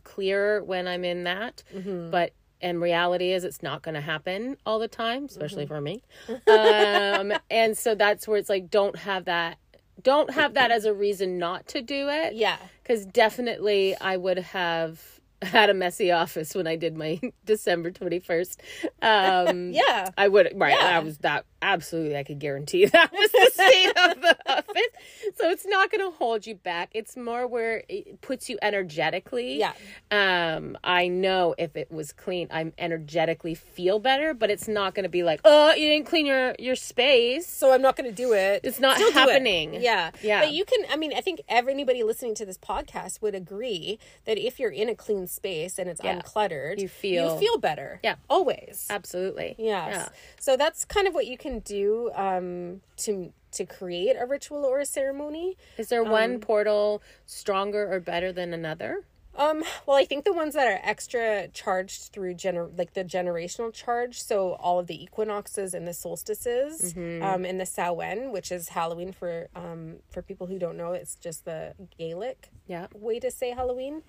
clearer 0.02 0.64
when 0.64 0.88
I'm 0.88 1.04
in 1.04 1.24
that. 1.24 1.62
Mm-hmm. 1.74 2.10
But 2.10 2.32
and 2.62 2.80
reality 2.80 3.32
is 3.32 3.44
it's 3.44 3.62
not 3.62 3.82
going 3.82 3.96
to 3.96 4.00
happen 4.00 4.56
all 4.64 4.78
the 4.78 4.88
time, 4.88 5.26
especially 5.26 5.66
Mm-hmm. 5.66 5.74
for 5.74 5.80
me. 5.80 6.02
um, 6.46 7.38
and 7.50 7.76
so 7.76 7.94
that's 7.94 8.26
where 8.26 8.38
it's 8.38 8.48
like, 8.48 8.70
don't 8.70 8.96
have 8.96 9.26
that. 9.26 9.58
Don't 10.02 10.30
have 10.32 10.54
that 10.54 10.70
as 10.70 10.84
a 10.84 10.94
reason 10.94 11.38
not 11.38 11.66
to 11.68 11.82
do 11.82 12.08
it. 12.08 12.34
Yeah. 12.34 12.56
Because 12.82 13.04
definitely 13.04 13.94
I 14.00 14.16
would 14.16 14.38
have 14.38 15.20
had 15.48 15.70
a 15.70 15.74
messy 15.74 16.10
office 16.12 16.54
when 16.54 16.66
I 16.66 16.76
did 16.76 16.96
my 16.96 17.20
December 17.44 17.90
21st. 17.90 18.56
Um, 19.02 19.70
Yeah. 19.72 20.10
I 20.16 20.28
would 20.28 20.52
right. 20.54 20.74
Yeah. 20.78 20.96
I 20.96 20.98
was 21.00 21.18
that 21.18 21.44
absolutely. 21.60 22.16
I 22.16 22.24
could 22.24 22.38
guarantee 22.38 22.86
that 22.86 23.12
was 23.12 23.30
the 23.30 23.50
state 23.52 23.88
of 23.88 24.20
the 24.20 24.36
office. 24.46 25.36
So 25.36 25.48
it's 25.50 25.64
not 25.66 25.90
going 25.90 26.04
to 26.10 26.16
hold 26.16 26.46
you 26.46 26.54
back. 26.56 26.90
It's 26.94 27.16
more 27.16 27.46
where 27.46 27.84
it 27.88 28.20
puts 28.20 28.48
you 28.50 28.58
energetically. 28.62 29.58
Yeah. 29.58 29.72
Um. 30.10 30.76
I 30.84 31.08
know 31.08 31.54
if 31.58 31.76
it 31.76 31.90
was 31.90 32.12
clean, 32.12 32.48
I'm 32.50 32.72
energetically 32.78 33.54
feel 33.54 33.98
better, 33.98 34.34
but 34.34 34.50
it's 34.50 34.68
not 34.68 34.94
going 34.94 35.04
to 35.04 35.08
be 35.08 35.22
like, 35.22 35.40
oh, 35.44 35.72
you 35.74 35.88
didn't 35.88 36.06
clean 36.06 36.26
your 36.26 36.54
your 36.58 36.76
space. 36.76 37.46
so 37.46 37.72
I'm 37.72 37.82
not 37.82 37.96
going 37.96 38.08
to 38.10 38.14
do 38.16 38.32
it. 38.32 38.60
It's 38.64 38.80
not 38.80 38.96
Still 38.96 39.10
do 39.12 39.18
it. 39.18 39.20
happening. 39.20 39.74
Yeah. 39.74 40.10
Yeah. 40.22 40.40
But 40.40 40.52
you 40.52 40.64
can, 40.64 40.80
I 40.90 40.96
mean, 40.96 41.12
I 41.16 41.20
think 41.20 41.40
every- 41.48 41.72
anybody 41.72 42.02
listening 42.02 42.34
to 42.34 42.44
this 42.44 42.58
podcast 42.58 43.22
would 43.22 43.34
agree 43.34 43.98
that 44.26 44.36
if 44.36 44.60
you're 44.60 44.70
in 44.70 44.88
a 44.90 44.94
clean 44.94 45.26
space 45.32 45.78
and 45.78 45.88
it's 45.88 46.00
Yeah. 46.02 46.20
uncluttered, 46.20 46.78
You 46.80 46.88
feel- 46.88 47.34
you 47.34 47.40
feel 47.40 47.58
better. 47.58 48.00
Yeah. 48.02 48.16
Always. 48.30 48.86
Absolutely. 48.90 49.54
Yes. 49.58 49.88
Yeah. 49.94 50.08
So 50.40 50.56
that's 50.56 50.84
kind 50.84 51.06
of 51.08 51.14
what 51.14 51.26
you 51.26 51.36
can 51.38 51.60
do 51.60 52.10
um, 52.14 52.82
to 52.98 53.32
to 53.52 53.66
create 53.66 54.16
a 54.18 54.24
ritual 54.24 54.64
or 54.64 54.80
a 54.80 54.86
ceremony. 54.86 55.58
Is 55.76 55.88
there 55.90 56.02
one 56.02 56.40
portal 56.40 57.02
stronger 57.26 57.92
or 57.92 58.00
better 58.00 58.32
than 58.32 58.54
another? 58.54 59.04
Um, 59.34 59.62
well, 59.86 59.96
I 59.96 60.04
think 60.04 60.24
the 60.26 60.32
ones 60.34 60.52
that 60.54 60.66
are 60.66 60.78
extra 60.82 61.48
charged 61.48 62.12
through 62.12 62.34
gener 62.34 62.70
like 62.76 62.92
the 62.92 63.02
generational 63.04 63.72
charge, 63.72 64.20
so 64.22 64.52
all 64.54 64.78
of 64.78 64.86
the 64.88 65.02
equinoxes 65.02 65.72
and 65.74 65.86
the 65.88 65.94
solstices, 65.94 66.92
Mm-hmm. 66.94 67.22
um, 67.22 67.44
and 67.46 67.58
the 67.60 67.64
Samhain, 67.66 68.30
which 68.30 68.52
is 68.52 68.68
Halloween 68.70 69.12
for 69.12 69.48
um 69.54 69.96
for 70.10 70.20
people 70.22 70.46
who 70.46 70.58
don't 70.58 70.76
know, 70.76 70.92
it's 70.92 71.16
just 71.16 71.44
the 71.46 71.74
Gaelic 71.98 72.48
Yeah. 72.66 72.86
way 72.94 73.20
to 73.20 73.30
say 73.30 73.50
Halloween. 73.50 74.02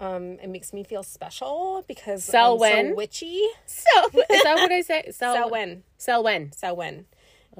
Um, 0.00 0.38
it 0.40 0.48
makes 0.48 0.72
me 0.72 0.84
feel 0.84 1.02
special 1.02 1.84
because 1.88 2.24
Samhain? 2.24 2.78
I'm 2.78 2.86
so 2.90 2.94
witchy. 2.94 3.40
So 3.66 3.90
is 4.30 4.42
that 4.44 4.54
what 4.56 4.70
I 4.72 4.82
say? 4.82 5.04
Sel- 5.10 5.34
Samhain, 5.34 5.82
Selwen. 5.98 6.54
Samhain. 6.54 7.06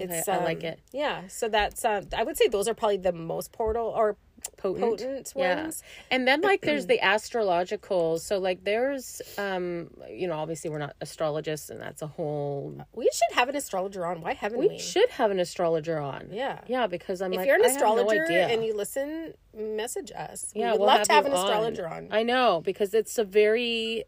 Okay, 0.01 0.23
I 0.29 0.45
like 0.45 0.63
it. 0.63 0.79
Yeah, 0.93 1.27
so 1.27 1.49
that's 1.49 1.85
uh, 1.85 2.03
I 2.17 2.23
would 2.23 2.37
say 2.37 2.47
those 2.47 2.69
are 2.69 2.75
probably 2.75 2.99
the 2.99 3.13
most 3.13 3.51
portal 3.51 3.87
or 3.87 4.17
potent, 4.57 4.81
potent 4.85 5.33
Yeah. 5.37 5.63
ones. 5.63 5.83
And 6.11 6.27
then 6.27 6.41
like 6.41 6.63
there's 6.63 6.87
the 6.93 7.01
astrological. 7.01 8.19
So 8.19 8.39
like 8.39 8.65
there's 8.65 9.21
um 9.39 9.91
you 10.11 10.27
know 10.29 10.35
obviously 10.39 10.71
we're 10.71 10.79
not 10.79 10.97
astrologists 11.01 11.71
and 11.71 11.81
that's 11.81 12.03
a 12.03 12.07
whole 12.07 12.85
We 12.95 13.09
should 13.13 13.37
have 13.37 13.49
an 13.49 13.57
astrologer 13.57 14.05
on. 14.07 14.21
Why 14.21 14.35
haven't 14.35 14.59
we? 14.59 14.69
we 14.69 14.79
should 14.79 15.09
have 15.11 15.31
an 15.31 15.41
astrologer 15.41 15.99
on. 15.99 16.29
Yeah. 16.31 16.61
Yeah, 16.67 16.87
because 16.87 17.23
I'm 17.23 17.33
If 17.33 17.39
like 17.39 17.47
you're 17.47 17.57
an 17.57 17.63
have 17.63 17.71
no 17.71 17.77
astrologer 17.77 18.25
and 18.33 18.65
you 18.65 18.75
listen, 18.75 19.35
message 19.57 20.13
us. 20.13 20.53
We 20.55 20.61
yeah, 20.63 20.73
would 20.73 20.81
we'll 20.81 20.89
love 20.89 21.07
to 21.09 21.13
have 21.13 21.27
an 21.27 21.33
astrologer 21.33 21.87
on. 21.89 22.09
I 22.11 22.23
know 22.23 22.61
because 22.65 22.95
it's 22.95 23.19
a 23.19 23.25
very 23.25 24.05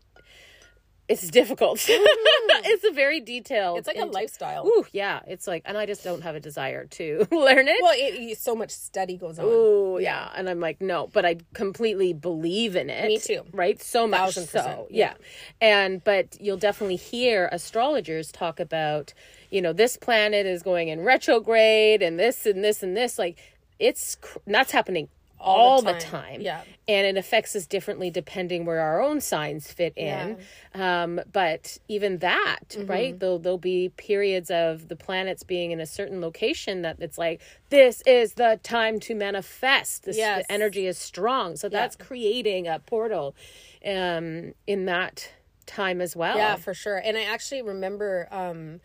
it's 1.10 1.28
difficult. 1.30 1.78
Mm. 2.50 2.62
it's 2.64 2.84
a 2.84 2.90
very 2.90 3.20
detailed. 3.20 3.78
It's 3.78 3.86
like 3.86 3.96
a 3.96 4.04
lifestyle. 4.04 4.66
Ooh, 4.66 4.84
yeah. 4.92 5.20
It's 5.26 5.46
like, 5.46 5.62
and 5.64 5.78
I 5.78 5.86
just 5.86 6.02
don't 6.02 6.22
have 6.22 6.34
a 6.34 6.40
desire 6.40 6.84
to 6.84 7.26
learn 7.30 7.68
it. 7.68 7.76
Well, 7.80 7.94
it, 7.96 8.38
so 8.38 8.54
much 8.54 8.70
study 8.70 9.16
goes 9.16 9.38
on. 9.38 9.46
Oh 9.48 9.98
yeah. 9.98 10.30
and 10.34 10.48
I'm 10.48 10.60
like, 10.60 10.80
no, 10.80 11.06
but 11.06 11.24
I 11.24 11.36
completely 11.54 12.12
believe 12.12 12.76
in 12.76 12.90
it. 12.90 13.06
Me 13.06 13.18
too. 13.18 13.42
Right, 13.52 13.80
so 13.80 14.06
much 14.06 14.20
Thousand 14.20 14.48
so, 14.48 14.88
yeah. 14.90 15.14
And 15.60 16.02
but 16.02 16.36
you'll 16.40 16.56
definitely 16.56 16.96
hear 16.96 17.48
astrologers 17.52 18.32
talk 18.32 18.58
about, 18.60 19.14
you 19.50 19.62
know, 19.62 19.72
this 19.72 19.96
planet 19.96 20.44
is 20.44 20.62
going 20.62 20.88
in 20.88 21.00
retrograde, 21.02 22.02
and 22.02 22.18
this 22.18 22.46
and 22.46 22.64
this 22.64 22.82
and 22.82 22.96
this. 22.96 23.18
Like, 23.18 23.38
it's 23.78 24.16
that's 24.46 24.72
happening 24.72 25.08
all, 25.40 25.56
All 25.70 25.82
the, 25.82 25.94
the 25.94 25.98
time. 26.00 26.22
time. 26.22 26.40
Yeah. 26.42 26.62
and 26.86 27.06
it 27.06 27.16
affects 27.18 27.56
us 27.56 27.66
differently 27.66 28.10
depending 28.10 28.64
where 28.66 28.80
our 28.80 29.00
own 29.00 29.20
signs 29.20 29.72
fit 29.72 29.94
in. 29.96 30.38
Um, 30.74 31.20
but 31.32 31.78
even 31.88 32.18
that, 32.18 32.60
Mm-hmm. 32.70 32.86
right? 32.90 33.18
There'll 33.18 33.38
there'll 33.38 33.58
be 33.58 33.88
periods 33.96 34.50
of 34.50 34.88
the 34.88 34.96
planets 34.96 35.42
being 35.42 35.70
in 35.70 35.80
a 35.80 35.86
certain 35.86 36.20
location 36.20 36.82
that 36.82 36.96
it's 37.00 37.16
like 37.18 37.40
this 37.70 38.02
is 38.06 38.34
the 38.34 38.60
time 38.62 39.00
to 39.00 39.14
manifest. 39.14 40.04
This 40.04 40.16
Yes. 40.16 40.44
the 40.46 40.52
energy 40.52 40.86
is 40.86 40.98
strong, 40.98 41.56
so 41.56 41.68
that's 41.68 41.96
creating 41.96 42.68
a 42.68 42.78
portal, 42.78 43.34
um, 43.86 44.52
in 44.66 44.84
that 44.86 45.32
time 45.66 46.00
as 46.00 46.14
well. 46.16 46.36
Yeah, 46.36 46.56
for 46.56 46.74
sure. 46.74 46.96
And 46.98 47.16
I 47.16 47.22
actually 47.24 47.62
remember 47.62 48.28
um 48.30 48.80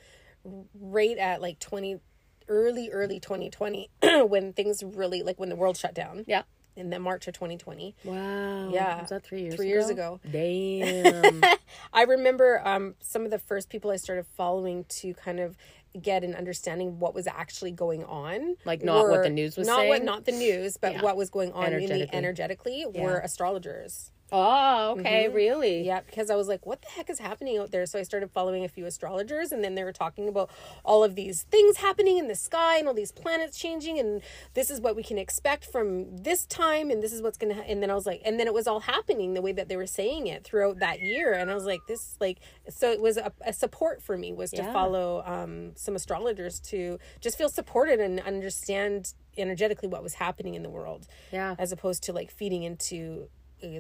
right 0.80 1.18
at 1.18 1.42
like 1.42 1.60
20 1.60 2.00
early 2.48 2.90
early 2.92 3.20
2020 3.20 3.90
when 4.28 4.54
things 4.54 4.84
really 4.84 5.24
like 5.24 5.40
when 5.40 5.50
the 5.50 5.56
world 5.56 5.78
shut 5.78 5.94
down 5.94 6.24
yeah. 6.28 6.44
in 6.76 6.90
the 6.90 7.00
March 7.00 7.28
of 7.28 7.34
2020. 7.34 7.96
Wow. 8.04 8.70
Yeah. 8.72 9.02
Was 9.02 9.10
that 9.10 9.24
three 9.24 9.42
years? 9.42 9.56
Three 9.56 9.68
years 9.68 9.90
ago. 9.90 10.20
Damn. 10.30 11.42
I 11.94 12.04
remember 12.04 12.62
um 12.66 12.96
some 13.00 13.26
of 13.26 13.32
the 13.32 13.40
first 13.40 13.70
people 13.70 13.92
I 13.92 13.98
started 13.98 14.26
following 14.36 14.86
to 14.90 15.14
kind 15.14 15.40
of 15.40 15.58
get 16.02 16.24
an 16.26 16.36
understanding 16.36 16.90
of 16.90 17.00
what 17.00 17.14
was 17.16 17.26
actually 17.28 17.72
going 17.72 18.04
on. 18.04 18.56
Like 18.66 18.84
not 18.84 19.08
what 19.08 19.24
the 19.24 19.30
news 19.30 19.56
was 19.58 19.68
not 19.68 19.88
what 19.88 20.04
not 20.04 20.26
the 20.26 20.34
news, 20.34 20.78
but 20.78 20.94
Yeah. 20.94 21.02
what 21.02 21.16
was 21.18 21.30
going 21.30 21.52
on 21.54 21.66
Energetically. 21.68 22.10
energetically 22.18 22.86
were 22.94 23.20
astrologers. 23.20 24.12
Oh, 24.32 24.96
okay. 24.98 25.28
Really? 25.30 25.86
Yeah, 25.86 26.02
because 26.02 26.30
I 26.30 26.36
was 26.36 26.48
like, 26.48 26.66
what 26.66 26.82
the 26.82 26.90
heck 26.90 27.10
is 27.10 27.20
happening 27.20 27.58
out 27.58 27.72
there? 27.72 27.86
So 27.86 28.00
I 28.00 28.04
started 28.04 28.32
following 28.32 28.64
a 28.64 28.68
few 28.68 28.86
astrologers, 28.86 29.52
and 29.52 29.64
then 29.64 29.76
they 29.76 29.84
were 29.84 29.92
talking 29.94 30.28
about 30.28 30.50
all 30.84 31.04
of 31.04 31.16
these 31.16 31.44
things 31.44 31.78
happening 31.78 32.18
in 32.18 32.28
the 32.28 32.36
sky 32.36 32.78
and 32.78 32.88
all 32.88 32.94
these 32.94 33.12
planets 33.12 33.58
changing, 33.58 34.00
and 34.00 34.22
this 34.54 34.70
is 34.70 34.82
what 34.82 34.96
we 34.96 35.04
can 35.04 35.18
expect 35.18 35.66
from 35.66 36.18
this 36.18 36.46
time, 36.46 36.90
and 36.90 37.02
this 37.04 37.14
is 37.14 37.22
what's 37.22 37.38
gonna. 37.38 37.56
Ha-. 37.56 37.64
And 37.68 37.82
then 37.82 37.92
I 37.92 37.96
was 37.96 38.06
like, 38.06 38.22
and 38.26 38.40
then 38.40 38.48
it 38.48 38.54
was 38.54 38.68
all 38.68 38.82
happening 38.82 39.34
the 39.34 39.42
way 39.42 39.52
that 39.52 39.70
they 39.70 39.78
were 39.78 39.88
saying 39.88 40.28
it 40.28 40.44
throughout 40.44 40.80
that 40.80 41.00
year, 41.02 41.34
and 41.34 41.50
I 41.52 41.54
was 41.56 41.66
like, 41.66 41.82
this 41.88 42.18
like, 42.20 42.40
so 42.70 42.92
it 42.92 43.02
was 43.02 43.18
a, 43.18 43.32
a 43.46 43.54
support 43.54 44.02
for 44.02 44.18
me 44.18 44.34
was 44.34 44.52
to 44.52 44.58
Yeah. 44.64 44.74
follow 44.74 45.24
um, 45.26 45.76
some 45.76 45.96
astrologers 45.96 46.60
to 46.72 47.00
just 47.22 47.38
feel 47.38 47.50
supported 47.50 48.00
and 48.00 48.20
understand 48.22 49.14
energetically 49.38 49.88
what 49.90 50.02
was 50.02 50.16
happening 50.16 50.56
in 50.56 50.64
the 50.64 50.70
world, 50.70 51.08
Yeah. 51.32 51.56
as 51.60 51.72
opposed 51.72 52.04
to 52.04 52.14
like 52.14 52.32
feeding 52.32 52.64
into 52.64 53.30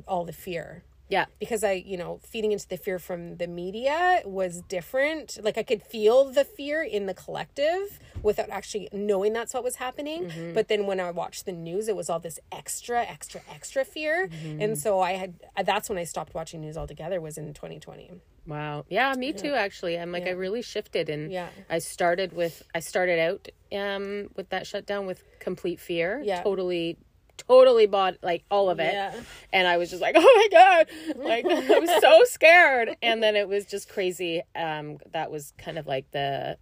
all 0.07 0.25
the 0.25 0.33
fear 0.33 0.83
Yeah. 1.09 1.25
because 1.39 1.63
I, 1.63 1.73
you 1.73 1.97
know, 1.97 2.19
feeding 2.31 2.51
into 2.51 2.67
the 2.67 2.77
fear 2.77 2.97
from 2.99 3.38
the 3.38 3.47
media 3.47 4.21
was 4.25 4.61
different. 4.77 5.38
Like 5.47 5.57
I 5.57 5.63
could 5.63 5.83
feel 5.83 6.25
the 6.39 6.43
fear 6.43 6.81
in 6.83 7.05
the 7.05 7.13
collective 7.13 7.99
without 8.23 8.49
actually 8.49 8.89
knowing 8.91 9.31
that's 9.33 9.53
what 9.53 9.63
was 9.63 9.75
happening. 9.75 10.31
But 10.55 10.67
then 10.67 10.88
when 10.88 10.99
I 10.99 11.11
watched 11.11 11.45
the 11.45 11.51
news, 11.51 11.88
it 11.88 11.95
was 11.95 12.09
all 12.09 12.19
this 12.19 12.39
extra, 12.51 13.03
extra, 13.03 13.41
extra 13.57 13.86
fear. 13.86 14.29
And 14.63 14.77
so 14.77 14.99
I 14.99 15.13
had, 15.13 15.36
that's 15.63 15.89
when 15.89 15.97
I 15.99 16.05
stopped 16.05 16.33
watching 16.33 16.61
news 16.61 16.75
altogether 16.77 17.21
was 17.21 17.38
in 17.38 17.53
2020. 17.53 18.11
Wow. 18.47 18.86
Yeah, 18.89 19.13
me 19.15 19.33
too 19.33 19.53
actually. 19.53 19.97
I'm 19.99 20.11
like 20.11 20.27
I 20.27 20.31
really 20.31 20.61
shifted 20.61 21.09
and 21.09 21.31
Yeah. 21.31 21.49
I 21.69 21.79
started 21.79 22.31
with 22.33 22.61
I 22.75 22.79
started 22.79 23.19
out 23.27 23.47
um 23.81 24.29
with 24.36 24.49
that 24.49 24.67
shutdown 24.67 25.07
with 25.07 25.23
complete 25.39 25.79
fear. 25.79 26.21
Yeah. 26.23 26.43
Totally 26.43 26.97
totally 27.38 27.86
bought 27.86 28.15
like 28.21 28.43
all 28.49 28.69
of 28.69 28.79
it. 28.79 28.93
Yeah. 28.93 29.13
And 29.53 29.67
I 29.67 29.77
was 29.77 29.89
just 29.89 30.01
like, 30.01 30.15
"Oh 30.17 30.21
my 30.21 30.47
god." 30.51 30.88
Like 31.17 31.45
I 31.49 31.79
was 31.79 31.89
so 32.01 32.23
scared 32.25 32.95
and 33.01 33.21
then 33.21 33.36
it 33.36 33.47
was 33.47 33.65
just 33.65 33.89
crazy. 33.89 34.41
Um 34.55 34.97
that 35.11 35.31
was 35.31 35.53
kind 35.57 35.77
of 35.77 35.88
like 35.88 36.09
the 36.11 36.57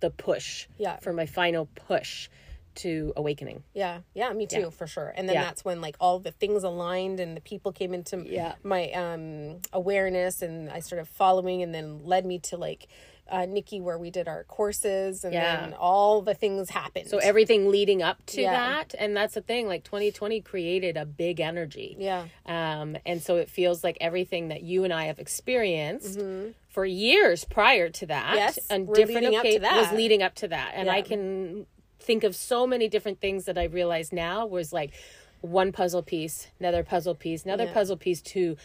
the 0.00 0.10
push 0.10 0.66
Yeah. 0.78 0.96
for 0.98 1.12
my 1.12 1.26
final 1.26 1.66
push 1.66 2.28
to 2.76 3.12
awakening. 3.16 3.62
Yeah, 3.72 4.00
yeah, 4.12 4.30
me 4.34 4.46
too, 4.46 4.70
for 4.70 4.86
sure. 4.86 5.10
And 5.16 5.26
then 5.28 5.36
Yeah. 5.36 5.44
that's 5.44 5.64
when 5.64 5.80
like 5.80 5.96
all 5.98 6.18
the 6.18 6.32
things 6.32 6.62
aligned 6.62 7.20
and 7.20 7.34
the 7.34 7.40
people 7.40 7.72
came 7.72 7.94
into 7.94 8.18
Yeah. 8.26 8.54
my 8.62 8.90
um 8.90 9.60
awareness 9.72 10.42
and 10.42 10.68
I 10.70 10.80
started 10.80 11.06
following 11.08 11.62
and 11.62 11.74
then 11.74 12.04
led 12.04 12.26
me 12.26 12.38
to 12.40 12.56
like 12.58 12.88
uh 13.30 13.44
Nikki 13.46 13.80
where 13.80 13.98
we 13.98 14.10
did 14.10 14.28
our 14.28 14.44
courses 14.44 15.24
and 15.24 15.32
Yeah. 15.34 15.60
then 15.60 15.74
all 15.74 16.22
the 16.22 16.34
things 16.34 16.70
happened. 16.70 17.08
So 17.08 17.18
everything 17.18 17.70
leading 17.70 18.02
up 18.02 18.24
to 18.26 18.42
Yeah. 18.42 18.52
that 18.52 18.94
and 18.98 19.16
that's 19.16 19.34
the 19.34 19.40
thing 19.40 19.66
like 19.66 19.82
2020 19.84 20.40
created 20.42 20.96
a 20.96 21.04
big 21.04 21.40
energy. 21.40 21.96
yeah. 21.98 22.26
Um, 22.46 22.96
and 23.04 23.22
so 23.22 23.36
it 23.36 23.50
feels 23.50 23.82
like 23.82 23.96
everything 24.00 24.48
that 24.48 24.62
you 24.62 24.84
and 24.84 24.92
I 24.92 25.06
have 25.06 25.18
experienced 25.18 26.20
for 26.68 26.84
years 26.84 27.44
prior 27.44 27.88
to 27.88 28.06
that, 28.06 28.26
Mm-hmm. 28.26 28.36
Yes, 28.36 28.58
and 28.70 28.86
different 28.94 29.22
leading 29.24 29.36
up 29.36 29.42
to 29.44 29.58
occa- 29.60 29.76
was 29.80 29.92
leading 29.92 30.22
up 30.22 30.34
to 30.36 30.48
that. 30.48 30.72
And 30.74 30.90
I 30.90 31.02
can 31.02 31.66
think 31.98 32.22
of 32.24 32.36
so 32.36 32.66
many 32.66 32.86
different 32.88 33.20
things 33.20 33.46
that 33.46 33.58
I 33.58 33.64
realize 33.64 34.12
now 34.12 34.46
was 34.46 34.72
like 34.72 34.92
one 35.40 35.72
puzzle 35.72 36.02
piece, 36.02 36.48
another 36.60 36.82
puzzle 36.84 37.14
piece, 37.14 37.44
another 37.44 37.64
Yeah. 37.64 37.72
puzzle 37.72 37.96
piece 37.96 38.20
to 38.22 38.56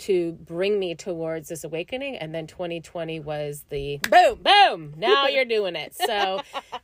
to 0.00 0.32
bring 0.32 0.78
me 0.78 0.94
towards 0.94 1.48
this 1.48 1.64
awakening. 1.64 2.16
And 2.16 2.34
then 2.34 2.46
2020 2.46 3.20
was 3.20 3.64
the 3.70 3.98
Boom. 4.10 4.40
boom 4.42 4.94
now 4.96 5.26
you're 5.28 5.44
doing 5.44 5.76
it 5.76 5.94
so 5.94 6.40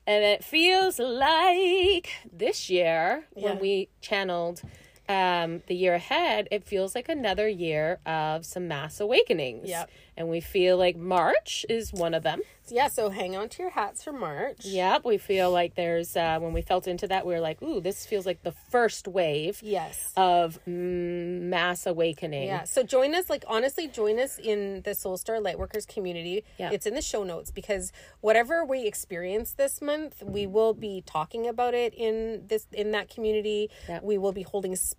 and 0.06 0.24
it 0.24 0.44
feels 0.44 0.98
like 0.98 2.08
this 2.32 2.68
year 2.70 3.24
when 3.34 3.58
we 3.58 3.88
channeled 4.00 4.62
um 5.08 5.62
the 5.66 5.74
year 5.74 5.94
ahead 5.94 6.48
it 6.50 6.64
feels 6.64 6.94
like 6.94 7.08
another 7.08 7.48
year 7.48 7.98
of 8.06 8.44
some 8.44 8.66
mass 8.68 9.00
awakenings 9.00 9.68
Yep. 9.68 9.90
and 10.16 10.28
we 10.28 10.40
feel 10.40 10.76
like 10.76 10.96
march 10.96 11.64
is 11.68 11.92
one 11.92 12.14
of 12.14 12.22
them 12.22 12.40
Yeah, 12.68 12.88
so 12.88 13.10
hang 13.10 13.36
on 13.36 13.48
to 13.50 13.62
your 13.62 13.70
hats 13.70 14.02
for 14.02 14.12
March. 14.12 14.64
yep 14.64 15.04
we 15.04 15.18
feel 15.18 15.50
like 15.52 15.74
there's 15.76 16.16
uh 16.16 16.38
when 16.40 16.52
we 16.52 16.62
felt 16.62 16.88
into 16.88 17.06
that 17.08 17.24
we 17.26 17.34
were 17.34 17.40
like 17.40 17.62
ooh 17.62 17.80
this 17.80 18.04
feels 18.06 18.26
like 18.26 18.42
the 18.42 18.52
first 18.70 19.06
wave 19.06 19.60
Yes. 19.62 20.12
of 20.16 20.58
mm, 20.68 21.42
mass 21.42 21.86
awakening 21.86 22.48
Yeah. 22.48 22.64
So 22.64 22.82
join 22.82 23.14
us, 23.14 23.30
like 23.30 23.44
honestly, 23.46 23.86
join 23.88 24.18
us 24.18 24.38
in 24.38 24.82
the 24.82 24.94
Soul 24.94 25.16
Star 25.16 25.36
Lightworkers 25.36 25.86
community. 25.86 26.44
Yeah. 26.58 26.70
It's 26.72 26.86
in 26.86 26.94
the 26.94 27.02
show 27.02 27.22
notes 27.24 27.50
because 27.50 27.92
whatever 28.20 28.64
we 28.64 28.86
experience 28.86 29.52
this 29.52 29.80
month, 29.80 30.22
we 30.24 30.46
will 30.46 30.74
be 30.74 31.02
talking 31.06 31.46
about 31.46 31.74
it 31.74 31.92
in 31.94 32.42
this 32.48 32.66
in 32.72 32.90
that 32.92 33.08
community. 33.08 33.70
Yeah. 33.88 34.00
We 34.02 34.18
will 34.18 34.32
be 34.32 34.42
holding 34.42 34.74
space 34.76 34.95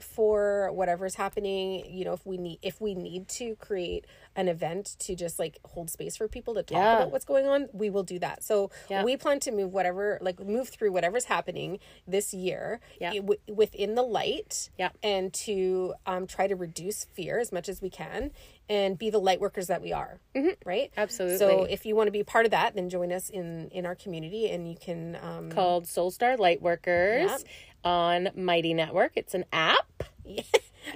for 0.00 0.70
whatever's 0.72 1.14
happening. 1.16 1.84
You 1.90 2.04
know, 2.04 2.12
if 2.12 2.24
we 2.26 2.38
need 2.38 2.58
if 2.62 2.80
we 2.80 2.94
need 2.94 3.28
to 3.30 3.56
create 3.56 4.06
an 4.36 4.48
event 4.48 4.96
to 5.00 5.14
just 5.14 5.38
like 5.38 5.58
hold 5.64 5.90
space 5.90 6.16
for 6.16 6.28
people 6.28 6.54
to 6.54 6.62
talk 6.62 6.76
Yeah. 6.78 6.96
about 6.96 7.10
what's 7.12 7.24
going 7.24 7.46
on, 7.46 7.68
we 7.72 7.90
will 7.90 8.02
do 8.02 8.18
that. 8.20 8.42
So 8.42 8.70
Yeah. 8.88 9.04
we 9.04 9.16
plan 9.16 9.40
to 9.40 9.50
move 9.52 9.72
whatever 9.72 10.18
like 10.22 10.40
move 10.40 10.68
through 10.68 10.92
whatever's 10.92 11.24
happening 11.26 11.80
this 12.06 12.32
year 12.32 12.80
Yeah. 13.00 13.12
w- 13.14 13.40
within 13.48 13.94
the 13.94 14.02
light 14.02 14.70
Yeah. 14.78 14.90
and 15.02 15.32
to 15.34 15.94
um, 16.06 16.26
try 16.26 16.46
to 16.46 16.56
reduce 16.56 17.04
fear 17.04 17.38
as 17.38 17.52
much 17.52 17.68
as 17.68 17.82
we 17.82 17.90
can 17.90 18.30
and 18.68 18.96
be 18.96 19.10
the 19.10 19.18
light 19.18 19.40
workers 19.40 19.66
that 19.66 19.82
we 19.82 19.92
are 19.92 20.20
right 20.64 20.90
Mm-hmm. 20.92 21.00
Absolutely. 21.00 21.38
so 21.38 21.64
if 21.64 21.84
you 21.84 21.94
want 21.96 22.06
to 22.06 22.12
be 22.12 22.22
part 22.22 22.44
of 22.46 22.52
that 22.52 22.74
then 22.74 22.88
join 22.88 23.12
us 23.12 23.28
in 23.28 23.68
in 23.70 23.84
our 23.84 23.94
community 23.96 24.48
and 24.50 24.68
you 24.68 24.76
can 24.76 25.18
um 25.20 25.50
called 25.50 25.86
soul 25.86 26.10
star 26.10 26.36
lightworkers 26.36 27.28
Yep. 27.28 27.40
On 27.84 28.28
mighty 28.36 28.74
network 28.74 29.12
it's 29.16 29.34
an 29.34 29.44
app 29.52 30.04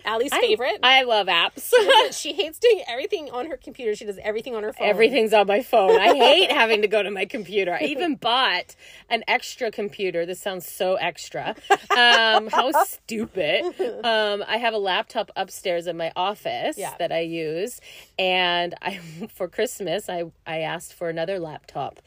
Allie's 0.05 0.35
favorite 0.35 0.79
I 0.83 1.03
love 1.05 1.29
apps. 1.29 1.73
she 2.11 2.33
hates 2.33 2.59
doing 2.59 2.83
everything 2.89 3.31
on 3.31 3.47
her 3.51 3.57
computer 3.57 3.95
she 3.95 4.05
does 4.05 4.19
everything 4.23 4.55
on 4.57 4.63
her 4.65 4.73
phone 4.73 4.89
Everything's 4.89 5.33
on 5.33 5.47
my 5.47 5.63
phone. 5.63 5.99
I 5.99 6.15
hate 6.15 6.51
having 6.63 6.83
to 6.83 6.89
go 6.89 7.03
to 7.05 7.11
my 7.11 7.25
computer. 7.25 7.73
I 7.81 7.85
even 7.85 8.17
bought 8.17 8.75
an 9.09 9.23
extra 9.29 9.71
computer. 9.71 10.27
This 10.27 10.41
sounds 10.41 10.67
so 10.69 10.95
extra. 10.97 11.55
Um, 11.97 12.49
how 12.49 12.73
stupid. 12.85 13.65
Um, 14.05 14.45
I 14.47 14.57
have 14.57 14.75
a 14.75 14.79
laptop 14.79 15.31
upstairs 15.37 15.87
in 15.87 15.97
my 15.97 16.13
office 16.17 16.77
Yeah. 16.79 16.95
that 16.99 17.13
I 17.13 17.21
use, 17.21 17.81
and 18.19 18.75
I 18.83 18.99
for 19.35 19.47
Christmas 19.49 20.09
I 20.09 20.25
I 20.47 20.61
asked 20.61 20.95
for 20.95 21.09
another 21.09 21.39
laptop 21.39 22.01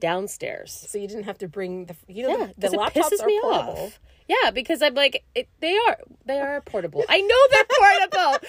downstairs. 0.00 0.72
so 0.88 0.98
you 0.98 1.06
didn't 1.06 1.24
have 1.24 1.38
to 1.38 1.48
bring 1.48 1.86
the 1.86 1.96
you 2.08 2.22
know 2.26 2.36
the, 2.38 2.46
'cause 2.46 2.54
the 2.72 2.76
it 2.76 2.80
laptops 2.80 3.20
are 3.20 3.28
portable 3.40 3.50
off. 3.84 4.00
Yeah, 4.28 4.50
because 4.52 4.80
I'm 4.82 4.94
like 4.94 5.24
it, 5.34 5.48
they 5.60 5.76
are 5.76 5.98
they 6.24 6.38
are 6.40 6.60
portable. 6.62 7.04
I 7.08 7.20
know 7.20 7.46
they're 7.50 7.64
portable. 7.64 8.48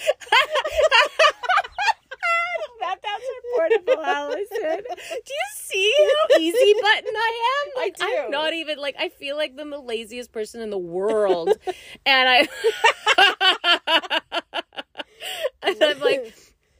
Laptops 2.82 3.26
are 3.30 3.44
portable, 3.56 4.02
Allison. 4.04 4.82
Do 4.84 5.32
you 5.34 5.46
see 5.54 5.94
how 6.30 6.38
easy 6.40 6.74
button 6.74 7.14
I 7.16 7.62
am? 7.76 7.82
Like, 7.82 7.94
I 8.00 8.06
do. 8.10 8.16
I'm 8.24 8.30
not 8.32 8.52
even 8.54 8.78
like 8.78 8.96
I 8.98 9.08
feel 9.08 9.36
like 9.36 9.52
I'm 9.58 9.70
the 9.70 9.78
laziest 9.78 10.32
person 10.32 10.60
in 10.62 10.70
the 10.70 10.78
world, 10.78 11.56
and 12.04 12.28
I 12.28 12.48
and 15.62 15.76
I'm 15.82 16.00
like 16.00 16.34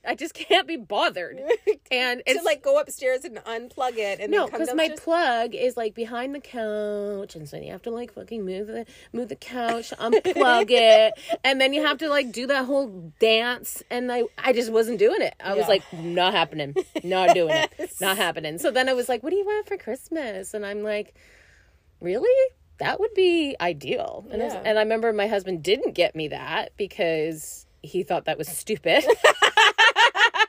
I 0.04 0.14
just 0.16 0.34
can't 0.34 0.66
be 0.66 0.76
bothered. 0.76 1.40
And 1.90 2.22
to 2.26 2.40
like 2.42 2.62
go 2.62 2.78
upstairs 2.80 3.22
and 3.26 3.36
unplug 3.36 3.98
it 3.98 4.18
and 4.18 4.32
no, 4.32 4.46
because 4.46 4.72
my 4.74 4.88
plug 4.98 5.54
is 5.54 5.76
like 5.76 5.94
behind 5.94 6.34
the 6.34 6.40
couch, 6.40 7.36
and 7.36 7.46
so 7.46 7.58
you 7.58 7.70
have 7.70 7.82
to 7.82 7.90
like 7.90 8.14
fucking 8.14 8.42
move 8.46 8.66
the 8.68 8.86
move 9.12 9.28
the 9.28 9.36
couch, 9.36 9.90
unplug 9.98 10.68
it, 10.70 11.12
and 11.44 11.60
then 11.60 11.74
you 11.74 11.84
have 11.84 11.98
to 11.98 12.08
like 12.08 12.32
do 12.32 12.46
that 12.46 12.64
whole 12.64 13.12
dance. 13.20 13.82
And 13.90 14.10
I 14.10 14.22
I 14.38 14.54
just 14.54 14.72
wasn't 14.72 14.98
doing 15.00 15.20
it. 15.20 15.34
I 15.38 15.52
was 15.52 15.68
like, 15.68 15.82
not 15.92 16.32
happening, 16.32 16.74
not 17.04 17.34
doing 17.34 17.50
it, 17.54 17.92
not 18.00 18.16
happening. 18.16 18.56
So 18.58 18.70
then 18.70 18.88
I 18.88 18.94
was 18.94 19.10
like, 19.10 19.22
what 19.22 19.28
do 19.30 19.36
you 19.36 19.44
want 19.44 19.68
for 19.68 19.76
Christmas? 19.76 20.54
And 20.54 20.64
I'm 20.64 20.82
like, 20.82 21.14
really? 22.00 22.50
That 22.78 23.00
would 23.00 23.12
be 23.14 23.54
ideal. 23.60 24.24
And, 24.30 24.40
I 24.42 24.46
was- 24.46 24.54
and 24.64 24.78
I 24.78 24.82
remember 24.82 25.12
my 25.12 25.26
husband 25.26 25.62
didn't 25.62 25.94
get 25.94 26.16
me 26.16 26.28
that 26.28 26.72
because 26.78 27.66
he 27.82 28.02
thought 28.02 28.24
that 28.24 28.38
was 28.38 28.48
stupid. 28.48 29.04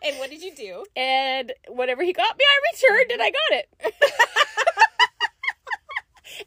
And 0.03 0.17
what 0.17 0.29
did 0.29 0.41
you 0.41 0.53
do? 0.55 0.85
and 0.95 1.53
whatever 1.67 2.03
he 2.03 2.13
got 2.13 2.37
me, 2.37 2.45
I 2.45 2.59
returned 2.73 3.11
and 3.11 3.21
I 3.21 3.31
got 3.31 3.51
it. 3.51 3.67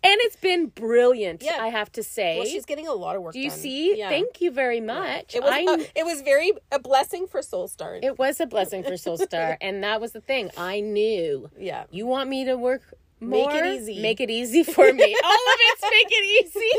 and 0.02 0.20
it's 0.20 0.36
been 0.36 0.66
brilliant, 0.66 1.42
Yeah. 1.42 1.58
I 1.60 1.68
have 1.68 1.90
to 1.92 2.02
say. 2.02 2.38
Well, 2.38 2.46
she's 2.46 2.66
getting 2.66 2.86
a 2.86 2.92
lot 2.92 3.16
of 3.16 3.22
work. 3.22 3.32
Do 3.32 3.40
you 3.40 3.50
done. 3.50 3.58
see? 3.58 3.98
Yeah. 3.98 4.08
Thank 4.08 4.40
you 4.40 4.50
very 4.50 4.80
much. 4.80 5.34
It 5.34 5.42
was 5.42 5.52
I, 5.52 5.90
it 5.94 6.04
was 6.04 6.22
very 6.22 6.52
a 6.72 6.78
blessing 6.78 7.26
for 7.26 7.42
Soul 7.42 7.68
Star. 7.68 7.98
it 8.02 8.18
was 8.18 8.40
a 8.40 8.46
blessing 8.46 8.82
for 8.82 8.92
Soulstar, 8.92 9.56
and 9.60 9.82
that 9.82 10.00
was 10.00 10.12
the 10.12 10.20
thing. 10.20 10.50
I 10.56 10.80
knew 10.80 11.50
yeah. 11.58 11.84
you 11.90 12.06
want 12.06 12.28
me 12.28 12.44
to 12.44 12.56
work 12.56 12.82
Make 13.18 13.48
it 13.50 13.64
easy. 13.64 14.02
Make 14.02 14.20
it 14.20 14.30
easy 14.30 14.62
for 14.62 14.92
me. 14.92 15.16
All 15.24 15.32
of 15.32 15.58
it's 15.58 15.82
make 15.82 16.08
it 16.10 16.44
easy. 16.44 16.70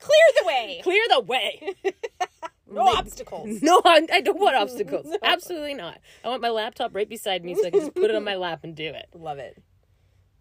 Clear 0.00 0.40
the 0.40 0.46
way. 0.46 0.80
Clear 0.82 1.04
the 1.10 1.20
way. 1.20 1.74
No 2.72 2.88
obstacles. 2.88 3.62
No, 3.62 3.80
I, 3.84 4.06
I 4.12 4.20
don't 4.20 4.38
want 4.38 4.56
obstacles. 4.64 5.06
Absolutely 5.22 5.74
not. 5.74 5.98
I 6.24 6.28
want 6.28 6.42
my 6.42 6.50
laptop 6.50 6.94
right 6.94 7.08
beside 7.08 7.44
me 7.44 7.54
so 7.54 7.66
I 7.66 7.70
can 7.70 7.80
just 7.80 7.94
put 7.94 8.10
it 8.10 8.14
on 8.14 8.24
my 8.24 8.36
lap 8.36 8.60
and 8.64 8.74
do 8.74 8.86
it. 8.86 9.08
Love 9.14 9.38
it. 9.38 9.62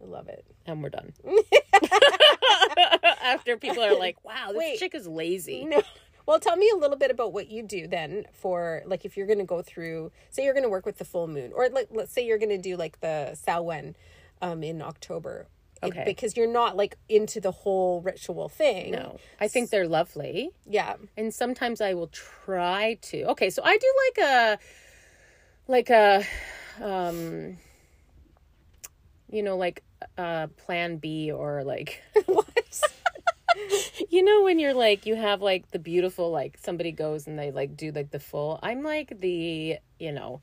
I 0.02 0.06
love 0.06 0.28
it. 0.28 0.46
and 0.66 0.82
we're 0.82 0.90
done. 0.90 1.14
After 3.24 3.58
people 3.58 3.84
are 3.84 3.98
like, 3.98 4.24
"Wow, 4.24 4.48
this 4.50 4.58
Wait. 4.58 4.80
chick 4.80 4.96
is 4.96 5.08
lazy." 5.08 5.66
No. 5.66 5.82
Well, 6.26 6.40
tell 6.40 6.56
me 6.56 6.70
a 6.74 6.78
little 6.78 6.98
bit 6.98 7.12
about 7.12 7.34
what 7.34 7.50
you 7.50 7.64
do 7.64 7.88
then 7.88 8.26
for 8.32 8.84
like 8.86 9.06
if 9.06 9.18
you're 9.18 9.28
going 9.28 9.40
to 9.40 9.46
go 9.46 9.62
through 9.62 10.12
say 10.30 10.44
you're 10.44 10.54
going 10.54 10.64
to 10.64 10.70
work 10.70 10.86
with 10.86 10.98
the 10.98 11.06
full 11.06 11.28
moon 11.28 11.52
or 11.54 11.68
like 11.70 11.88
let's 11.92 12.14
say 12.14 12.26
you're 12.26 12.38
going 12.38 12.50
to 12.50 12.58
do 12.60 12.78
like 12.78 13.00
the 13.02 13.32
Samhain 13.36 13.96
um 14.42 14.64
in 14.64 14.82
October. 14.82 15.48
It- 15.82 15.88
Okay. 15.88 16.04
because 16.06 16.38
you're 16.38 16.46
not 16.52 16.78
like 16.78 16.96
into 17.10 17.42
the 17.42 17.52
whole 17.52 18.02
ritual 18.02 18.50
thing. 18.50 18.92
No, 18.92 19.20
I 19.40 19.48
think 19.48 19.72
they're 19.72 19.88
lovely, 19.88 20.52
Yeah. 20.68 20.96
and 21.18 21.34
sometimes 21.34 21.82
I 21.82 21.96
will 21.96 22.08
try 22.10 23.00
to. 23.10 23.24
Okay, 23.32 23.50
so 23.50 23.64
I 23.66 23.78
do 23.78 23.94
like 24.06 24.28
a, 24.30 24.60
like 25.68 25.90
a, 25.90 26.24
um, 26.82 27.58
you 29.32 29.42
know, 29.42 29.58
like 29.58 29.84
uh, 30.18 30.48
Plan 30.58 30.98
B 30.98 31.32
or 31.32 31.64
like 31.64 32.02
what? 32.26 32.48
you 34.10 34.24
know 34.24 34.44
when 34.44 34.60
you're 34.60 34.74
like 34.74 35.06
you 35.06 35.16
have 35.16 35.42
like 35.42 35.70
the 35.72 35.80
beautiful 35.80 36.32
like 36.32 36.58
somebody 36.64 36.92
goes 36.92 37.28
and 37.28 37.38
they 37.38 37.52
like 37.52 37.76
do 37.76 37.92
like 37.92 38.12
the 38.12 38.20
full. 38.20 38.60
I'm 38.62 38.84
like 38.84 39.20
the 39.20 39.78
you 40.00 40.12
know, 40.12 40.42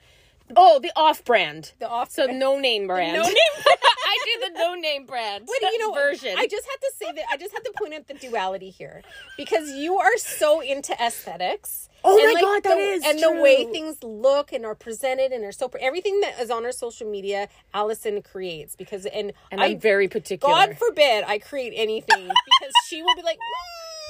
oh 0.57 0.79
the 0.81 0.91
off 0.97 1.25
brand. 1.25 1.73
The 1.79 1.89
off 1.89 2.11
So 2.11 2.27
no 2.27 2.59
name 2.59 2.87
brand. 2.87 3.15
no 3.17 3.23
name 3.23 3.35
I 4.21 4.37
do 4.47 4.53
the 4.53 4.59
no 4.59 4.75
name 4.75 5.07
brand 5.07 5.47
Wait, 5.49 5.73
you 5.73 5.79
know, 5.79 5.93
version. 5.95 6.35
I 6.37 6.47
just 6.47 6.67
have 6.69 6.81
to 6.81 6.93
say 6.97 7.13
that 7.13 7.25
I 7.31 7.37
just 7.37 7.53
have 7.53 7.63
to 7.65 7.73
point 7.79 7.95
out 7.95 8.07
the 8.07 8.15
duality 8.15 8.71
here 8.71 9.03
because 9.37 9.71
you 9.71 9.99
are 9.99 10.17
so 10.17 10.61
into 10.61 10.93
aesthetics. 11.03 11.89
Oh 12.05 12.17
and, 12.17 12.33
my 12.33 12.41
God, 12.41 12.63
that 12.63 12.77
the, 12.77 12.81
is 12.81 13.05
and 13.05 13.19
the 13.19 13.43
way 13.43 13.65
things 13.65 14.03
look 14.05 14.53
and 14.53 14.65
are 14.65 14.77
presented 14.77 15.33
and 15.33 15.45
are 15.45 15.53
so 15.53 15.71
everything 15.81 16.21
that 16.21 16.39
is 16.41 16.51
on 16.51 16.65
our 16.65 16.73
social 16.73 17.11
media, 17.11 17.49
Allison 17.75 18.23
creates 18.23 18.77
because 18.77 19.05
and, 19.07 19.33
and 19.51 19.61
I 19.61 19.67
I'm 19.67 19.81
very 19.81 20.09
particular. 20.09 20.55
God 20.55 20.77
forbid 20.79 21.25
I 21.27 21.39
create 21.39 21.73
anything 21.75 22.29
because 22.29 22.73
she 22.89 23.03
will 23.03 23.15
be 23.17 23.23
like, 23.23 23.37
"Mm, 23.37 24.09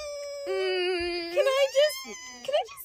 Mm. 0.48 1.34
can 1.34 1.44
I 1.46 1.66
just 1.78 2.18
can 2.44 2.54
I 2.54 2.64
just 2.72 2.77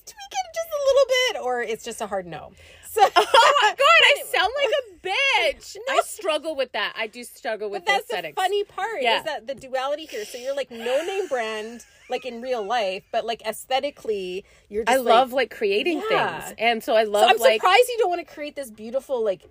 just 0.53 0.69
a 0.69 0.81
little 0.87 1.07
bit 1.07 1.41
or 1.43 1.61
it's 1.61 1.83
just 1.85 2.01
a 2.01 2.07
hard 2.07 2.25
no. 2.25 2.51
So 2.89 3.01
Oh 3.15 3.53
my 3.61 3.69
god, 3.69 3.77
I 3.79 4.23
sound 4.31 4.51
like 4.55 4.69
a 4.69 5.07
bitch. 5.53 5.75
I 5.89 6.01
struggle 6.05 6.55
with 6.55 6.71
that. 6.73 6.93
I 6.95 7.07
do 7.07 7.23
struggle 7.23 7.69
with 7.69 7.85
But 7.85 7.91
that's 7.91 8.07
the 8.07 8.13
aesthetics. 8.15 8.35
the 8.35 8.41
funny 8.41 8.63
part 8.63 9.01
Yeah. 9.01 9.19
is 9.19 9.25
that 9.25 9.47
the 9.47 9.55
duality 9.55 10.05
here. 10.05 10.25
So 10.25 10.37
you're 10.37 10.55
like 10.55 10.69
no 10.71 11.03
name 11.05 11.27
brand, 11.27 11.85
like 12.09 12.25
in 12.25 12.41
real 12.41 12.63
life, 12.63 13.03
but 13.11 13.25
like 13.25 13.41
aesthetically, 13.45 14.45
you're. 14.69 14.83
Just 14.83 14.93
I 14.95 14.99
like- 15.01 15.13
love 15.15 15.33
like 15.33 15.49
creating 15.49 16.03
Yeah. 16.11 16.39
things, 16.41 16.55
and 16.59 16.83
so 16.83 16.95
I 16.95 17.05
So 17.05 17.11
love 17.11 17.29
I'm 17.29 17.37
like 17.37 17.61
surprised 17.61 17.89
you 17.89 17.97
don't 17.99 18.09
want 18.09 18.27
to 18.27 18.33
create 18.33 18.55
this 18.55 18.69
beautiful 18.69 19.23
like 19.23 19.43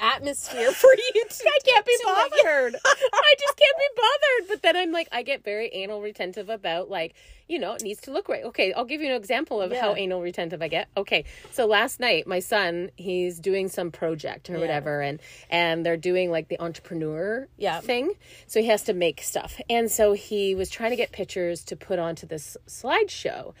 atmosphere 0.00 0.72
for 0.72 0.90
you. 0.92 1.24
To, 1.24 1.44
I 1.46 1.58
can't 1.64 1.86
be 1.86 1.96
bothered. 2.04 2.74
I 2.84 3.34
just 3.38 3.56
can't 3.56 3.76
be 3.78 3.84
bothered. 3.96 4.48
But 4.48 4.62
then 4.62 4.76
I'm 4.76 4.92
like, 4.92 5.08
I 5.12 5.22
get 5.22 5.44
very 5.44 5.68
anal 5.72 6.00
retentive 6.00 6.48
about 6.48 6.90
like, 6.90 7.14
you 7.48 7.58
know, 7.58 7.74
it 7.74 7.82
needs 7.82 8.00
to 8.02 8.12
look 8.12 8.28
right. 8.28 8.44
Okay, 8.44 8.72
I'll 8.72 8.84
give 8.84 9.00
you 9.00 9.08
an 9.10 9.16
example 9.16 9.60
of 9.60 9.72
how 9.72 9.94
anal 9.96 10.20
retentive 10.22 10.62
I 10.62 10.68
get. 10.68 10.88
Okay, 10.96 11.24
so 11.50 11.66
last 11.66 11.98
night 11.98 12.26
my 12.26 12.38
son 12.38 12.90
he's 12.96 13.40
doing 13.40 13.68
some 13.68 13.90
project 13.90 14.48
or 14.50 14.58
whatever, 14.60 15.00
and 15.02 15.18
and 15.50 15.84
they're 15.84 15.96
doing 15.96 16.30
like 16.30 16.46
the 16.48 16.60
entrepreneur 16.60 17.48
Yeah. 17.58 17.80
thing. 17.80 18.12
So 18.46 18.60
he 18.60 18.68
has 18.68 18.84
to 18.84 18.94
make 18.94 19.20
stuff, 19.22 19.60
and 19.68 19.90
so 19.90 20.12
he 20.12 20.54
was 20.54 20.70
trying 20.70 20.90
to 20.90 20.96
get 20.96 21.10
pictures 21.10 21.64
to 21.64 21.76
put 21.76 21.98
onto 21.98 22.24
this 22.26 22.56
slideshow. 22.68 23.52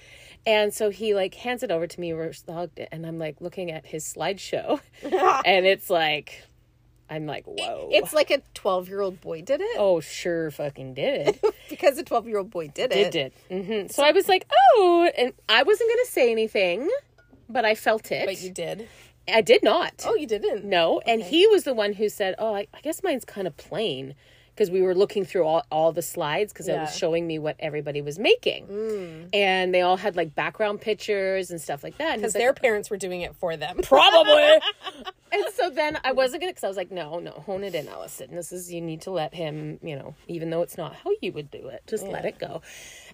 And 0.46 0.72
so 0.72 0.90
he 0.90 1.14
like 1.14 1.34
hands 1.34 1.62
it 1.62 1.70
over 1.70 1.86
to 1.86 2.00
me, 2.00 2.10
hugged 2.48 2.78
it, 2.78 2.88
and 2.90 3.06
I'm 3.06 3.18
like 3.18 3.40
looking 3.40 3.70
at 3.70 3.86
his 3.86 4.04
slideshow, 4.04 4.80
and 5.44 5.66
it's 5.66 5.90
like, 5.90 6.44
I'm 7.10 7.26
like, 7.26 7.44
whoa. 7.44 7.88
It's 7.92 8.12
like 8.12 8.30
a 8.30 8.40
12 8.54 8.88
year 8.88 9.00
old 9.00 9.20
boy 9.20 9.42
did 9.42 9.60
it 9.60 9.76
Oh, 9.78 10.00
sure, 10.00 10.50
fucking 10.50 10.94
did. 10.94 11.40
because 11.68 11.98
a 11.98 12.04
12 12.04 12.28
year 12.28 12.38
old 12.38 12.50
boy 12.50 12.68
did 12.68 12.92
it. 12.92 13.12
Did 13.12 13.16
it. 13.16 13.34
did. 13.48 13.66
hmm 13.66 13.86
So 13.88 14.02
I 14.02 14.12
was 14.12 14.28
like, 14.28 14.46
oh, 14.76 15.10
and 15.18 15.32
I 15.48 15.62
wasn't 15.62 15.90
gonna 15.90 16.06
say 16.06 16.30
anything, 16.32 16.88
but 17.48 17.64
I 17.64 17.74
felt 17.74 18.10
it. 18.10 18.26
But 18.26 18.40
you 18.40 18.50
did. 18.50 18.88
I 19.32 19.42
did 19.42 19.62
not. 19.62 20.04
Oh, 20.06 20.14
you 20.14 20.26
didn't. 20.26 20.64
No, 20.64 21.00
and 21.06 21.22
he 21.22 21.46
was 21.46 21.64
the 21.64 21.74
one 21.74 21.92
who 21.92 22.08
said, 22.08 22.34
"Oh, 22.38 22.54
I, 22.54 22.66
I 22.74 22.80
guess 22.80 23.02
mine's 23.02 23.24
kind 23.24 23.46
of 23.46 23.56
plain." 23.56 24.14
Because 24.60 24.70
we 24.70 24.82
were 24.82 24.94
looking 24.94 25.24
through 25.24 25.44
all, 25.44 25.64
all 25.70 25.90
the 25.90 26.02
slides 26.02 26.52
because 26.52 26.68
it 26.68 26.78
was 26.78 26.94
showing 26.94 27.26
me 27.26 27.38
what 27.38 27.56
everybody 27.60 28.02
was 28.02 28.18
making, 28.18 28.66
mm. 28.66 29.28
and 29.32 29.74
they 29.74 29.80
all 29.80 29.96
had 29.96 30.16
like 30.16 30.34
background 30.34 30.82
pictures 30.82 31.50
and 31.50 31.58
stuff 31.58 31.82
like 31.82 31.96
that. 31.96 32.16
Because 32.16 32.34
he's 32.34 32.34
like, 32.34 32.42
their 32.42 32.52
parents 32.52 32.90
were 32.90 32.98
doing 32.98 33.22
it 33.22 33.34
for 33.36 33.56
them. 33.56 33.78
probably. 33.82 34.32
and 35.32 35.44
so 35.54 35.70
then 35.70 35.98
I 36.04 36.12
wasn't 36.12 36.42
gonna, 36.42 36.52
because 36.52 36.64
I 36.64 36.68
was 36.68 36.76
like, 36.76 36.90
no, 36.90 37.20
no, 37.20 37.30
hone 37.30 37.64
it 37.64 37.74
in, 37.74 37.88
Allison. 37.88 38.34
This 38.34 38.52
is 38.52 38.70
you 38.70 38.82
need 38.82 39.00
to 39.02 39.10
let 39.10 39.32
him, 39.32 39.78
you 39.82 39.96
know, 39.96 40.14
even 40.28 40.50
though 40.50 40.60
it's 40.60 40.76
not 40.76 40.94
how 40.94 41.08
you 41.22 41.32
would 41.32 41.50
do 41.50 41.68
it, 41.68 41.82
just 41.86 42.06
let 42.06 42.26
it 42.26 42.38
go. 42.38 42.60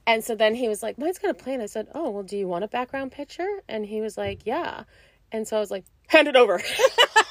And 0.05 0.25
so 0.25 0.35
then 0.35 0.57
he 0.57 0.67
was 0.67 0.83
like, 0.83 0.99
mine's 0.99 1.21
gonna 1.21 1.33
play, 1.33 1.55
and 1.55 1.63
I 1.63 1.67
said, 1.67 1.87
oh, 1.95 2.11
well, 2.11 2.25
do 2.25 2.37
you 2.37 2.49
want 2.49 2.65
a 2.65 2.69
background 2.69 3.13
picture? 3.13 3.63
And 3.69 3.87
he 3.87 4.01
was 4.01 4.19
like, 4.19 4.41
yeah. 4.47 4.83
And 5.31 5.47
so 5.47 5.57
I 5.57 5.61
was 5.61 5.71
like, 5.71 5.85
hand 6.09 6.27
it 6.27 6.35
over. 6.35 6.61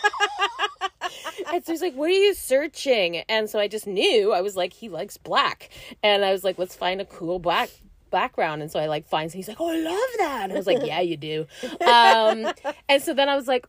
And 1.51 1.65
so 1.65 1.71
he's 1.71 1.81
like, 1.81 1.95
What 1.95 2.09
are 2.09 2.13
you 2.13 2.33
searching? 2.33 3.17
And 3.29 3.49
so 3.49 3.59
I 3.59 3.67
just 3.67 3.87
knew 3.87 4.31
I 4.31 4.41
was 4.41 4.55
like, 4.55 4.73
He 4.73 4.89
likes 4.89 5.17
black. 5.17 5.69
And 6.03 6.23
I 6.25 6.31
was 6.31 6.43
like, 6.43 6.57
Let's 6.57 6.75
find 6.75 7.01
a 7.01 7.05
cool 7.05 7.39
black 7.39 7.69
background. 8.11 8.61
And 8.61 8.71
so 8.71 8.79
I 8.79 8.87
like 8.87 9.07
finds 9.07 9.33
he's 9.33 9.47
like, 9.47 9.59
Oh, 9.59 9.69
I 9.69 9.77
love 9.77 10.09
that. 10.19 10.43
And 10.45 10.53
I 10.53 10.55
was 10.55 10.67
like, 10.67 10.85
Yeah, 10.85 11.01
you 11.01 11.17
do. 11.17 11.47
Um, 11.85 12.53
and 12.89 13.01
so 13.01 13.13
then 13.13 13.29
I 13.29 13.35
was 13.35 13.47
like, 13.47 13.67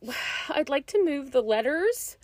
I'd 0.50 0.68
like 0.68 0.86
to 0.88 1.04
move 1.04 1.32
the 1.32 1.42
letters. 1.42 2.16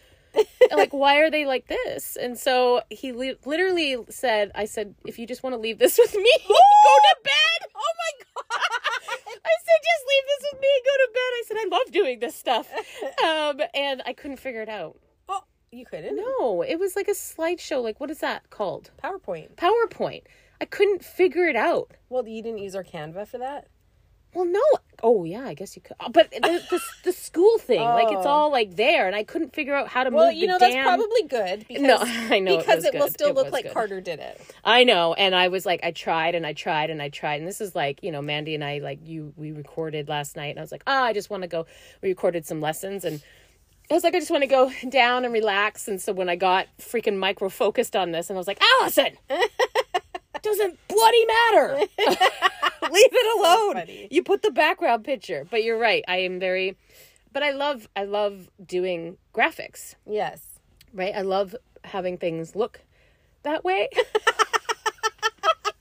like, 0.74 0.92
why 0.92 1.18
are 1.18 1.30
they 1.30 1.44
like 1.44 1.66
this? 1.66 2.16
And 2.16 2.38
so 2.38 2.80
he 2.88 3.12
li- 3.12 3.36
literally 3.44 3.98
said, 4.08 4.50
I 4.54 4.64
said, 4.64 4.94
if 5.04 5.18
you 5.18 5.26
just 5.26 5.42
want 5.42 5.52
to 5.54 5.60
leave 5.60 5.78
this 5.78 5.98
with 5.98 6.14
me, 6.14 6.32
go 6.48 6.54
to 6.54 7.16
bed. 7.22 7.68
Oh 7.74 7.92
my 7.98 8.24
god! 8.24 8.60
I 9.44 9.54
said, 9.64 9.78
just 9.84 10.04
leave 10.08 10.24
this 10.26 10.52
with 10.52 10.60
me 10.62 10.68
go 10.84 10.96
to 10.96 11.10
bed. 11.12 11.20
I 11.20 11.42
said, 11.46 11.56
I 11.58 11.68
love 11.70 11.92
doing 11.92 12.20
this 12.20 12.34
stuff. 12.34 12.72
Um, 13.22 13.60
and 13.74 14.02
I 14.06 14.12
couldn't 14.14 14.38
figure 14.38 14.62
it 14.62 14.68
out. 14.68 14.96
Oh, 15.72 15.76
you 15.76 15.86
couldn't. 15.86 16.16
No, 16.16 16.62
it 16.62 16.78
was 16.78 16.96
like 16.96 17.08
a 17.08 17.12
slideshow. 17.12 17.82
Like, 17.82 17.98
what 18.00 18.10
is 18.10 18.18
that 18.18 18.50
called? 18.50 18.90
PowerPoint. 19.02 19.54
PowerPoint. 19.56 20.22
I 20.60 20.64
couldn't 20.64 21.04
figure 21.04 21.46
it 21.46 21.56
out. 21.56 21.92
Well, 22.08 22.26
you 22.28 22.42
didn't 22.42 22.58
use 22.58 22.74
our 22.74 22.84
Canva 22.84 23.26
for 23.26 23.38
that. 23.38 23.68
Well, 24.34 24.44
no. 24.46 24.60
Oh, 25.02 25.24
yeah, 25.24 25.44
I 25.44 25.52
guess 25.52 25.76
you 25.76 25.82
could. 25.82 25.96
But 26.10 26.30
the, 26.30 26.40
the, 26.70 26.80
the 27.04 27.12
school 27.12 27.58
thing, 27.58 27.80
like, 27.80 28.06
it's 28.12 28.24
Oh. 28.24 28.30
all 28.30 28.50
like 28.50 28.76
there, 28.76 29.06
and 29.06 29.14
I 29.16 29.24
couldn't 29.24 29.52
figure 29.54 29.74
out 29.74 29.88
how 29.88 30.04
to 30.04 30.10
Well, 30.10 30.26
move 30.26 30.32
Well, 30.34 30.40
you 30.40 30.46
know 30.46 30.58
that's 30.58 30.72
damn. 30.74 30.84
probably 30.84 31.22
good. 31.24 31.66
Because, 31.68 31.82
No, 31.82 31.98
I 32.00 32.38
know 32.38 32.54
it 32.54 32.58
because 32.58 32.76
was 32.76 32.84
it, 32.86 32.94
will 32.94 33.08
still 33.08 33.28
It 33.30 33.34
look 33.34 33.50
like 33.52 33.64
good. 33.64 33.74
Carter 33.74 34.00
did 34.00 34.20
it. 34.20 34.40
I 34.64 34.84
know, 34.84 35.12
and 35.14 35.34
I 35.34 35.48
was 35.48 35.66
like, 35.66 35.80
I 35.82 35.90
tried 35.90 36.34
and 36.34 36.46
I 36.46 36.52
tried 36.54 36.88
and 36.90 37.02
I 37.02 37.08
tried, 37.10 37.40
and 37.40 37.48
this 37.48 37.60
is 37.60 37.74
like, 37.74 38.02
you 38.02 38.10
know, 38.12 38.22
Mandy 38.22 38.54
and 38.54 38.64
I, 38.64 38.78
like, 38.78 39.00
you, 39.06 39.34
we 39.36 39.52
recorded 39.52 40.08
last 40.08 40.36
night, 40.36 40.48
and 40.50 40.58
I 40.58 40.62
was 40.62 40.72
like, 40.72 40.84
oh, 40.86 41.02
I 41.02 41.12
just 41.12 41.28
want 41.28 41.42
to 41.42 41.48
go. 41.48 41.66
We 42.02 42.08
recorded 42.10 42.46
some 42.46 42.60
lessons, 42.60 43.04
and 43.04 43.20
I 43.92 43.94
was 43.94 44.04
like, 44.04 44.14
I 44.14 44.18
just 44.20 44.30
want 44.30 44.42
to 44.42 44.46
go 44.48 44.72
down 44.88 45.24
and 45.24 45.32
relax. 45.34 45.86
And 45.86 46.00
so 46.00 46.12
when 46.14 46.28
I 46.30 46.36
got 46.36 46.66
freaking 46.80 47.18
micro 47.18 47.48
focused 47.50 47.94
on 47.94 48.10
this, 48.12 48.30
and 48.30 48.36
I 48.36 48.40
was 48.40 48.46
like, 48.46 48.58
Allison, 48.80 49.18
doesn't 50.42 50.78
bloody 50.88 51.26
matter. 51.26 51.76
Leave 52.90 53.12
it 53.12 53.38
alone. 53.38 53.74
funny. 53.74 54.08
you 54.10 54.22
put 54.22 54.42
the 54.42 54.50
background 54.50 55.04
picture. 55.04 55.46
But 55.50 55.62
you're 55.62 55.78
right. 55.78 56.02
I 56.08 56.16
am 56.18 56.40
very 56.40 56.76
but 57.32 57.42
I 57.42 57.50
love 57.52 57.88
I 57.96 58.04
love 58.04 58.48
doing 58.64 59.16
graphics, 59.34 59.94
Yes. 60.06 60.40
right? 60.92 61.14
I 61.14 61.20
love 61.22 61.54
having 61.84 62.16
things 62.18 62.54
look 62.56 62.80
that 63.42 63.62
way. 63.64 63.88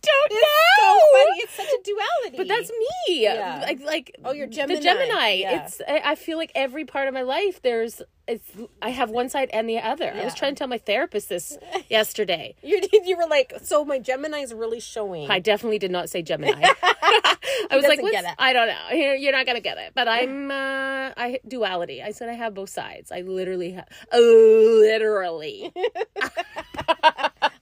Don't 0.02 0.32
know. 0.32 0.61
Funny. 0.92 1.42
It's 1.44 1.54
such 1.54 1.68
a 1.68 1.80
duality. 1.84 2.38
But 2.38 2.48
that's 2.48 2.70
me. 2.70 3.24
Yeah. 3.24 3.62
Like 3.66 3.82
like 3.82 4.16
Oh, 4.24 4.32
you're 4.34 4.48
Gemini. 4.48 4.80
The 4.80 4.84
Gemini. 4.84 5.30
Yeah. 5.34 5.66
It's 5.66 5.82
I, 5.88 6.02
I 6.12 6.16
feel 6.16 6.38
like 6.38 6.52
every 6.56 6.86
part 6.86 7.08
of 7.08 7.14
my 7.14 7.22
life 7.24 7.62
there's 7.62 8.02
it's 8.28 8.50
I 8.82 8.90
have 8.90 9.10
one 9.10 9.30
side 9.30 9.50
and 9.52 9.68
the 9.68 9.80
other. 9.80 10.12
I 10.14 10.24
was 10.24 10.34
trying 10.34 10.56
to 10.56 10.60
tell 10.60 10.68
my 10.68 10.78
therapist 10.78 11.30
this 11.30 11.58
yesterday. 11.90 12.56
you 12.64 12.82
you 13.04 13.18
were 13.18 13.28
like, 13.28 13.54
so 13.64 13.84
my 13.84 14.00
Gemini 14.00 14.40
is 14.40 14.54
really 14.54 14.80
showing. 14.80 15.30
I 15.30 15.40
definitely 15.40 15.80
did 15.80 15.92
not 15.92 16.10
say 16.10 16.22
Gemini. 16.22 16.62
I 16.84 17.76
was 17.76 17.84
like, 17.86 18.02
What's, 18.02 18.14
get 18.14 18.24
it. 18.26 18.36
I 18.38 18.54
don't 18.54 18.68
know. 18.68 18.90
You're 18.92 19.16
you're 19.16 19.32
not 19.32 19.46
gonna 19.46 19.60
get 19.60 19.78
it. 19.78 19.92
But 19.94 20.08
I'm 20.08 20.50
uh 20.52 21.12
I 21.18 21.40
duality. 21.48 22.02
I 22.02 22.12
said 22.12 22.30
I 22.30 22.34
have 22.34 22.54
both 22.54 22.70
sides. 22.70 23.12
I 23.12 23.22
literally 23.22 23.72
have 23.72 23.88
literally. 24.14 25.72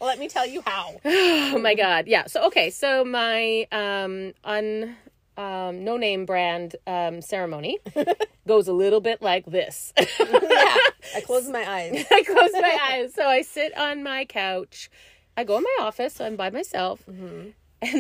Let 0.02 0.18
me 0.18 0.30
tell 0.30 0.46
you 0.46 0.62
how. 0.66 1.00
oh 1.06 1.60
my 1.60 1.76
god. 1.76 2.08
Yeah. 2.08 2.28
So 2.28 2.46
okay, 2.48 2.70
so 2.70 3.04
my 3.04 3.68
um 3.72 4.34
un 4.44 4.96
um 5.38 5.84
no 5.84 5.98
name 5.98 6.26
brand 6.26 6.76
um 6.88 7.22
ceremony 7.22 7.80
goes 8.48 8.68
a 8.68 8.74
little 8.74 9.02
bit 9.02 9.22
like 9.22 9.46
this. 9.46 9.94
yeah. 9.98 10.06
I 11.16 11.22
close 11.26 11.50
my 11.50 11.70
eyes. 11.70 12.06
I 12.12 12.24
close 12.24 12.52
my 12.54 12.80
eyes. 12.92 13.14
So 13.14 13.28
I 13.28 13.42
sit 13.42 13.78
on 13.78 14.04
my 14.04 14.26
couch. 14.26 14.90
I 15.36 15.44
go 15.44 15.58
in 15.58 15.64
my 15.64 15.78
office. 15.82 16.16
So 16.16 16.26
I'm 16.26 16.36
by 16.36 16.50
myself. 16.50 17.06
And 17.08 17.54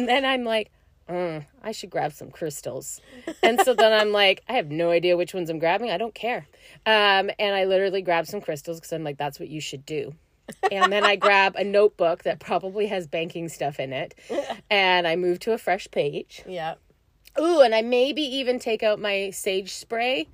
then 0.10 0.26
I'm 0.26 0.43
like, 0.43 0.72
"Mm, 1.10 1.45
I 1.64 1.72
should 1.72 1.89
grab 1.89 2.12
some 2.14 2.32
crystals. 2.32 3.00
And 3.41 3.62
so 3.62 3.74
then 3.74 3.93
I'm 3.93 4.12
like, 4.12 4.43
I 4.50 4.54
have 4.54 4.70
no 4.72 4.91
idea 4.91 5.16
which 5.16 5.34
ones 5.34 5.50
I'm 5.50 5.60
grabbing. 5.60 5.89
I 5.89 5.97
don't 5.97 6.14
care. 6.14 6.47
Um, 6.86 7.30
and 7.39 7.56
I 7.56 7.64
literally 7.66 8.02
grab 8.02 8.28
some 8.28 8.41
crystals 8.41 8.80
because 8.80 8.91
I'm 8.91 9.06
like, 9.06 9.18
that's 9.18 9.39
what 9.39 9.47
you 9.47 9.62
should 9.62 9.86
do. 9.86 10.14
And 10.72 10.91
then 10.91 11.04
I 11.04 11.16
grab 11.16 11.56
a 11.56 11.64
notebook 11.64 12.24
that 12.24 12.39
probably 12.39 12.88
has 12.88 13.08
banking 13.08 13.50
stuff 13.50 13.80
in 13.80 13.93
it. 13.93 14.16
And 14.72 15.08
I 15.08 15.16
move 15.16 15.39
to 15.41 15.54
a 15.54 15.58
fresh 15.58 15.89
page. 15.89 16.43
Yeah. 16.47 16.76
Ooh, 17.39 17.62
and 17.62 17.74
I 17.74 17.82
maybe 17.82 18.22
even 18.22 18.60
take 18.60 18.84
out 18.84 19.00
my 19.00 19.32
sage 19.32 19.74
spray 19.74 20.28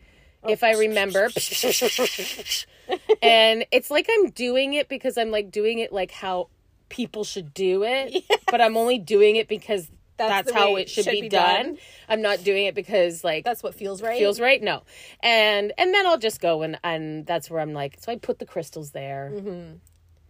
oh. 0.43 0.49
if 0.49 0.63
I 0.63 0.74
remember. 0.74 1.26
and 3.22 3.66
it's 3.72 3.91
like 3.91 4.09
I'm 4.11 4.30
doing 4.32 4.74
it 4.74 4.89
because 4.89 5.18
I'm 5.18 5.32
like 5.32 5.51
doing 5.51 5.80
it 5.80 5.93
like 5.93 6.11
how 6.11 6.49
people 6.89 7.24
should 7.24 7.53
do 7.53 7.84
it, 7.84 8.24
but 8.51 8.61
I'm 8.61 8.78
only 8.78 8.97
doing 8.97 9.36
it 9.36 9.47
because 9.47 9.89
That's 10.18 10.51
that's, 10.51 10.51
how 10.51 10.76
it 10.76 10.89
should, 10.89 11.05
should 11.05 11.11
be, 11.11 11.22
be 11.22 11.30
done. 11.30 11.66
done. 11.66 11.78
I'm 12.07 12.22
not 12.22 12.43
doing 12.43 12.66
it 12.66 12.76
because 12.76 13.24
like 13.24 13.43
That's 13.43 13.63
what 13.63 13.76
feels 13.76 14.01
right. 14.01 14.18
feels 14.18 14.39
right. 14.39 14.61
No, 14.61 14.84
and 15.22 15.74
and 15.78 15.93
then 15.93 16.05
I'll 16.07 16.18
just 16.18 16.41
go 16.41 16.61
and 16.61 16.80
and 16.84 17.26
that's 17.26 17.49
where 17.49 17.61
I'm 17.61 17.74
like. 17.74 17.97
So 17.99 18.11
I 18.11 18.18
put 18.18 18.39
the 18.39 18.45
crystals 18.45 18.91
there. 18.91 19.32
Mm-hmm. 19.34 19.76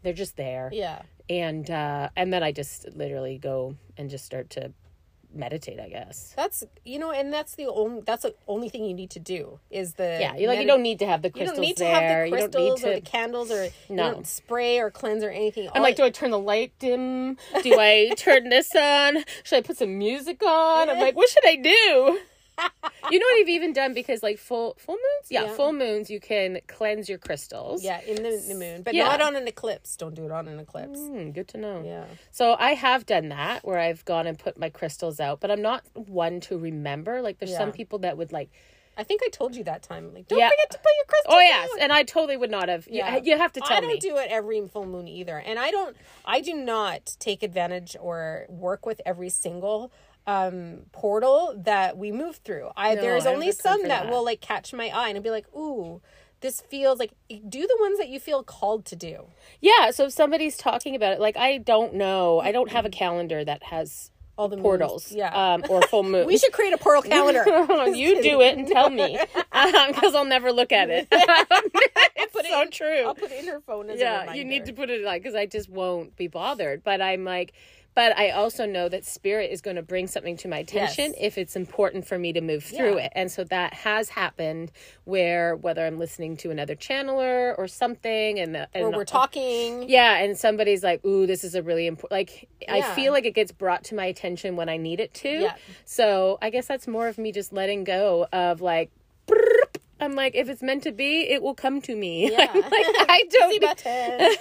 They're 0.06 0.14
just 0.14 0.38
there. 0.38 0.70
Yeah. 0.72 1.02
and 1.30 1.70
uh 1.70 2.10
and 2.16 2.32
then 2.32 2.44
i 2.44 2.52
just 2.52 2.88
literally 2.96 3.38
go 3.40 3.76
and 3.98 4.10
just 4.12 4.24
start 4.26 4.52
to 4.52 4.72
meditate 5.34 5.80
i 5.82 5.90
guess. 5.90 6.34
That's 6.38 6.64
you 6.86 6.98
know, 6.98 7.12
and 7.12 7.34
that's 7.34 7.56
the 7.56 7.66
only 7.68 8.02
that's 8.06 8.24
the 8.24 8.34
only 8.48 8.70
thing 8.70 8.86
you 8.86 8.94
need 8.94 9.10
to 9.12 9.20
do 9.20 9.60
is 9.70 9.96
the 9.96 10.18
yeah 10.22 10.36
you 10.38 10.48
like 10.48 10.60
you 10.62 10.68
don't 10.68 10.82
need 10.82 11.00
to 11.00 11.06
have 11.08 11.22
the 11.24 11.28
you 11.30 11.34
crystals 11.34 11.58
don't 11.58 11.66
need 11.66 11.78
to 11.78 11.84
there 11.84 11.94
have 11.94 12.30
the 12.30 12.30
you 12.30 12.42
don't 12.42 12.52
crystals 12.54 12.84
need 12.84 12.90
or 12.90 12.94
to 12.96 13.02
the 13.02 13.06
candles 13.10 13.52
or 13.52 13.68
No. 13.90 14.06
you 14.08 14.12
don't 14.14 14.28
spray 14.28 14.80
or 14.80 14.90
cleanse 14.92 15.24
or 15.26 15.30
anything. 15.32 15.68
i'm 15.76 15.82
like 15.82 15.98
do 15.98 16.04
i 16.04 16.10
turn 16.10 16.32
the 16.32 16.40
light 16.40 16.72
dim? 16.80 17.36
Do 17.64 17.78
i 17.80 18.12
turn 18.18 18.48
this 18.50 18.74
on? 18.76 19.26
Should 19.44 19.58
i 19.58 19.62
put 19.62 19.78
some 19.78 19.98
music 19.98 20.42
on? 20.44 20.90
I'm 20.90 21.00
like 21.00 21.16
what 21.18 21.28
should 21.28 21.46
i 21.48 21.56
do 21.58 22.20
you 23.12 23.20
know 23.20 23.26
what 23.26 23.42
i've 23.42 23.50
even 23.50 23.74
done 23.74 23.94
because 23.94 24.24
like 24.24 24.38
full 24.38 24.76
full 24.80 24.96
moons 24.96 25.28
yeah, 25.30 25.44
Yeah. 25.44 25.54
full 25.54 25.74
moons 25.74 26.10
you 26.10 26.20
can 26.20 26.60
cleanse 26.68 27.10
your 27.10 27.18
crystals 27.18 27.84
yeah, 27.84 28.02
in 28.02 28.16
the, 28.16 28.44
the 28.48 28.56
moon, 28.56 28.84
but 28.84 28.94
Yeah. 28.94 29.06
not 29.06 29.22
on 29.22 29.36
an 29.36 29.48
eclipse. 29.48 29.96
Don't 29.96 30.16
do 30.16 30.26
it 30.26 30.32
on 30.32 30.48
an 30.48 30.60
eclipse. 30.60 31.00
Hmm, 31.00 31.32
good 31.32 31.48
to 31.50 31.58
know 31.58 31.84
Yeah. 31.86 32.06
So 32.32 32.56
I 32.58 32.74
have 32.74 33.06
done 33.06 33.30
that 33.30 33.66
where 33.66 33.80
I've 33.80 34.06
gone 34.06 34.28
and 34.28 34.38
put 34.38 34.58
my 34.58 34.70
crystals 34.70 35.20
out, 35.20 35.40
but 35.40 35.52
I'm 35.52 35.62
not 35.62 35.84
one 35.94 36.40
to 36.42 36.58
remember. 36.58 37.22
Like 37.22 37.40
there's 37.40 37.56
some 37.56 37.72
people 37.72 38.00
that 38.00 38.18
would 38.18 38.32
like 38.32 38.50
I 38.98 39.04
think 39.04 39.22
I 39.26 39.30
told 39.30 39.56
you 39.56 39.64
that 39.66 39.84
time. 39.84 40.14
Like, 40.14 40.28
don't 40.28 40.40
Yeah. 40.40 40.50
forget 40.50 40.70
to 40.72 40.78
put 40.78 40.92
your 40.96 41.06
crystals. 41.06 41.36
Oh 41.36 41.40
yes, 41.40 41.70
out. 41.74 41.82
and 41.82 41.92
I 41.92 42.04
totally 42.04 42.38
would 42.38 42.52
not 42.52 42.70
have. 42.70 42.88
Yeah, 42.90 43.16
Yeah. 43.16 43.22
you, 43.24 43.38
have 43.38 43.52
to 43.54 43.60
tell 43.60 43.70
me. 43.72 43.76
I 43.76 43.82
don't 43.82 43.90
me. 43.92 44.00
do 44.00 44.16
it 44.18 44.28
every 44.32 44.66
full 44.70 44.86
moon 44.86 45.08
either, 45.08 45.38
and 45.38 45.60
I 45.60 45.70
don't. 45.70 45.98
I 46.24 46.40
do 46.40 46.54
not 46.54 47.16
take 47.20 47.44
advantage 47.44 47.98
or 48.00 48.46
work 48.48 48.86
with 48.86 49.02
every 49.06 49.30
single 49.30 49.92
um 50.28 50.84
portal 50.92 51.54
that 51.66 51.98
we 51.98 52.12
move 52.12 52.38
through. 52.38 52.70
I 52.76 52.96
No, 52.96 53.02
there's 53.02 53.26
I 53.26 53.34
only 53.34 53.52
some 53.52 53.82
that, 53.84 54.04
that. 54.04 54.10
will 54.10 54.24
like 54.26 54.42
catch 54.42 54.74
my 54.74 54.90
eye 54.90 55.10
and 55.10 55.24
be 55.24 55.30
like, 55.32 55.48
ooh. 55.56 56.02
This 56.42 56.62
feels 56.62 57.00
like 57.00 57.12
do 57.30 57.62
the 57.62 57.78
ones 57.80 57.98
that 57.98 58.10
you 58.10 58.20
feel 58.20 58.44
called 58.44 58.86
to 58.88 58.96
do. 58.96 59.28
yeah, 59.62 59.90
so 59.90 60.06
if 60.06 60.12
somebody's 60.12 60.58
talking 60.58 60.94
about 60.94 61.14
it, 61.14 61.20
like 61.20 61.38
I 61.38 61.58
don't 61.58 61.96
know, 61.96 62.40
I 62.40 62.52
don't 62.52 62.70
have 62.70 62.86
a 62.86 62.90
calendar 62.90 63.44
that 63.44 63.64
has 63.64 64.12
All 64.38 64.48
the 64.50 64.58
moons. 64.58 64.64
portals, 64.64 65.12
Yeah. 65.12 65.32
um, 65.54 65.64
or 65.70 65.82
full 65.84 66.04
moon. 66.04 66.28
we 66.34 66.38
should 66.38 66.52
create 66.52 66.74
a 66.74 66.78
portal 66.78 67.02
calendar. 67.02 67.44
you 67.96 68.22
do 68.22 68.42
it 68.42 68.58
and 68.58 68.68
tell 68.68 68.92
me, 68.92 69.18
because 69.34 70.14
I'll 70.14 70.26
never 70.26 70.52
look 70.52 70.72
at 70.72 70.90
it. 70.92 71.08
it's 71.10 72.34
put 72.34 72.46
it 72.46 72.52
so 72.52 72.62
in- 72.64 72.70
true. 72.72 73.06
I'll 73.08 73.16
put 73.16 73.32
it 73.32 73.40
in 73.44 73.48
her 73.48 73.62
phone 73.62 73.90
as 73.90 73.98
a 73.98 74.04
yeah, 74.04 74.34
you 74.34 74.44
need 74.46 74.66
to 74.66 74.74
put 74.74 74.90
it 74.92 75.04
like 75.04 75.24
because 75.24 75.36
I 75.36 75.46
just 75.48 75.70
won't 75.70 76.16
be 76.16 76.28
bothered. 76.28 76.84
But 76.84 77.02
I'm 77.02 77.24
like, 77.24 77.54
but 77.96 78.16
I 78.18 78.30
also 78.32 78.66
know 78.66 78.90
that 78.90 79.06
spirit 79.06 79.52
is 79.52 79.62
going 79.62 79.78
to 79.78 79.82
bring 79.82 80.06
something 80.08 80.38
to 80.38 80.48
my 80.48 80.58
attention 80.60 81.06
Yes. 81.14 81.16
if 81.20 81.38
it's 81.38 81.56
important 81.56 82.06
for 82.06 82.20
me 82.20 82.34
to 82.34 82.42
move 82.42 82.64
through 82.64 82.98
Yeah. 82.98 83.06
it. 83.06 83.14
And 83.16 83.32
so 83.32 83.44
that 83.46 83.74
has 83.74 84.10
happened 84.10 84.72
where 85.06 85.56
whether 85.56 85.86
I'm 85.86 85.98
listening 85.98 86.36
to 86.38 86.52
another 86.52 86.76
channeler 86.76 87.58
or 87.58 87.68
something, 87.68 88.40
and, 88.40 88.54
the, 88.54 88.68
Or 88.76 88.92
we're 88.92 89.06
talking. 89.06 89.90
yeah, 89.90 90.18
and 90.18 90.38
somebody's 90.38 90.84
like, 90.84 91.04
"Ooh, 91.06 91.26
this 91.26 91.44
is 91.44 91.56
a 91.56 91.64
really 91.64 91.88
important." 91.88 92.12
Like, 92.12 92.48
I 92.68 92.82
feel 92.94 93.14
like 93.14 93.26
it 93.26 93.34
gets 93.34 93.52
brought 93.52 93.84
to 93.86 93.96
my 93.96 94.06
attention 94.06 94.56
when 94.56 94.70
I 94.70 94.78
need 94.78 95.00
it 95.00 95.14
to. 95.16 95.30
Yeah. 95.30 95.56
So 95.86 96.38
I 96.42 96.50
guess 96.50 96.68
that's 96.68 96.88
more 96.88 97.08
of 97.08 97.18
me 97.18 97.32
just 97.32 97.52
letting 97.54 97.84
go 97.86 98.28
of 98.34 98.62
like. 98.62 98.92
I'm 100.00 100.14
like, 100.14 100.36
if 100.36 100.50
it's 100.50 100.62
meant 100.62 100.84
to 100.84 100.92
be, 100.92 101.22
it 101.22 101.42
will 101.42 101.56
come 101.56 101.82
to 101.84 101.96
me. 101.96 102.30
Yeah. 102.32 102.52
I'm 102.54 102.62
like, 102.62 102.72
I 102.74 103.24
don't. 103.32 103.62
Need- 103.62 104.38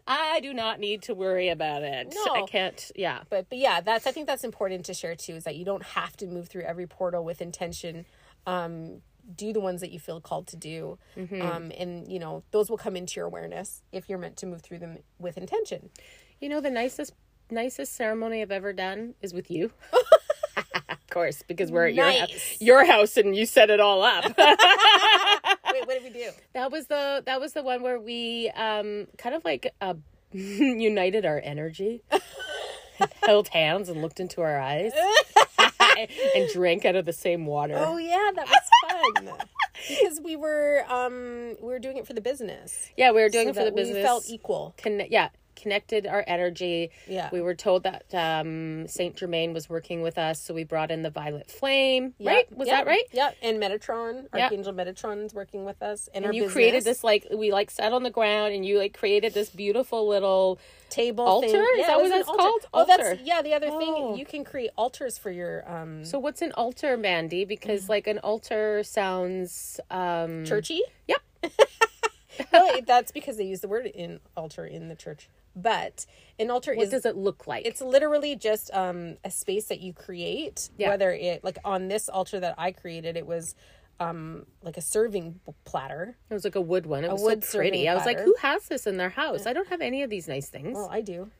I 0.06 0.40
do 0.42 0.54
not 0.54 0.80
need 0.80 1.02
to 1.02 1.14
worry 1.14 1.48
about 1.48 1.82
it. 1.82 2.14
No. 2.14 2.34
I 2.34 2.42
can't. 2.46 2.90
Yeah. 2.94 3.20
but 3.30 3.48
but 3.48 3.58
yeah 3.58 3.80
that's 3.80 4.06
i 4.06 4.12
think 4.12 4.26
that's 4.26 4.44
important 4.44 4.84
to 4.86 4.94
share 4.94 5.14
too 5.14 5.34
is 5.34 5.44
that 5.44 5.56
you 5.56 5.64
don't 5.64 5.82
have 5.82 6.16
to 6.16 6.26
move 6.26 6.48
through 6.48 6.62
every 6.62 6.86
portal 6.86 7.24
with 7.24 7.40
intention 7.42 8.06
um 8.46 9.00
do 9.34 9.52
the 9.52 9.60
ones 9.60 9.80
that 9.80 9.90
you 9.90 9.98
feel 9.98 10.20
called 10.20 10.46
to 10.48 10.56
do 10.56 10.98
Mm-hmm. 11.16 11.42
um 11.42 11.72
and 11.76 12.10
you 12.10 12.18
know 12.18 12.42
those 12.52 12.70
will 12.70 12.78
come 12.78 12.96
into 12.96 13.14
your 13.16 13.26
awareness 13.26 13.82
if 13.92 14.08
you're 14.08 14.18
meant 14.18 14.36
to 14.38 14.46
move 14.46 14.62
through 14.62 14.78
them 14.78 14.98
with 15.18 15.36
intention 15.38 15.90
You 16.40 16.48
know, 16.48 16.60
the 16.60 16.70
nicest 16.70 17.12
nicest 17.50 17.94
ceremony 17.94 18.42
I've 18.42 18.50
ever 18.50 18.72
done 18.72 19.14
is 19.22 19.32
with 19.32 19.50
you. 19.50 19.70
Of 21.16 21.22
course, 21.22 21.42
because 21.48 21.72
we're 21.72 21.86
at 21.86 21.94
your 21.94 22.04
house, 22.10 22.28
Nice. 22.30 22.56
your 22.60 22.84
house, 22.84 23.16
and 23.16 23.34
you 23.34 23.46
set 23.46 23.70
it 23.70 23.80
all 23.80 24.02
up. 24.02 24.24
wait 24.36 24.36
what 24.36 25.88
did 25.88 26.02
we 26.04 26.10
do 26.10 26.30
that 26.52 26.70
was 26.70 26.86
the 26.88 27.22
that 27.24 27.40
was 27.40 27.54
the 27.54 27.62
one 27.62 27.82
where 27.82 27.98
we 27.98 28.50
um 28.54 29.06
kind 29.16 29.34
of 29.34 29.42
like 29.44 29.72
uh, 29.80 29.94
united 30.32 31.24
our 31.24 31.40
energy, 31.42 32.02
held 33.22 33.48
hands, 33.48 33.88
and 33.88 34.02
looked 34.02 34.20
into 34.20 34.42
our 34.42 34.58
eyes, 34.60 34.92
and 36.34 36.50
drank 36.52 36.84
out 36.84 36.96
of 36.96 37.06
the 37.06 37.12
same 37.14 37.46
water. 37.46 37.74
oh 37.78 37.96
yeah 37.96 38.30
that 38.34 38.46
was 38.46 39.24
fun 39.24 39.38
because 39.88 40.20
we 40.22 40.36
were 40.36 40.84
um 40.88 41.56
we 41.62 41.68
were 41.68 41.78
doing 41.78 41.96
it 41.96 42.06
for 42.06 42.12
the 42.12 42.20
business 42.20 42.90
yeah, 42.96 43.10
we 43.10 43.22
were 43.22 43.30
doing 43.30 43.46
so 43.46 43.50
it 43.52 43.56
for 43.56 43.64
the 43.64 43.72
business. 43.72 43.96
we 43.96 44.02
felt 44.02 44.24
equal 44.28 44.74
Conne- 44.82 45.06
yeah 45.10 45.30
connected 45.56 46.06
our 46.06 46.22
energy 46.26 46.90
Yeah. 47.08 47.30
we 47.32 47.40
were 47.40 47.54
told 47.54 47.82
that 47.84 48.04
um 48.14 48.86
saint 48.86 49.16
germain 49.16 49.52
was 49.52 49.68
working 49.68 50.02
with 50.02 50.18
us 50.18 50.40
so 50.40 50.54
we 50.54 50.64
brought 50.64 50.90
in 50.90 51.02
the 51.02 51.10
violet 51.10 51.50
flame 51.50 52.14
Yeah, 52.18 52.30
right 52.32 52.56
was 52.56 52.68
yeah, 52.68 52.76
that 52.76 52.86
right 52.86 53.04
Yep. 53.12 53.36
and 53.42 53.58
metatron 53.62 54.26
archangel 54.32 54.72
metatron's 54.72 55.34
working 55.34 55.64
with 55.64 55.82
us 55.82 56.08
and, 56.14 56.24
our 56.24 56.32
you 56.32 56.42
business. 56.42 56.52
created 56.52 56.84
this 56.84 57.02
like 57.02 57.26
we 57.34 57.50
like 57.52 57.70
sat 57.70 57.92
on 57.92 58.02
the 58.02 58.10
ground 58.10 58.54
and 58.54 58.64
you 58.64 58.78
like 58.78 58.96
created 58.96 59.34
this 59.34 59.50
beautiful 59.50 60.06
little 60.06 60.58
table 60.90 61.24
Altar? 61.24 61.48
thing. 61.48 61.56
Is 61.56 61.78
Yeah, 61.78 61.86
that 61.88 62.00
what 62.00 62.08
that's 62.10 62.28
altar. 62.28 62.38
called? 62.42 62.60
Oh, 62.72 62.84
that's 62.86 63.08
Altar. 63.08 63.20
yeah. 63.24 63.42
The 63.42 63.54
other 63.54 63.68
Oh. 63.70 63.78
thing 63.78 64.16
you 64.16 64.24
can 64.24 64.44
create 64.44 64.70
altars 64.76 65.18
for 65.18 65.30
your 65.32 65.68
um 65.70 66.04
so 66.04 66.18
what's 66.18 66.42
an 66.42 66.52
altar 66.52 66.96
mandy 66.96 67.44
because 67.44 67.88
like 67.88 68.06
an 68.06 68.18
altar 68.20 68.82
sounds 68.84 69.80
um 69.90 70.44
churchy. 70.44 70.82
Yep. 71.08 71.22
no, 72.52 72.80
that's 72.86 73.12
because 73.12 73.36
they 73.36 73.44
use 73.44 73.60
the 73.60 73.68
word 73.68 73.86
in 73.86 74.20
altar 74.36 74.64
in 74.66 74.88
the 74.88 74.94
church. 74.94 75.28
But 75.56 76.04
an 76.38 76.50
altar 76.50 76.74
what 76.74 76.84
is 76.84 76.90
does 76.90 77.06
it 77.06 77.16
look 77.16 77.46
like 77.46 77.64
it's 77.64 77.80
literally 77.80 78.36
just 78.36 78.70
um 78.74 79.16
a 79.24 79.30
space 79.30 79.66
that 79.66 79.80
you 79.80 79.92
create. 79.94 80.68
Yeah. 80.76 80.90
Whether 80.90 81.12
it 81.12 81.42
like 81.42 81.58
on 81.64 81.88
this 81.88 82.08
altar 82.08 82.38
that 82.40 82.54
I 82.58 82.72
created, 82.72 83.16
it 83.16 83.26
was 83.26 83.54
um 83.98 84.44
like 84.62 84.76
a 84.76 84.82
serving 84.82 85.40
platter. 85.64 86.18
it 86.28 86.34
was 86.34 86.44
like 86.44 86.54
a 86.54 86.60
wood 86.60 86.84
one 86.84 87.02
it 87.02 87.10
was 87.10 87.22
wood 87.22 87.42
so 87.42 87.56
pretty 87.58 87.88
i 87.88 87.94
was 87.94 88.04
like 88.04 88.20
who 88.20 88.34
has 88.42 88.68
this 88.68 88.86
in 88.86 88.98
their 88.98 89.08
house 89.08 89.46
i 89.46 89.54
don't 89.54 89.68
have 89.68 89.80
any 89.80 90.02
of 90.02 90.10
these 90.10 90.28
nice 90.28 90.50
things 90.50 90.74
Well, 90.74 90.90
I 90.92 91.00
do. 91.00 91.30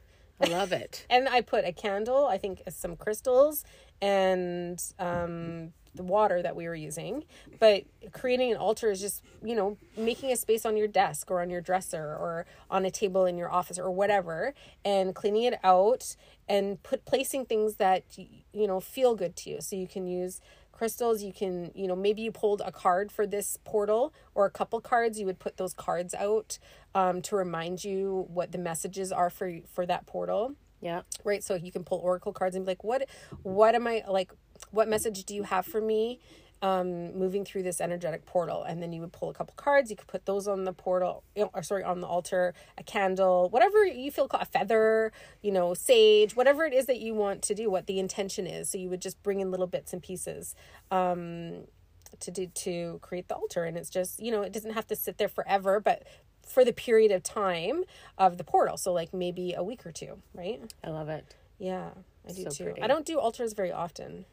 I 0.41 0.47
love 0.49 0.73
it. 0.73 1.07
and 1.11 1.29
I 1.29 1.41
put 1.41 1.65
a 1.67 1.73
candle, 1.73 2.27
I 2.27 2.37
think 2.39 2.63
some 2.69 2.97
crystals, 2.97 3.65
and 4.01 4.83
um, 4.99 5.73
the 5.95 6.03
water 6.03 6.43
that 6.43 6.55
we 6.55 6.67
were 6.69 6.75
using. 6.75 7.25
But 7.59 7.85
creating 8.13 8.53
an 8.53 8.59
altar 8.59 8.91
is 8.91 9.01
just, 9.01 9.23
you 9.43 9.55
know, 9.55 9.79
making 9.97 10.31
a 10.33 10.37
space 10.37 10.65
on 10.67 10.77
your 10.77 10.89
desk 10.89 11.31
or 11.31 11.41
on 11.41 11.51
your 11.51 11.61
dresser 11.61 12.03
or 12.03 12.47
on 12.71 12.85
a 12.85 12.91
table 12.91 13.25
in 13.27 13.37
your 13.37 13.51
office 13.51 13.79
or 13.79 13.91
whatever, 13.91 14.55
and 14.85 15.15
cleaning 15.15 15.45
it 15.45 15.59
out 15.65 16.17
and 16.49 16.83
put 16.83 17.05
placing 17.05 17.47
things 17.47 17.77
that 17.77 18.05
you 18.53 18.67
know 18.67 18.81
feel 18.81 19.15
good 19.15 19.37
to 19.37 19.51
you. 19.51 19.61
So 19.61 19.77
you 19.77 19.89
can 19.89 20.07
use 20.07 20.41
crystals 20.77 21.23
you 21.23 21.33
can 21.33 21.71
you 21.75 21.87
know 21.87 21.97
maybe 21.97 22.21
you 22.21 22.31
pulled 22.31 22.61
a 22.65 22.71
card 22.71 23.11
for 23.11 23.27
this 23.27 23.57
portal 23.65 24.13
or 24.35 24.45
a 24.45 24.51
couple 24.51 24.79
cards 24.79 25.19
you 25.19 25.25
would 25.25 25.39
put 25.39 25.57
those 25.57 25.73
cards 25.73 26.13
out 26.13 26.59
um, 26.95 27.23
to 27.23 27.35
remind 27.35 27.83
you 27.83 28.27
what 28.29 28.53
the 28.53 28.59
messages 28.59 29.11
are 29.11 29.31
for 29.31 29.59
for 29.73 29.87
that 29.87 30.05
portal 30.05 30.55
Yeah. 30.81 31.03
right 31.25 31.43
so 31.43 31.55
you 31.55 31.73
can 31.73 31.85
pull 31.85 31.99
oracle 31.99 32.33
cards 32.33 32.55
and 32.55 32.65
be 32.65 32.73
like 32.73 32.85
what 32.85 33.09
what 33.43 33.75
am 33.75 33.87
i 33.87 34.03
like 34.09 34.31
what 34.71 34.89
message 34.89 35.25
do 35.25 35.35
you 35.35 35.43
have 35.43 35.67
for 35.67 35.81
me 35.81 36.21
um 36.63 37.15
moving 37.17 37.45
through 37.45 37.63
this 37.63 37.81
energetic 37.81 38.25
portal? 38.25 38.63
And 38.63 38.83
then 38.83 38.93
you 38.93 39.01
would 39.03 39.13
pull 39.13 39.29
a 39.29 39.35
couple 39.35 39.55
cards 39.57 39.91
you 39.91 39.97
could 39.97 40.07
put 40.09 40.27
those 40.27 40.49
on 40.49 40.65
the 40.65 40.73
portal 40.73 41.23
or 41.37 41.63
sorry 41.63 41.85
on 41.85 42.01
the 42.01 42.07
altar 42.07 42.55
a 42.79 42.83
candle 42.83 43.49
whatever 43.51 43.85
you 43.85 44.11
feel 44.11 44.27
a 44.31 44.47
feather 44.47 45.13
you 45.43 45.53
know 45.53 45.75
sage 45.75 46.35
whatever 46.35 46.65
it 46.65 46.73
is 46.73 46.87
that 46.87 46.99
you 46.99 47.15
want 47.15 47.43
to 47.43 47.55
do 47.55 47.71
what 47.71 47.87
the 47.87 47.99
intention 47.99 48.47
is. 48.47 48.71
So 48.71 48.79
you 48.79 48.89
would 48.89 49.03
just 49.03 49.23
bring 49.23 49.41
in 49.41 49.51
little 49.51 49.67
bits 49.67 49.93
and 49.93 50.03
pieces 50.03 50.55
um 50.91 51.65
to 52.21 52.31
do 52.31 52.47
to 52.47 52.99
create 53.03 53.29
the 53.29 53.35
altar. 53.35 53.65
And 53.65 53.77
it's 53.77 53.91
just 53.91 54.23
you 54.23 54.33
know 54.33 54.43
it 54.43 54.53
doesn't 54.53 54.73
have 54.73 54.87
to 54.87 54.97
sit 54.97 55.19
there 55.19 55.29
forever 55.29 55.81
but 55.81 56.05
for 56.47 56.65
the 56.65 56.73
period 56.73 57.11
of 57.13 57.23
time 57.23 57.85
of 58.19 58.39
the 58.39 58.45
portal 58.45 58.77
so 58.77 58.93
like 58.93 59.13
maybe 59.13 59.53
a 59.55 59.63
week 59.63 59.85
or 59.87 59.93
two 59.93 60.19
right 60.35 60.61
I 60.85 60.91
love 60.91 61.09
it. 61.09 61.35
yeah 61.59 61.91
i 62.29 62.33
do 62.33 62.43
So 62.45 62.51
too 62.51 62.65
pretty. 62.65 62.83
i 62.83 62.87
don't 62.87 63.05
do 63.05 63.19
altars 63.19 63.53
very 63.53 63.73
often 63.73 64.25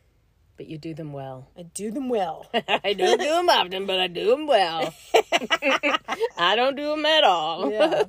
But 0.55 0.67
you 0.67 0.77
do 0.77 0.93
them 0.93 1.13
well. 1.13 1.49
i 1.57 1.63
do 1.63 1.89
them 1.89 2.09
well 2.09 2.45
I 2.53 2.93
don't 2.93 3.19
do 3.19 3.27
them 3.27 3.49
often, 3.49 3.85
but 3.85 3.99
I 3.99 4.07
do 4.07 4.29
them 4.29 4.45
well. 4.47 4.93
I 6.37 6.55
don't 6.55 6.75
do 6.75 6.89
them 6.89 7.05
at 7.05 7.23
all. 7.23 7.71
yeah 7.71 8.03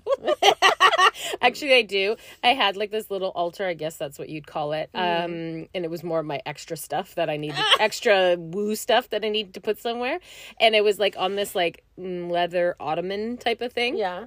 Actually, 1.41 1.75
I 1.75 1.83
do. 1.83 2.17
I 2.43 2.49
had 2.49 2.77
like 2.77 2.91
this 2.91 3.11
little 3.11 3.31
altar, 3.31 3.67
I 3.67 3.75
guess 3.75 3.97
that's 3.97 4.19
what 4.19 4.29
you'd 4.29 4.47
call 4.47 4.73
it. 4.73 4.91
Mm. 4.95 5.25
Um, 5.25 5.69
and 5.75 5.85
it 5.85 5.91
was 5.91 6.03
more 6.03 6.21
of 6.21 6.27
my 6.27 6.41
extra 6.45 6.77
stuff 6.77 7.15
that 7.15 7.31
I 7.31 7.37
needed, 7.37 7.59
extra 7.81 8.37
woo 8.37 8.75
stuff 8.75 9.11
that 9.11 9.25
I 9.25 9.29
needed 9.29 9.55
to 9.55 9.61
put 9.61 9.79
somewhere. 9.79 10.19
And 10.61 10.75
it 10.75 10.85
was 10.85 10.99
like 10.99 11.17
on 11.19 11.37
this 11.37 11.55
like 11.55 11.83
mm, 11.99 12.31
leather 12.31 12.77
ottoman 12.79 13.37
type 13.37 13.61
of 13.61 13.73
thing. 13.73 13.97
yeah 13.97 14.27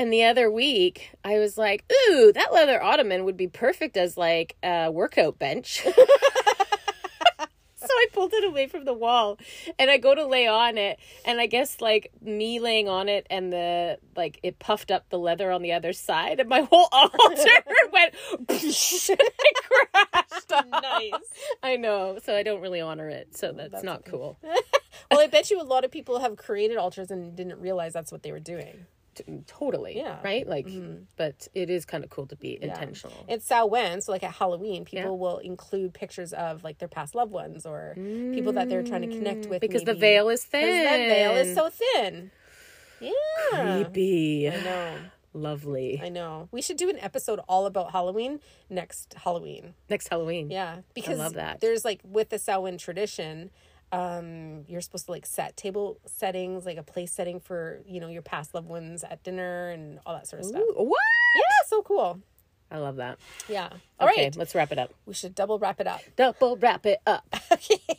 And 0.00 0.10
the 0.10 0.24
other 0.24 0.50
week, 0.50 1.10
I 1.26 1.38
was 1.38 1.58
like, 1.58 1.84
ooh, 1.92 2.32
that 2.32 2.54
leather 2.54 2.82
ottoman 2.82 3.24
would 3.24 3.36
be 3.36 3.48
perfect 3.48 3.98
as 3.98 4.16
like 4.16 4.56
a 4.62 4.90
workout 4.90 5.38
bench. 5.38 5.82
so 5.84 5.92
I 7.86 8.06
pulled 8.10 8.32
it 8.32 8.42
away 8.42 8.66
from 8.66 8.86
the 8.86 8.94
wall 8.94 9.38
and 9.78 9.90
I 9.90 9.98
go 9.98 10.14
to 10.14 10.24
lay 10.24 10.46
on 10.46 10.78
it. 10.78 10.98
And 11.26 11.38
I 11.38 11.44
guess 11.44 11.82
like 11.82 12.12
me 12.22 12.60
laying 12.60 12.88
on 12.88 13.10
it 13.10 13.26
and 13.28 13.52
the 13.52 13.98
like 14.16 14.40
it 14.42 14.58
puffed 14.58 14.90
up 14.90 15.10
the 15.10 15.18
leather 15.18 15.50
on 15.50 15.60
the 15.60 15.74
other 15.74 15.92
side 15.92 16.40
and 16.40 16.48
my 16.48 16.62
whole 16.70 16.88
altar 16.92 17.18
went 17.92 18.14
crashed. 18.48 19.10
nice 20.70 21.12
I 21.62 21.76
know. 21.76 22.18
So 22.24 22.34
I 22.34 22.42
don't 22.42 22.62
really 22.62 22.80
honor 22.80 23.10
it. 23.10 23.36
So 23.36 23.52
that's, 23.52 23.84
not 23.84 24.06
cool. 24.06 24.38
well 25.10 25.20
i 25.20 25.26
bet 25.26 25.50
you 25.50 25.60
a 25.60 25.62
lot 25.62 25.84
of 25.84 25.90
people 25.90 26.20
have 26.20 26.38
created 26.38 26.78
altars 26.78 27.10
and 27.10 27.36
didn't 27.36 27.60
realize 27.60 27.92
that's 27.92 28.10
what 28.10 28.22
they 28.22 28.32
were 28.32 28.40
doing 28.40 28.86
Totally. 29.46 29.96
Yeah. 29.96 30.18
Right? 30.22 30.46
Like, 30.46 30.66
mm-hmm. 30.66 31.04
but 31.16 31.48
it 31.54 31.70
is 31.70 31.84
kind 31.84 32.04
of 32.04 32.10
cool 32.10 32.26
to 32.26 32.36
be 32.36 32.58
intentional. 32.60 33.26
It's 33.28 33.46
Samhain, 33.46 34.00
so 34.00 34.12
like 34.12 34.22
at 34.22 34.32
Halloween, 34.32 34.84
people 34.84 35.18
will 35.18 35.38
include 35.38 35.94
pictures 35.94 36.32
of 36.32 36.64
like 36.64 36.78
their 36.78 36.88
past 36.88 37.14
loved 37.14 37.32
ones 37.32 37.66
or 37.66 37.94
people 37.94 38.52
that 38.54 38.68
they're 38.68 38.82
trying 38.82 39.02
to 39.02 39.08
connect 39.08 39.46
with. 39.46 39.60
because 39.60 39.84
the 39.84 39.94
veil 39.94 40.28
is 40.28 40.44
thin. 40.44 40.66
Because 40.66 40.90
the 40.90 41.14
veil 41.14 41.32
is 41.32 41.54
so 41.54 41.70
thin. 41.70 42.30
Yeah. 43.00 43.82
creepy. 43.82 44.50
I 44.50 44.56
know. 44.62 44.96
Lovely. 45.32 46.00
I 46.02 46.08
know. 46.08 46.48
We 46.50 46.60
should 46.60 46.76
do 46.76 46.90
an 46.90 46.98
episode 46.98 47.40
all 47.48 47.66
about 47.66 47.92
Halloween 47.92 48.40
next 48.68 49.14
Halloween. 49.14 49.74
Next 49.88 50.08
Halloween. 50.08 50.50
Yeah. 50.50 50.80
Because 50.94 51.20
I 51.20 51.22
love 51.22 51.34
that. 51.34 51.60
there's 51.60 51.84
like 51.84 52.00
with 52.04 52.30
the 52.30 52.38
Samhain 52.38 52.78
tradition, 52.78 53.50
um, 53.92 54.64
you're 54.68 54.80
supposed 54.80 55.06
to 55.06 55.12
like 55.12 55.26
set 55.26 55.56
table 55.56 55.98
settings, 56.06 56.64
like 56.64 56.76
a 56.76 56.82
place 56.82 57.12
setting 57.12 57.40
for, 57.40 57.80
you 57.86 58.00
know, 58.00 58.08
your 58.08 58.22
past 58.22 58.54
loved 58.54 58.68
ones 58.68 59.04
at 59.04 59.22
dinner 59.22 59.70
and 59.70 59.98
all 60.06 60.14
that 60.14 60.26
sort 60.28 60.40
of 60.40 60.46
stuff. 60.46 60.62
Ooh, 60.62 60.84
what? 60.84 60.98
Yeah, 61.36 61.66
so 61.66 61.82
cool. 61.82 62.20
I 62.70 62.78
love 62.78 62.96
that. 62.96 63.18
Yeah. 63.48 63.68
All 63.98 64.06
right, 64.06 64.16
okay, 64.18 64.30
let's 64.36 64.54
wrap 64.54 64.72
it 64.72 64.78
up. 64.78 64.94
We 65.06 65.12
should 65.14 65.34
double 65.34 65.58
wrap 65.58 65.80
it 65.80 65.86
up. 65.86 66.00
Double 66.16 66.56
wrap 66.56 66.86
it 66.86 67.00
up. 67.06 67.24
Okay. 67.52 67.98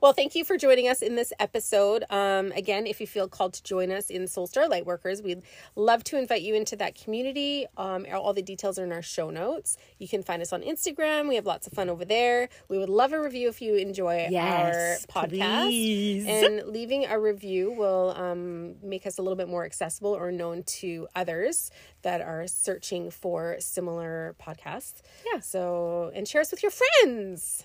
Well, 0.00 0.14
thank 0.14 0.34
you 0.34 0.42
for 0.42 0.56
joining 0.56 0.88
us 0.88 1.02
in 1.02 1.16
this 1.16 1.34
episode. 1.38 2.04
Um, 2.08 2.50
again, 2.52 2.86
if 2.86 2.98
you 2.98 3.06
feel 3.06 3.28
called 3.28 3.52
to 3.54 3.62
join 3.62 3.90
us 3.92 4.08
in 4.08 4.26
Soul 4.26 4.46
Star 4.46 4.64
Lightworkers, 4.64 5.22
we'd 5.22 5.42
love 5.76 6.02
to 6.04 6.16
invite 6.18 6.40
you 6.40 6.54
into 6.54 6.76
that 6.76 6.94
community. 6.94 7.66
Um, 7.76 8.06
all 8.10 8.32
the 8.32 8.40
details 8.40 8.78
are 8.78 8.84
in 8.84 8.92
our 8.92 9.02
show 9.02 9.28
notes. 9.28 9.76
You 9.98 10.08
can 10.08 10.22
find 10.22 10.40
us 10.40 10.54
on 10.54 10.62
Instagram. 10.62 11.28
We 11.28 11.34
have 11.34 11.44
lots 11.44 11.66
of 11.66 11.74
fun 11.74 11.90
over 11.90 12.06
there. 12.06 12.48
We 12.68 12.78
would 12.78 12.88
love 12.88 13.12
a 13.12 13.20
review 13.20 13.50
if 13.50 13.60
you 13.60 13.74
enjoy 13.74 14.28
Yes, 14.30 15.04
our 15.14 15.24
podcast. 15.24 15.64
please. 15.66 16.26
And 16.26 16.62
leaving 16.68 17.04
a 17.04 17.20
review 17.20 17.70
will 17.70 18.14
um, 18.16 18.76
make 18.82 19.06
us 19.06 19.18
a 19.18 19.22
little 19.22 19.36
bit 19.36 19.48
more 19.48 19.66
accessible 19.66 20.12
or 20.14 20.32
known 20.32 20.62
to 20.78 21.06
others 21.14 21.70
that 22.02 22.20
are 22.20 22.46
searching 22.46 23.10
for 23.10 23.56
similar 23.58 24.34
podcasts. 24.40 25.02
Yeah. 25.32 25.40
So, 25.40 26.10
and 26.14 26.26
share 26.26 26.40
us 26.40 26.50
with 26.50 26.62
your 26.62 26.72
friends. 26.72 27.64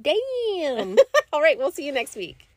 Damn. 0.00 0.96
All 1.32 1.42
right, 1.42 1.58
we'll 1.58 1.72
see 1.72 1.84
you 1.84 1.92
next 1.92 2.16
week. 2.16 2.48